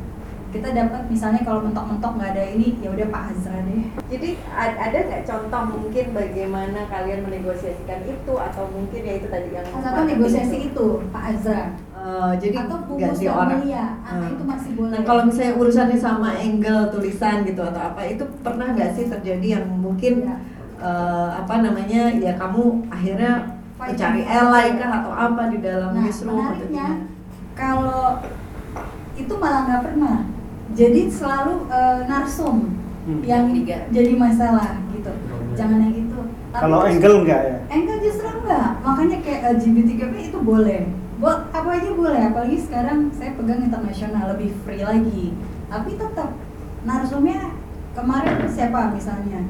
kita 0.46 0.68
dapat 0.70 1.02
misalnya 1.06 1.42
kalau 1.42 1.60
mentok-mentok 1.60 2.12
nggak 2.16 2.30
ada 2.32 2.44
ini 2.48 2.78
ya 2.78 2.88
udah 2.88 3.06
Pak 3.06 3.22
Azra 3.28 3.58
deh 3.60 3.82
Jadi 4.06 4.28
ada 4.54 4.98
nggak 5.02 5.22
contoh 5.24 5.62
mungkin 5.68 6.04
bagaimana 6.10 6.80
kalian 6.86 7.20
menegosiasikan 7.22 8.00
itu 8.02 8.32
atau 8.32 8.64
mungkin 8.68 9.00
ya 9.00 9.14
itu 9.16 9.26
tadi 9.26 9.48
yang 9.50 9.66
marketing 9.68 10.06
negosiasi 10.08 10.56
itu 10.66 10.86
Pak 11.08 11.24
Azra 11.32 11.62
Eh, 11.96 12.32
jadi 12.38 12.62
atau 12.62 12.78
ganti 12.94 13.26
orang. 13.26 13.66
Ah, 13.66 13.90
Hmm. 14.06 14.30
itu 14.30 14.44
masih 14.46 14.70
boleh 14.78 14.94
Nah 14.94 15.02
kalau 15.02 15.26
misalnya 15.26 15.58
urusannya 15.58 15.98
sama 15.98 16.38
angle 16.38 16.86
tulisan 16.88 17.42
gitu 17.42 17.58
atau 17.58 17.82
apa 17.82 17.98
itu 18.06 18.22
pernah 18.40 18.70
nggak 18.70 18.94
sih 18.94 19.10
terjadi 19.10 19.58
yang 19.58 19.66
mungkin 19.66 20.22
Iya. 20.22 20.36
eh, 20.78 21.30
apa 21.34 21.54
namanya 21.58 22.14
ya 22.14 22.38
kamu 22.38 22.62
akhirnya 22.86 23.32
Fighting. 23.74 23.98
mencari 23.98 24.22
ally 24.22 24.66
kah 24.78 24.90
atau 25.02 25.10
apa 25.10 25.42
di 25.50 25.58
dalam 25.58 25.90
Nah, 25.92 26.06
newsroom 26.06 26.30
atau 26.30 26.38
menariknya 26.46 26.88
kalau 27.52 28.22
itu 29.16 29.34
malah 29.34 29.60
nggak 29.66 29.82
pernah. 29.82 30.16
Jadi 30.76 31.08
selalu 31.08 31.66
eh, 31.66 32.00
narsum 32.04 32.56
Hmm. 33.06 33.22
yang 33.22 33.54
Tiga. 33.54 33.86
jadi 33.88 34.18
masalah 34.18 34.82
gitu. 34.90 35.08
Jangan 35.54 35.78
yang 35.78 35.94
itu. 35.94 36.18
Kalau 36.50 36.82
angle 36.82 37.22
enggak 37.22 37.40
ya? 37.46 37.56
Angle 37.70 38.02
justru 38.02 38.26
enggak. 38.26 38.82
Makanya 38.82 39.18
kayak 39.22 39.40
LGBTQP 39.56 40.14
itu 40.26 40.38
boleh. 40.42 40.90
Buat 41.16 41.54
apa 41.54 41.70
aja 41.70 41.90
boleh. 41.94 42.18
Apalagi 42.26 42.58
sekarang 42.58 43.14
saya 43.14 43.38
pegang 43.38 43.62
internasional 43.62 44.34
lebih 44.34 44.50
free 44.66 44.82
lagi. 44.82 45.38
Tapi 45.70 45.94
tetap 45.94 46.34
narsumnya 46.82 47.54
kemarin 47.94 48.42
siapa 48.50 48.90
misalnya? 48.90 49.46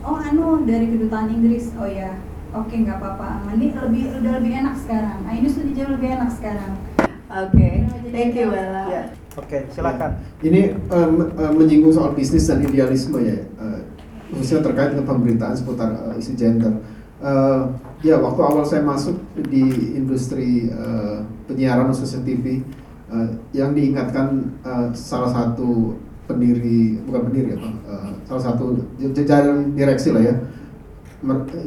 Oh 0.00 0.16
anu 0.16 0.64
dari 0.64 0.88
kedutaan 0.88 1.28
Inggris. 1.28 1.76
Oh 1.76 1.84
ya, 1.84 2.16
oke 2.50 2.72
nggak 2.72 2.96
apa-apa. 2.96 3.52
Ini 3.52 3.76
lebih 3.76 4.16
udah 4.16 4.32
lebih 4.40 4.52
enak 4.64 4.80
sekarang. 4.80 5.28
Ah, 5.28 5.36
ini 5.36 5.44
sudah 5.44 5.76
jauh 5.76 5.92
lebih 5.92 6.08
enak 6.16 6.30
sekarang. 6.32 6.72
Oke, 7.28 7.84
thank 8.08 8.32
you 8.32 8.48
Bella. 8.48 8.88
Ya. 8.88 9.02
Oke, 9.38 9.62
silakan. 9.70 10.18
Ini 10.42 10.74
em, 10.74 11.12
em, 11.38 11.52
menyinggung 11.54 11.94
soal 11.94 12.18
bisnis 12.18 12.50
dan 12.50 12.66
idealisme 12.66 13.14
ya, 13.22 13.38
eh, 13.46 13.80
khususnya 14.34 14.58
terkait 14.58 14.90
dengan 14.90 15.06
pemberitaan 15.06 15.54
seputar 15.54 15.90
eh, 16.10 16.18
isu 16.18 16.34
gender. 16.34 16.82
Eh, 17.22 17.62
ya, 18.02 18.18
waktu 18.18 18.40
awal 18.42 18.66
saya 18.66 18.82
masuk 18.82 19.22
di 19.46 19.94
industri 19.94 20.66
eh, 20.66 21.22
penyiaran 21.46 21.94
khususnya 21.94 22.26
TV, 22.26 22.66
eh, 23.14 23.28
yang 23.54 23.70
diingatkan 23.70 24.50
eh, 24.66 24.88
salah 24.98 25.30
satu 25.30 25.94
pendiri, 26.26 26.98
bukan 27.06 27.30
pendiri 27.30 27.54
apa, 27.54 27.70
eh, 27.86 28.10
salah 28.26 28.42
satu 28.50 28.82
jajaran 28.98 29.78
direksi 29.78 30.10
lah 30.10 30.26
ya, 30.26 30.34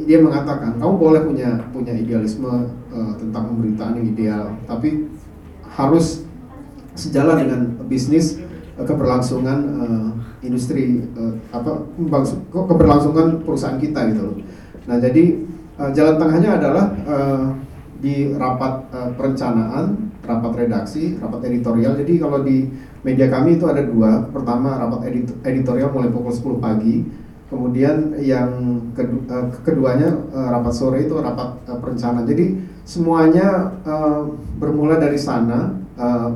dia 0.04 0.18
mengatakan 0.20 0.76
kamu 0.76 0.94
boleh 1.00 1.22
punya 1.24 1.64
punya 1.72 1.96
idealisme 1.96 2.68
eh, 2.92 3.12
tentang 3.16 3.56
pemberitaan 3.56 3.96
yang 3.96 4.06
ideal, 4.12 4.44
tapi 4.68 5.08
harus 5.64 6.28
sejalan 6.94 7.36
dengan 7.46 7.60
bisnis 7.86 8.38
eh, 8.78 8.84
keberlangsungan 8.86 9.58
eh, 9.82 10.08
industri 10.46 11.02
eh, 11.04 11.34
apa 11.50 11.84
keberlangsungan 12.50 13.42
perusahaan 13.42 13.78
kita 13.78 14.10
gitu 14.14 14.20
loh. 14.30 14.36
Nah 14.86 14.96
jadi 14.98 15.24
eh, 15.80 15.90
jalan 15.94 16.16
tengahnya 16.18 16.50
adalah 16.58 16.84
eh, 17.06 17.44
di 18.00 18.36
rapat 18.36 18.84
eh, 18.92 19.10
perencanaan, 19.16 20.12
rapat 20.24 20.52
redaksi, 20.66 21.16
rapat 21.18 21.48
editorial. 21.48 21.96
Jadi 21.96 22.20
kalau 22.20 22.44
di 22.44 22.68
media 23.04 23.28
kami 23.32 23.56
itu 23.56 23.64
ada 23.64 23.80
dua. 23.84 24.28
Pertama 24.28 24.76
rapat 24.76 25.08
edit- 25.08 25.36
editorial 25.44 25.88
mulai 25.92 26.12
pukul 26.12 26.32
10 26.32 26.60
pagi. 26.60 27.04
Kemudian 27.48 28.18
yang 28.20 28.50
kedu- 28.92 29.24
eh, 29.24 29.46
keduanya 29.64 30.10
eh, 30.30 30.48
rapat 30.52 30.72
sore 30.76 31.08
itu 31.08 31.16
rapat 31.16 31.64
eh, 31.64 31.78
perencanaan. 31.80 32.28
Jadi 32.28 32.44
semuanya 32.84 33.72
eh, 33.88 34.20
bermula 34.60 35.00
dari 35.00 35.16
sana. 35.16 35.72
Eh, 35.96 36.30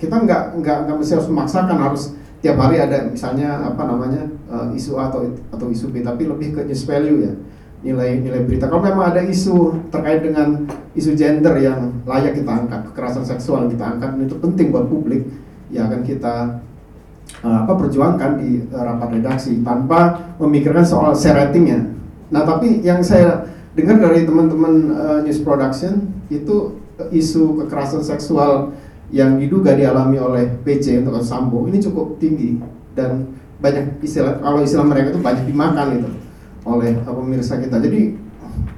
kita 0.00 0.16
nggak 0.16 0.42
nggak 0.64 0.78
nggak 0.88 0.96
mesti 0.96 1.12
harus 1.12 1.28
memaksakan 1.28 1.76
harus 1.76 2.02
tiap 2.40 2.56
hari 2.56 2.80
ada 2.80 3.04
misalnya 3.04 3.68
apa 3.68 3.84
namanya 3.84 4.24
eh, 4.48 4.66
isu 4.80 4.96
A 4.96 5.12
atau 5.12 5.28
atau 5.52 5.66
isu 5.68 5.92
B, 5.92 6.00
tapi 6.00 6.24
lebih 6.24 6.56
ke 6.56 6.60
news 6.64 6.88
value 6.88 7.20
ya 7.20 7.32
nilai 7.80 8.20
nilai 8.20 8.44
berita. 8.44 8.68
Kalau 8.68 8.84
memang 8.84 9.12
ada 9.12 9.24
isu 9.24 9.88
terkait 9.88 10.20
dengan 10.20 10.68
isu 10.92 11.16
gender 11.16 11.56
yang 11.60 12.04
layak 12.04 12.36
kita 12.36 12.48
angkat, 12.48 12.80
kekerasan 12.92 13.24
seksual 13.24 13.64
yang 13.64 13.72
kita 13.72 13.84
angkat 13.96 14.10
itu 14.20 14.36
penting 14.36 14.68
buat 14.68 14.88
publik, 14.88 15.28
ya 15.68 15.88
akan 15.88 16.00
kita 16.04 16.64
eh, 17.44 17.58
apa 17.60 17.72
perjuangkan 17.76 18.40
di 18.40 18.64
eh, 18.64 18.80
rapat 18.80 19.20
redaksi 19.20 19.60
tanpa 19.60 20.32
memikirkan 20.40 20.84
soal 20.84 21.12
share. 21.12 21.52
Nah 22.30 22.42
tapi 22.46 22.80
yang 22.80 23.04
saya 23.04 23.52
dengar 23.76 24.00
dari 24.00 24.24
teman-teman 24.24 24.74
eh, 24.96 25.18
news 25.28 25.40
production 25.44 26.08
itu 26.32 26.80
isu 27.08 27.64
kekerasan 27.64 28.04
seksual 28.04 28.76
yang 29.10 29.38
diduga 29.38 29.74
dialami 29.74 30.16
oleh 30.22 30.44
PC 30.62 31.02
untuk 31.02 31.18
Sambo 31.22 31.66
ini 31.66 31.82
cukup 31.82 32.18
tinggi 32.22 32.62
dan 32.94 33.26
banyak 33.58 34.00
istilah 34.00 34.38
kalau 34.38 34.62
istilah 34.62 34.86
mereka 34.86 35.12
itu 35.12 35.20
banyak 35.20 35.44
dimakan 35.50 35.88
itu 35.98 36.10
oleh 36.64 36.94
eh, 36.94 37.14
pemirsa 37.14 37.58
kita. 37.58 37.82
Jadi 37.82 38.14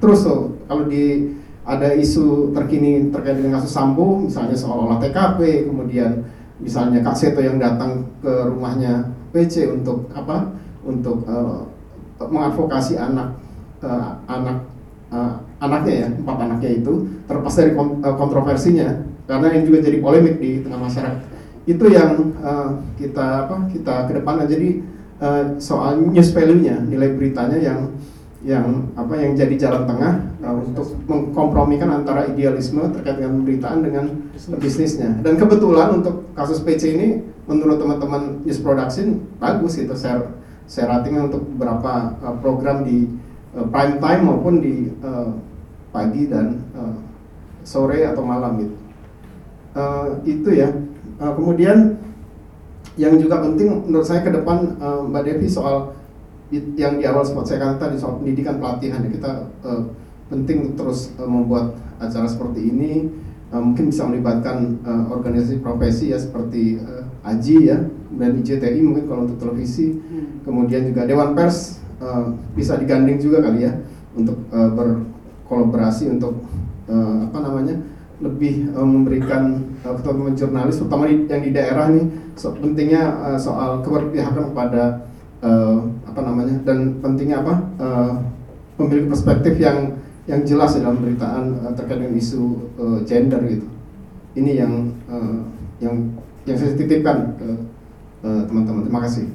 terus 0.01 0.25
tuh 0.25 0.57
kalau 0.65 0.89
di 0.89 1.33
ada 1.63 1.95
isu 1.95 2.51
terkini 2.51 3.07
terkait 3.07 3.39
dengan 3.39 3.61
kasus 3.61 3.71
Sambo 3.71 4.19
misalnya 4.19 4.57
soal 4.57 4.83
olah 4.83 4.99
TKP 4.99 5.69
kemudian 5.71 6.27
misalnya 6.59 6.99
Kak 6.99 7.15
Seto 7.15 7.39
yang 7.39 7.55
datang 7.55 8.03
ke 8.19 8.51
rumahnya 8.51 9.07
PC 9.31 9.71
untuk 9.71 10.11
apa 10.11 10.51
untuk 10.83 11.23
eh, 11.23 11.61
mengadvokasi 12.19 12.99
anak 12.99 13.39
eh, 13.79 14.11
anak 14.27 14.57
eh, 15.13 15.33
anaknya 15.63 15.93
ya 16.03 16.07
empat 16.11 16.37
anaknya 16.43 16.69
itu 16.83 17.02
terlepas 17.53 17.85
dari 17.93 18.01
eh, 18.03 18.15
kontroversinya 18.17 18.89
karena 19.23 19.47
ini 19.55 19.63
juga 19.69 19.79
jadi 19.85 19.97
polemik 20.03 20.35
di 20.41 20.51
tengah 20.65 20.79
masyarakat. 20.81 21.21
Itu 21.63 21.85
yang 21.87 22.11
eh, 22.41 22.69
kita 22.99 23.47
apa 23.47 23.55
kita 23.71 23.95
kedepankan. 24.09 24.47
Jadi 24.49 24.69
eh, 25.21 25.43
soal 25.61 26.01
news 26.01 26.33
value-nya 26.33 26.83
nilai 26.83 27.13
beritanya 27.15 27.57
yang 27.61 27.93
yang 28.43 28.91
apa 28.99 29.15
yang 29.15 29.39
jadi 29.39 29.55
jalan 29.55 29.87
tengah 29.87 30.13
eh, 30.43 30.55
untuk 30.67 30.99
mengkompromikan 31.07 31.87
antara 32.03 32.27
idealisme 32.27 32.83
terkait 32.91 33.15
dengan 33.15 33.39
pemberitaan 33.39 33.79
dengan 33.79 34.05
bisnisnya 34.59 35.23
dan 35.23 35.39
kebetulan 35.39 36.03
untuk 36.03 36.27
kasus 36.35 36.59
PC 36.59 36.99
ini 36.99 37.23
menurut 37.47 37.79
teman-teman 37.79 38.43
news 38.43 38.59
production 38.59 39.23
bagus 39.39 39.79
gitu 39.79 39.95
share 39.95 40.27
share 40.67 40.91
ratingnya 40.91 41.31
untuk 41.31 41.47
beberapa 41.55 42.19
eh, 42.19 42.35
program 42.43 42.83
di 42.83 43.07
eh, 43.55 43.65
prime 43.71 44.03
time 44.03 44.21
maupun 44.27 44.59
di 44.59 44.91
eh, 44.91 45.29
pagi 45.95 46.27
dan 46.27 46.59
eh, 46.75 46.93
sore 47.63 48.05
atau 48.05 48.23
malam 48.23 48.59
gitu 48.61 48.75
Eh, 49.73 50.09
itu 50.29 50.53
ya 50.53 50.69
Eh, 51.23 51.33
kemudian 51.37 51.77
yang 52.99 53.15
juga 53.17 53.41
penting 53.41 53.89
menurut 53.89 54.05
saya 54.05 54.21
ke 54.25 54.31
depan 54.33 54.77
eh, 54.77 55.01
Mbak 55.07 55.23
Devi 55.23 55.47
soal 55.49 55.95
yang 56.53 57.01
di 57.01 57.05
awal 57.09 57.25
sempat 57.25 57.49
saya 57.49 57.65
katakan 57.65 57.79
tadi 57.81 57.95
soal 57.97 58.21
pendidikan 58.21 58.61
pelatihan 58.61 59.01
ya 59.05 59.09
kita 59.09 59.31
eh, 59.65 59.81
penting 60.29 60.73
terus 60.73 61.13
uh, 61.21 61.29
membuat 61.29 61.77
acara 62.01 62.25
seperti 62.25 62.73
ini 62.73 63.05
uh, 63.53 63.61
mungkin 63.61 63.93
bisa 63.93 64.07
melibatkan 64.07 64.81
uh, 64.81 65.05
organisasi 65.13 65.61
profesi 65.61 66.09
ya 66.09 66.17
seperti 66.17 66.81
uh, 66.81 67.05
AJI 67.27 67.57
ya 67.69 67.77
dan 68.17 68.41
IJTI 68.41 68.81
mungkin 68.81 69.05
kalau 69.05 69.29
untuk 69.29 69.37
televisi 69.37 69.93
hmm. 69.93 70.47
kemudian 70.47 70.89
juga 70.89 71.05
Dewan 71.05 71.37
Pers 71.37 71.85
uh, 72.01 72.33
bisa 72.57 72.79
digandeng 72.81 73.21
juga 73.21 73.45
kali 73.45 73.67
ya 73.67 73.77
untuk 74.17 74.41
uh, 74.49 74.69
berkolaborasi 74.73 76.09
untuk 76.17 76.41
uh, 76.87 77.27
apa 77.29 77.37
namanya 77.39 77.75
lebih 78.23 78.71
uh, 78.71 78.87
memberikan 78.87 79.73
uh, 79.83 79.97
teman-teman 79.99 80.35
jurnalis 80.37 80.79
terutama 80.79 81.09
yang 81.09 81.41
di 81.43 81.51
daerah 81.51 81.91
nih 81.91 82.05
so, 82.39 82.55
pentingnya 82.55 83.03
uh, 83.19 83.39
soal 83.39 83.83
keberpihakan 83.83 84.53
kepada 84.53 85.09
uh, 85.43 85.83
apa 86.07 86.19
namanya 86.23 86.55
dan 86.63 87.03
pentingnya 87.03 87.43
apa 87.43 87.53
uh, 87.81 88.13
memiliki 88.79 89.11
perspektif 89.11 89.53
yang 89.59 89.97
yang 90.23 90.41
jelas 90.47 90.79
dalam 90.79 91.03
pemberitaan 91.03 91.43
uh, 91.67 91.73
terkait 91.75 91.99
dengan 91.99 92.15
isu 92.15 92.71
uh, 92.79 92.99
gender 93.03 93.43
gitu. 93.43 93.67
Ini 94.39 94.51
yang 94.63 94.73
uh, 95.11 95.43
yang 95.83 96.15
yang 96.47 96.57
saya 96.57 96.73
titipkan 96.79 97.35
ke 97.37 97.49
teman-teman. 98.23 98.81
Uh, 98.81 98.85
terima 98.87 99.01
kasih. 99.03 99.25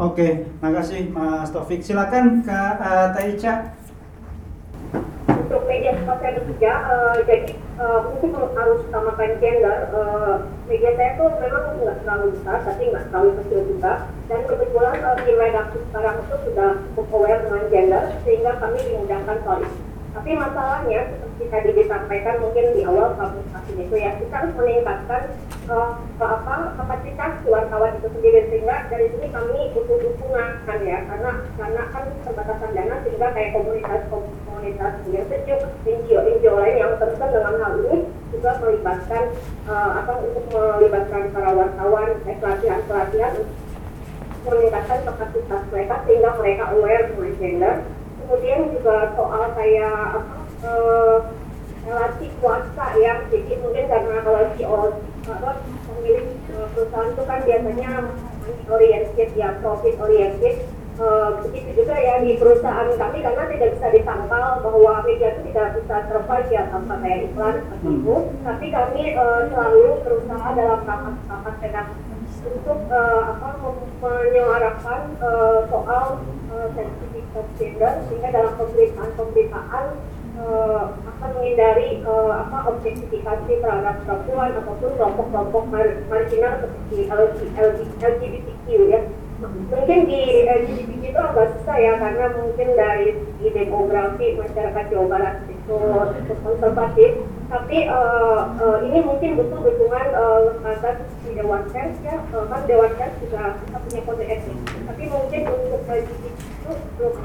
Oke 0.00 0.44
terima 0.44 0.70
kasih 0.76 1.00
Mas 1.12 1.48
Taufik. 1.52 1.80
Silakan 1.80 2.44
Kak 2.44 2.80
uh, 2.80 3.08
Taicha 3.16 3.79
untuk 5.50 5.66
media 5.66 5.90
saya 6.06 6.38
bekerja 6.38 6.72
uh, 6.86 7.18
jadi 7.26 7.58
uh, 7.82 8.06
mungkin 8.06 8.38
harus 8.54 8.86
utamakan 8.86 9.34
gender 9.42 9.90
uh, 9.90 10.46
media 10.70 10.94
saya 10.94 11.18
tuh 11.18 11.26
memang 11.42 11.74
nggak 11.74 12.06
terlalu 12.06 12.38
besar 12.38 12.62
tapi 12.62 12.86
nggak 12.86 13.10
terlalu 13.10 13.30
kecil 13.42 13.60
juga. 13.66 14.06
Dan 14.30 14.46
kebetulan 14.46 15.02
uh, 15.02 15.18
di 15.26 15.32
redaksi 15.34 15.82
sekarang 15.90 16.22
itu 16.22 16.36
sudah 16.46 16.70
cukup 16.94 17.06
aware 17.18 17.42
dengan 17.50 17.64
gender 17.66 18.04
sehingga 18.22 18.62
kami 18.62 18.78
dimudahkan 18.78 19.38
soal 19.42 19.60
itu 19.66 19.89
tapi 20.10 20.34
masalahnya 20.34 21.06
seperti 21.06 21.44
tadi 21.54 21.70
disampaikan 21.78 22.42
mungkin 22.42 22.74
di 22.74 22.82
awal 22.82 23.14
presentasi 23.14 23.72
itu 23.78 23.94
ya 23.94 24.10
kita 24.18 24.34
harus 24.34 24.54
meningkatkan 24.58 25.22
uh, 25.70 26.02
apa 26.18 26.56
kapasitas 26.74 27.32
wartawan 27.46 27.94
itu 27.94 28.08
sendiri. 28.18 28.40
Sehingga 28.50 28.90
dari 28.90 29.06
sini 29.14 29.30
kami 29.30 29.70
butuh 29.70 29.98
dukungan 30.02 30.48
kan 30.66 30.78
ya 30.82 30.98
karena 31.06 31.30
karena 31.54 31.82
kan 31.94 32.04
keterbatasan 32.10 32.70
dana 32.74 32.96
sehingga 33.06 33.28
kayak 33.30 33.52
komunitas 33.54 34.02
komunitas 34.10 34.94
yang 35.14 35.26
sejuk 35.30 35.60
NGO 35.86 36.20
NGO 36.26 36.54
lain 36.58 36.76
yang 36.82 36.92
concern 36.98 37.30
dengan 37.30 37.54
hal 37.62 37.72
ini 37.86 37.96
juga 38.34 38.50
melibatkan 38.58 39.24
uh, 39.70 39.90
apa 40.02 40.12
untuk 40.26 40.44
melibatkan 40.50 41.22
para 41.30 41.50
wartawan 41.54 42.10
eh, 42.26 42.36
pelatihan 42.42 42.82
pelatihan 42.90 43.34
meningkatkan 44.40 45.00
kapasitas 45.06 45.62
mereka 45.70 45.94
sehingga 46.02 46.30
mereka 46.34 46.64
aware 46.74 47.04
dengan 47.14 47.32
gender 47.38 47.76
kemudian 48.30 48.70
juga 48.70 49.10
soal 49.18 49.50
kayak 49.58 50.22
apa 50.22 50.36
uh, 50.62 51.16
relasi 51.82 52.30
kuasa 52.38 52.86
ya. 53.02 53.26
Jadi 53.26 53.58
mungkin 53.58 53.90
karena 53.90 54.22
kalau 54.22 54.42
si 54.54 54.62
apa 55.26 55.50
pemilik 55.90 56.38
uh, 56.54 56.70
perusahaan 56.70 57.10
itu 57.10 57.22
kan 57.26 57.38
biasanya 57.42 57.90
oriented 58.70 59.30
ya 59.34 59.58
profit 59.58 59.98
oriented 59.98 60.62
uh, 61.02 61.42
begitu 61.42 61.82
juga 61.82 61.98
ya 61.98 62.22
di 62.22 62.38
perusahaan 62.38 62.86
kami 62.94 63.18
karena 63.18 63.42
tidak 63.50 63.68
bisa 63.74 63.86
ditangkal 63.98 64.62
bahwa 64.62 64.92
media 65.02 65.34
itu 65.34 65.42
tidak 65.50 65.66
bisa 65.82 65.96
survive 66.06 66.48
ya 66.54 66.62
tanpa 66.70 66.94
kayak 67.02 67.26
iklan 67.26 67.56
seperti 67.66 67.88
itu 67.98 68.16
tapi 68.46 68.66
kami 68.70 69.02
uh, 69.18 69.42
selalu 69.50 69.86
berusaha 70.06 70.48
dalam 70.54 70.80
rapat-rapat 70.86 71.54
untuk 72.40 72.78
uh, 72.88 73.22
apa 73.36 73.48
menyuarakan 74.00 75.00
uh, 75.20 75.68
soal 75.68 76.24
uh, 76.48 76.68
sensitivitas 76.72 77.46
gender 77.60 77.92
sehingga 78.08 78.28
dalam 78.32 78.52
pemberitaan-pemberitaan 78.56 79.86
uh, 80.40 80.82
akan 80.96 81.30
menghindari 81.36 82.00
uh, 82.08 82.32
apa 82.48 82.72
objektifikasi 82.72 83.52
terhadap 83.60 84.00
perempuan 84.08 84.56
ataupun 84.56 84.90
kelompok-kelompok 84.96 85.64
marginal 86.08 86.54
seperti 86.64 86.98
LGBTQ 88.00 88.66
ya. 88.88 89.00
Mungkin 89.40 90.04
di 90.04 90.44
LGBT 90.44 91.00
itu 91.00 91.20
agak 91.20 91.56
susah 91.56 91.76
ya 91.80 91.96
karena 91.96 92.28
mungkin 92.36 92.76
dari 92.76 93.16
demografi 93.40 94.36
masyarakat 94.36 94.84
Jawa 94.92 95.06
Barat 95.08 95.36
itu 95.48 95.76
konservatif 96.44 97.24
tapi 97.50 97.90
uh, 97.90 98.46
uh, 98.62 98.78
ini 98.86 99.02
mungkin 99.02 99.34
butuh 99.34 99.58
dukungan 99.58 100.06
uh, 100.14 100.54
di 101.26 101.30
Dewan 101.34 101.66
Pers 101.74 101.98
ya. 102.06 102.22
Uh, 102.30 102.46
kan 102.46 102.62
Dewan 102.70 102.94
Pers 102.94 103.10
juga 103.18 103.58
kita 103.58 103.78
punya 103.82 104.00
kode 104.06 104.24
etik. 104.30 104.58
Tapi 104.86 105.02
mungkin 105.10 105.42
untuk 105.50 105.82
LGBT 105.82 106.24
itu 106.30 106.72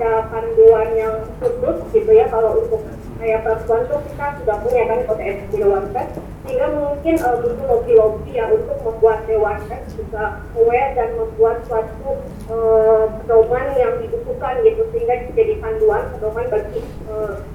ada 0.01 0.25
panduan 0.33 0.89
yang 0.97 1.15
khusus 1.37 1.77
gitu 1.93 2.09
ya 2.09 2.25
kalau 2.33 2.57
untuk 2.57 2.81
kayak 3.21 3.45
perempuan 3.45 3.85
tuh 3.85 4.01
kita 4.09 4.25
sudah 4.41 4.57
punya 4.65 4.83
kan 4.89 4.99
kode 5.05 5.23
etik 5.29 5.47
di 5.53 5.57
Dewan 5.61 5.85
Pers. 5.93 6.17
Sehingga 6.41 6.67
mungkin 6.73 7.15
uh, 7.21 7.35
butuh 7.45 7.65
lobby-lobby 7.69 8.31
ya 8.33 8.45
untuk 8.49 8.77
membuat 8.81 9.29
Dewan 9.29 9.61
Pers 9.69 9.93
juga 9.93 10.41
aware 10.57 10.97
dan 10.97 11.09
membuat 11.21 11.61
suatu 11.69 12.17
uh, 12.49 13.13
pedoman 13.21 13.77
yang 13.77 14.01
dibutuhkan 14.01 14.57
gitu 14.65 14.89
sehingga 14.89 15.29
jadi 15.37 15.53
panduan 15.61 16.09
pedoman 16.17 16.49
bagi 16.49 16.81
uh, 17.13 17.45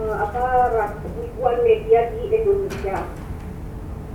uh, 0.00 0.16
apa 0.24 0.44
ribuan 1.20 1.56
media 1.60 2.00
di 2.16 2.32
Indonesia. 2.32 3.04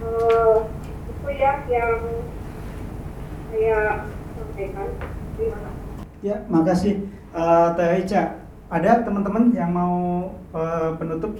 Uh, 0.01 0.65
itu 1.09 1.29
ya 1.38 1.61
yang 1.69 1.93
saya 3.53 3.79
sampaikan. 4.33 4.89
Ya 6.25 6.36
makasih. 6.49 7.05
Uh, 7.36 7.75
Teh 7.77 8.01
Ica. 8.01 8.41
Ada 8.65 9.05
teman-teman 9.05 9.53
yang 9.53 9.69
mau 9.69 9.95
uh, 10.55 10.97
penutup? 10.97 11.38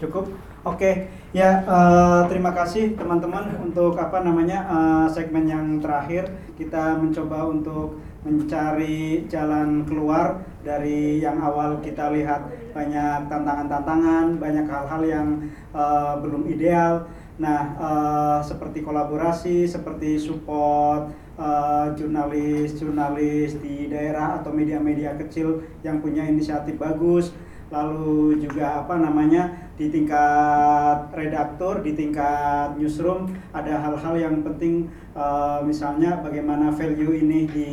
Cukup? 0.00 0.32
Oke. 0.62 0.78
Okay. 0.78 0.94
ya 1.34 1.64
uh, 1.66 2.28
terima 2.30 2.54
kasih 2.54 2.94
teman-teman 2.94 3.50
untuk 3.64 3.98
apa 3.98 4.22
namanya 4.22 4.62
uh, 4.70 5.06
segmen 5.10 5.44
yang 5.44 5.82
terakhir. 5.82 6.30
Kita 6.54 6.96
mencoba 6.96 7.50
untuk 7.50 7.98
mencari 8.22 9.26
jalan 9.26 9.82
keluar 9.82 10.46
dari 10.62 11.18
yang 11.18 11.42
awal 11.42 11.82
kita 11.82 12.14
lihat 12.14 12.46
banyak 12.72 13.28
tantangan-tantangan 13.28 14.40
banyak 14.40 14.66
hal-hal 14.66 15.02
yang 15.04 15.28
uh, 15.72 16.18
belum 16.20 16.48
ideal. 16.48 17.06
Nah 17.40 17.60
uh, 17.80 18.40
seperti 18.44 18.84
kolaborasi 18.84 19.64
seperti 19.64 20.20
support 20.20 21.12
Eh, 21.32 21.86
jurnalis-jurnalis 21.96 23.56
uh, 23.56 23.60
di 23.64 23.88
daerah 23.88 24.36
atau 24.36 24.52
media-media 24.52 25.16
kecil 25.16 25.64
yang 25.80 26.04
punya 26.04 26.28
inisiatif 26.28 26.76
bagus. 26.76 27.32
Lalu 27.72 28.36
juga 28.36 28.84
apa 28.84 29.00
namanya 29.00 29.71
di 29.82 29.90
tingkat 29.90 31.10
redaktur 31.10 31.82
di 31.82 31.98
tingkat 31.98 32.78
newsroom 32.78 33.26
ada 33.50 33.82
hal-hal 33.82 34.14
yang 34.14 34.38
penting 34.46 34.86
uh, 35.18 35.58
misalnya 35.66 36.22
bagaimana 36.22 36.70
value 36.70 37.18
ini 37.18 37.50
di 37.50 37.70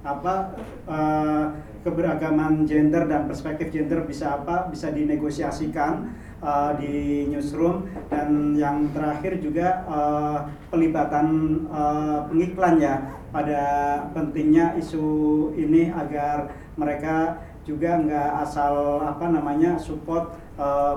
apa 0.00 0.56
uh, 0.88 1.52
keberagaman 1.84 2.64
gender 2.64 3.04
dan 3.04 3.28
perspektif 3.28 3.68
gender 3.68 4.00
bisa 4.08 4.40
apa 4.40 4.72
bisa 4.72 4.88
dinegosiasikan 4.88 6.08
uh, 6.40 6.72
di 6.80 7.26
newsroom. 7.28 7.84
Dan 8.08 8.56
yang 8.56 8.88
terakhir 8.96 9.36
juga 9.42 9.84
uh, 9.84 10.48
pelibatan 10.72 11.26
uh, 11.68 12.24
pengiklan 12.32 12.80
ya 12.80 12.94
pada 13.28 13.62
pentingnya 14.16 14.78
isu 14.80 15.04
ini 15.58 15.92
agar 15.92 16.48
mereka 16.80 17.42
juga 17.62 17.94
nggak 17.94 18.30
asal 18.42 19.06
apa 19.06 19.30
namanya 19.30 19.78
support 19.78 20.34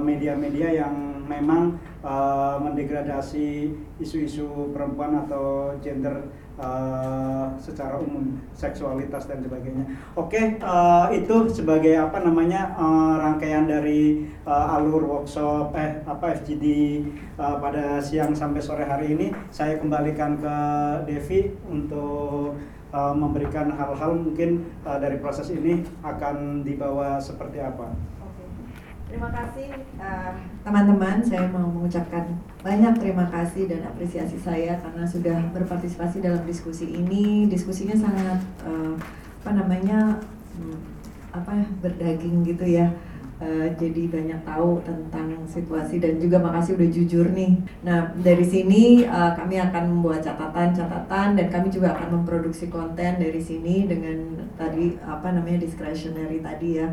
media-media 0.03 0.67
uh, 0.67 0.77
yang 0.83 0.95
memang 1.25 1.79
uh, 2.05 2.59
mendegradasi 2.61 3.73
isu-isu 3.97 4.71
perempuan 4.75 5.25
atau 5.25 5.73
gender 5.81 6.27
uh, 6.59 7.49
secara 7.57 7.97
umum 7.97 8.37
seksualitas 8.53 9.25
dan 9.25 9.41
sebagainya. 9.41 9.85
Oke, 10.13 10.37
okay, 10.37 10.45
uh, 10.61 11.09
eh, 11.09 11.23
itu 11.23 11.49
sebagai 11.49 11.95
apa 11.97 12.21
namanya 12.21 12.75
uh, 12.77 13.17
rangkaian 13.19 13.65
dari 13.65 14.27
uh, 14.45 14.75
alur 14.77 15.03
workshop 15.03 15.73
eh 15.75 16.03
apa 16.05 16.35
FGD 16.37 16.65
uh, 17.39 17.57
pada 17.59 17.99
siang 17.99 18.35
sampai 18.35 18.61
sore 18.61 18.85
hari 18.85 19.17
ini. 19.17 19.33
Saya 19.49 19.81
kembalikan 19.81 20.37
ke 20.39 20.57
Devi 21.09 21.51
untuk 21.67 22.55
memberikan 22.95 23.75
hal-hal 23.75 24.15
mungkin 24.15 24.71
uh, 24.87 24.95
dari 24.95 25.19
proses 25.19 25.51
ini 25.51 25.83
akan 25.99 26.63
dibawa 26.63 27.19
seperti 27.19 27.59
apa. 27.59 27.91
Terima 29.05 29.29
kasih 29.29 29.69
teman-teman. 30.65 31.21
Uh, 31.21 31.27
saya 31.29 31.45
mau 31.53 31.69
mengucapkan 31.69 32.25
banyak 32.65 32.93
terima 32.97 33.29
kasih 33.29 33.69
dan 33.69 33.85
apresiasi 33.85 34.41
saya 34.41 34.81
karena 34.81 35.05
sudah 35.05 35.37
berpartisipasi 35.53 36.25
dalam 36.25 36.41
diskusi 36.49 36.89
ini. 36.89 37.45
Diskusinya 37.45 37.93
sangat 37.93 38.41
uh, 38.65 38.97
apa 39.45 39.51
namanya 39.53 40.17
hmm, 40.57 40.77
apa 41.37 41.53
berdaging 41.85 42.41
gitu 42.41 42.65
ya. 42.65 42.89
Uh, 43.35 43.67
jadi 43.75 44.07
banyak 44.07 44.47
tahu 44.47 44.79
tentang 44.87 45.27
situasi 45.43 45.99
dan 45.99 46.15
juga 46.17 46.41
makasih 46.41 46.73
udah 46.73 46.89
jujur 46.89 47.25
nih. 47.29 47.61
Nah 47.85 48.09
dari 48.17 48.47
sini 48.47 49.05
uh, 49.05 49.37
kami 49.37 49.61
akan 49.61 49.91
membuat 49.91 50.25
catatan-catatan 50.25 51.37
dan 51.37 51.47
kami 51.53 51.67
juga 51.69 51.93
akan 51.93 52.23
memproduksi 52.23 52.73
konten 52.73 53.21
dari 53.21 53.41
sini 53.43 53.85
dengan 53.85 54.39
tadi 54.55 54.97
apa 55.03 55.35
namanya 55.35 55.67
discretionary 55.67 56.39
tadi 56.39 56.79
ya 56.79 56.89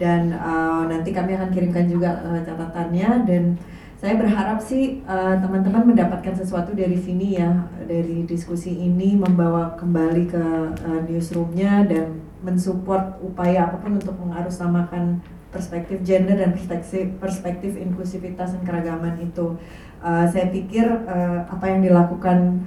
dan 0.00 0.32
uh, 0.36 0.88
nanti 0.88 1.12
kami 1.12 1.36
akan 1.36 1.50
kirimkan 1.52 1.86
juga 1.88 2.20
uh, 2.24 2.40
catatannya. 2.44 3.10
Dan 3.28 3.56
saya 4.02 4.18
berharap 4.18 4.58
sih 4.58 5.04
uh, 5.06 5.38
teman-teman 5.38 5.94
mendapatkan 5.94 6.34
sesuatu 6.34 6.74
dari 6.74 6.98
sini 6.98 7.38
ya 7.38 7.70
dari 7.86 8.26
diskusi 8.26 8.74
ini 8.74 9.14
membawa 9.14 9.78
kembali 9.78 10.24
ke 10.26 10.44
uh, 10.74 11.00
newsroomnya 11.06 11.86
dan 11.86 12.18
mensupport 12.42 13.22
upaya 13.22 13.70
apa 13.70 13.78
pun 13.78 14.02
untuk 14.02 14.18
mengarusamakan 14.18 15.22
perspektif 15.54 16.02
gender 16.02 16.34
dan 16.34 16.56
perspektif 16.56 17.14
perspektif 17.22 17.78
inklusivitas 17.78 18.58
dan 18.58 18.62
keragaman 18.66 19.22
itu. 19.22 19.54
Uh, 20.02 20.26
saya 20.26 20.50
pikir 20.50 20.82
uh, 21.06 21.46
apa 21.46 21.70
yang 21.70 21.86
dilakukan 21.86 22.66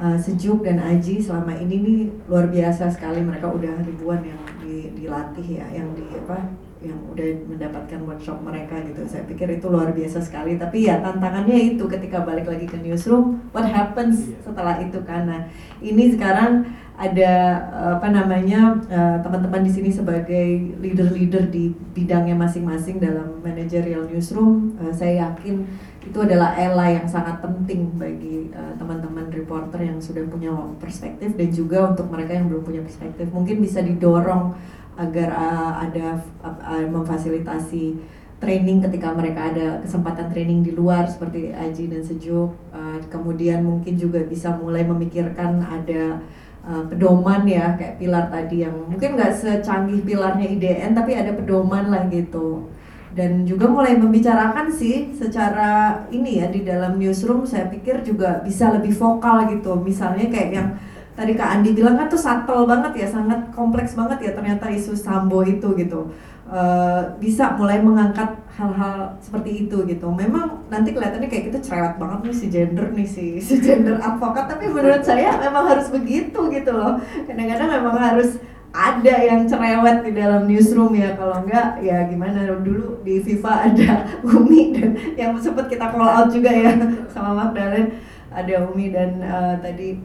uh, 0.00 0.18
Sejuk 0.20 0.64
dan 0.64 0.80
Aji 0.80 1.20
selama 1.20 1.56
ini 1.56 1.76
nih 1.80 1.98
luar 2.28 2.48
biasa 2.48 2.92
sekali. 2.92 3.20
Mereka 3.24 3.48
udah 3.48 3.82
ribuan 3.84 4.20
yang 4.24 4.40
di, 4.60 4.92
dilatih 4.96 5.60
ya 5.60 5.66
yang 5.72 5.88
di 5.96 6.04
apa 6.12 6.54
yang 6.84 7.00
udah 7.08 7.24
mendapatkan 7.48 8.00
workshop 8.04 8.38
mereka 8.44 8.78
gitu. 8.84 9.02
Saya 9.08 9.24
pikir 9.24 9.48
itu 9.58 9.66
luar 9.66 9.90
biasa 9.96 10.20
sekali. 10.20 10.60
Tapi 10.60 10.86
ya 10.86 11.00
tantangannya 11.00 11.74
itu 11.74 11.84
ketika 11.88 12.22
balik 12.22 12.46
lagi 12.46 12.68
ke 12.68 12.76
newsroom 12.78 13.40
what 13.50 13.64
happens 13.66 14.36
setelah 14.44 14.78
itu 14.78 15.00
karena 15.02 15.48
ini 15.80 16.12
sekarang 16.12 16.68
ada 16.96 17.60
apa 18.00 18.08
namanya 18.08 18.80
teman-teman 19.20 19.60
di 19.68 19.72
sini 19.72 19.90
sebagai 19.92 20.80
leader-leader 20.80 21.52
di 21.52 21.68
bidangnya 21.92 22.32
masing-masing 22.32 22.96
dalam 22.96 23.36
managerial 23.44 24.08
newsroom. 24.08 24.76
Saya 24.96 25.28
yakin 25.28 25.68
itu 26.06 26.18
adalah 26.22 26.54
ela 26.54 26.86
yang 26.86 27.06
sangat 27.10 27.42
penting 27.42 27.90
bagi 27.98 28.54
uh, 28.54 28.78
teman-teman 28.78 29.26
reporter 29.34 29.82
yang 29.82 29.98
sudah 29.98 30.22
punya 30.30 30.54
perspektif 30.78 31.34
dan 31.34 31.50
juga 31.50 31.90
untuk 31.90 32.06
mereka 32.08 32.38
yang 32.38 32.46
belum 32.46 32.62
punya 32.62 32.82
perspektif. 32.86 33.26
Mungkin 33.34 33.58
bisa 33.58 33.82
didorong 33.82 34.54
agar 34.96 35.28
uh, 35.34 35.72
ada 35.82 36.22
uh, 36.46 36.86
memfasilitasi 36.86 37.98
training 38.38 38.84
ketika 38.84 39.16
mereka 39.16 39.50
ada 39.50 39.80
kesempatan 39.82 40.28
training 40.30 40.60
di 40.62 40.72
luar 40.72 41.08
seperti 41.10 41.50
Aji 41.50 41.90
dan 41.90 42.02
Sejuk. 42.06 42.54
Uh, 42.70 43.02
kemudian 43.10 43.66
mungkin 43.66 43.98
juga 43.98 44.22
bisa 44.22 44.54
mulai 44.54 44.86
memikirkan 44.86 45.58
ada 45.66 46.22
uh, 46.62 46.82
pedoman 46.86 47.42
ya 47.48 47.74
kayak 47.74 47.98
pilar 47.98 48.30
tadi 48.30 48.62
yang 48.62 48.76
mungkin 48.86 49.18
nggak 49.18 49.32
secanggih 49.34 50.06
pilarnya 50.06 50.46
IDN 50.54 50.92
tapi 50.94 51.18
ada 51.18 51.32
pedoman 51.34 51.90
lah 51.90 52.06
gitu 52.06 52.68
dan 53.16 53.48
juga 53.48 53.64
mulai 53.64 53.96
membicarakan 53.96 54.68
sih 54.68 55.08
secara 55.16 56.04
ini 56.12 56.44
ya 56.44 56.52
di 56.52 56.60
dalam 56.68 57.00
newsroom 57.00 57.48
saya 57.48 57.64
pikir 57.72 58.04
juga 58.04 58.44
bisa 58.44 58.68
lebih 58.76 58.92
vokal 58.92 59.48
gitu. 59.56 59.72
Misalnya 59.80 60.28
kayak 60.28 60.50
yang 60.52 60.68
tadi 61.16 61.32
Kak 61.32 61.48
Andi 61.48 61.72
bilang 61.72 61.96
kan 61.96 62.12
tuh 62.12 62.20
subtle 62.20 62.68
banget 62.68 62.92
ya 63.00 63.06
sangat 63.08 63.48
kompleks 63.56 63.96
banget 63.96 64.20
ya 64.20 64.30
ternyata 64.36 64.68
isu 64.68 64.92
Sambo 64.92 65.40
itu 65.48 65.72
gitu. 65.80 66.12
Uh, 66.46 67.16
bisa 67.18 67.58
mulai 67.58 67.82
mengangkat 67.82 68.36
hal-hal 68.54 69.16
seperti 69.18 69.66
itu 69.66 69.82
gitu. 69.88 70.06
Memang 70.12 70.68
nanti 70.68 70.92
kelihatannya 70.92 71.26
kayak 71.32 71.50
kita 71.50 71.58
cerewet 71.64 71.96
banget 71.96 72.20
nih 72.20 72.36
si 72.36 72.46
gender 72.52 72.86
nih 72.92 73.08
si 73.08 73.40
si 73.40 73.64
gender 73.64 73.96
advokat. 73.96 74.44
Tapi 74.44 74.68
menurut 74.68 75.02
saya 75.02 75.40
memang 75.40 75.64
harus 75.72 75.88
begitu 75.88 76.52
gitu 76.52 76.70
loh. 76.70 77.00
Kadang-kadang 77.24 77.80
memang 77.80 77.96
harus 77.96 78.36
ada 78.74 79.14
yang 79.24 79.48
cerewet 79.48 80.04
di 80.04 80.12
dalam 80.12 80.44
newsroom 80.44 80.92
ya. 80.92 81.16
Kalau 81.16 81.44
enggak 81.44 81.80
ya 81.80 82.04
gimana? 82.10 82.44
Dulu 82.60 83.00
di 83.06 83.22
FIFA 83.22 83.52
ada 83.72 83.90
Umi 84.36 84.76
dan 84.76 84.90
yang 85.16 85.38
sempat 85.40 85.70
kita 85.70 85.92
call 85.94 86.08
out 86.08 86.28
juga 86.28 86.50
ya 86.52 86.72
sama 87.14 87.32
Magdalen 87.32 87.96
ada 88.34 88.54
Umi 88.68 88.92
dan 88.92 89.22
uh, 89.24 89.54
tadi 89.62 90.02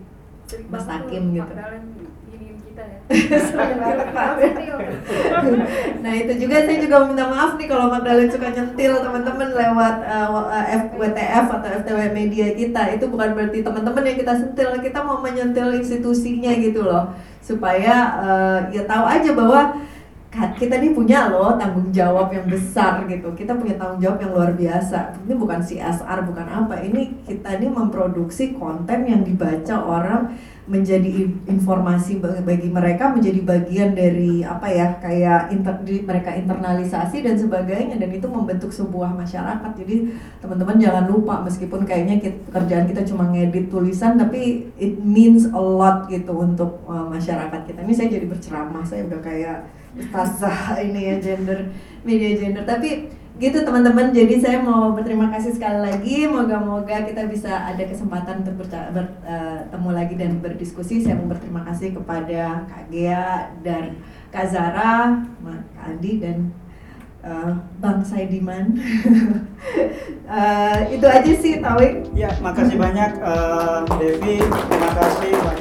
Mas 0.71 0.87
Hakim 0.87 1.35
gitu. 1.35 1.53
nah 5.99 6.13
itu 6.15 6.33
juga 6.39 6.63
saya 6.63 6.79
juga 6.79 7.03
minta 7.03 7.27
maaf 7.27 7.59
nih 7.59 7.67
kalau 7.67 7.91
Magdalene 7.91 8.31
suka 8.31 8.55
nyentil 8.55 9.03
teman-teman 9.03 9.51
lewat 9.51 9.95
uh, 10.07 10.31
WTF 10.95 11.45
atau 11.51 11.67
FTW 11.83 11.99
media 12.15 12.55
kita. 12.55 12.95
Itu 12.95 13.11
bukan 13.11 13.35
berarti 13.35 13.61
teman-teman 13.61 14.07
yang 14.07 14.17
kita 14.17 14.33
sentil 14.39 14.69
kita 14.79 15.03
mau 15.03 15.19
menyentil 15.19 15.75
institusinya 15.75 16.51
gitu 16.55 16.87
loh 16.87 17.11
supaya 17.41 17.95
uh, 18.21 18.59
ya 18.69 18.85
tahu 18.85 19.03
aja 19.09 19.31
bahwa 19.33 19.61
kita 20.31 20.79
ini 20.79 20.95
punya 20.95 21.27
loh 21.27 21.59
tanggung 21.59 21.91
jawab 21.91 22.31
yang 22.31 22.47
besar 22.47 23.03
gitu. 23.03 23.35
Kita 23.35 23.51
punya 23.51 23.75
tanggung 23.75 23.99
jawab 23.99 24.17
yang 24.23 24.31
luar 24.31 24.51
biasa. 24.55 25.19
Ini 25.27 25.35
bukan 25.35 25.59
CSR 25.59 26.19
bukan 26.23 26.47
apa. 26.47 26.79
Ini 26.79 27.27
kita 27.27 27.59
ini 27.59 27.67
memproduksi 27.67 28.55
konten 28.55 29.11
yang 29.11 29.27
dibaca 29.27 29.75
orang 29.83 30.39
menjadi 30.71 31.27
informasi 31.51 32.23
bagi 32.23 32.71
mereka 32.71 33.11
menjadi 33.11 33.43
bagian 33.43 33.91
dari 33.91 34.39
apa 34.39 34.71
ya 34.71 34.95
kayak 35.03 35.51
inter, 35.51 35.83
mereka 35.83 36.31
internalisasi 36.31 37.27
dan 37.27 37.35
sebagainya. 37.35 37.99
Dan 37.99 38.15
itu 38.15 38.31
membentuk 38.31 38.71
sebuah 38.71 39.11
masyarakat. 39.11 39.71
Jadi 39.75 40.15
teman-teman 40.39 40.79
jangan 40.79 41.11
lupa 41.11 41.43
meskipun 41.43 41.83
kayaknya 41.83 42.23
kita, 42.23 42.39
pekerjaan 42.47 42.87
kita 42.87 43.03
cuma 43.03 43.27
ngedit 43.27 43.67
tulisan 43.67 44.15
tapi 44.15 44.71
it 44.79 44.95
means 45.03 45.43
a 45.51 45.59
lot 45.59 46.07
gitu 46.07 46.31
untuk 46.39 46.87
uh, 46.87 47.03
masyarakat 47.11 47.67
kita. 47.67 47.83
Ini 47.83 47.91
saya 47.91 48.07
jadi 48.15 48.31
berceramah. 48.31 48.87
Saya 48.87 49.03
udah 49.11 49.19
kayak 49.19 49.80
ustazah 49.97 50.79
ini 50.79 51.11
ya 51.11 51.15
gender 51.19 51.71
media 52.03 52.37
gender. 52.37 52.63
Tapi 52.63 53.11
gitu 53.41 53.65
teman-teman. 53.65 54.13
Jadi 54.13 54.37
saya 54.37 54.61
mau 54.61 54.93
berterima 54.93 55.33
kasih 55.33 55.57
sekali 55.57 55.79
lagi. 55.81 56.29
Moga-moga 56.29 57.01
kita 57.07 57.25
bisa 57.25 57.49
ada 57.49 57.81
kesempatan 57.81 58.45
untuk 58.45 58.67
bertemu 58.67 59.89
uh, 59.89 59.95
lagi 59.95 60.13
dan 60.13 60.37
berdiskusi. 60.37 61.01
Saya 61.01 61.17
mau 61.17 61.31
berterima 61.31 61.65
kasih 61.65 61.97
kepada 61.97 62.69
Kak 62.69 62.93
Gea 62.93 63.49
dan 63.65 63.97
Kak 64.29 64.45
Zara 64.53 65.25
Kak 65.73 65.85
Andi 65.89 66.21
dan 66.21 66.53
uh, 67.25 67.57
Bang 67.81 68.05
Saidiman. 68.05 68.77
Uh, 70.29 70.77
itu 70.95 71.05
aja 71.09 71.33
sih 71.33 71.57
Tawi 71.57 72.05
ya 72.13 72.29
makasih 72.45 72.77
banyak 72.77 73.11
uh, 73.25 73.81
Devi. 73.97 74.37
Terima 74.37 74.91
kasih 74.93 75.31
Bang 75.41 75.59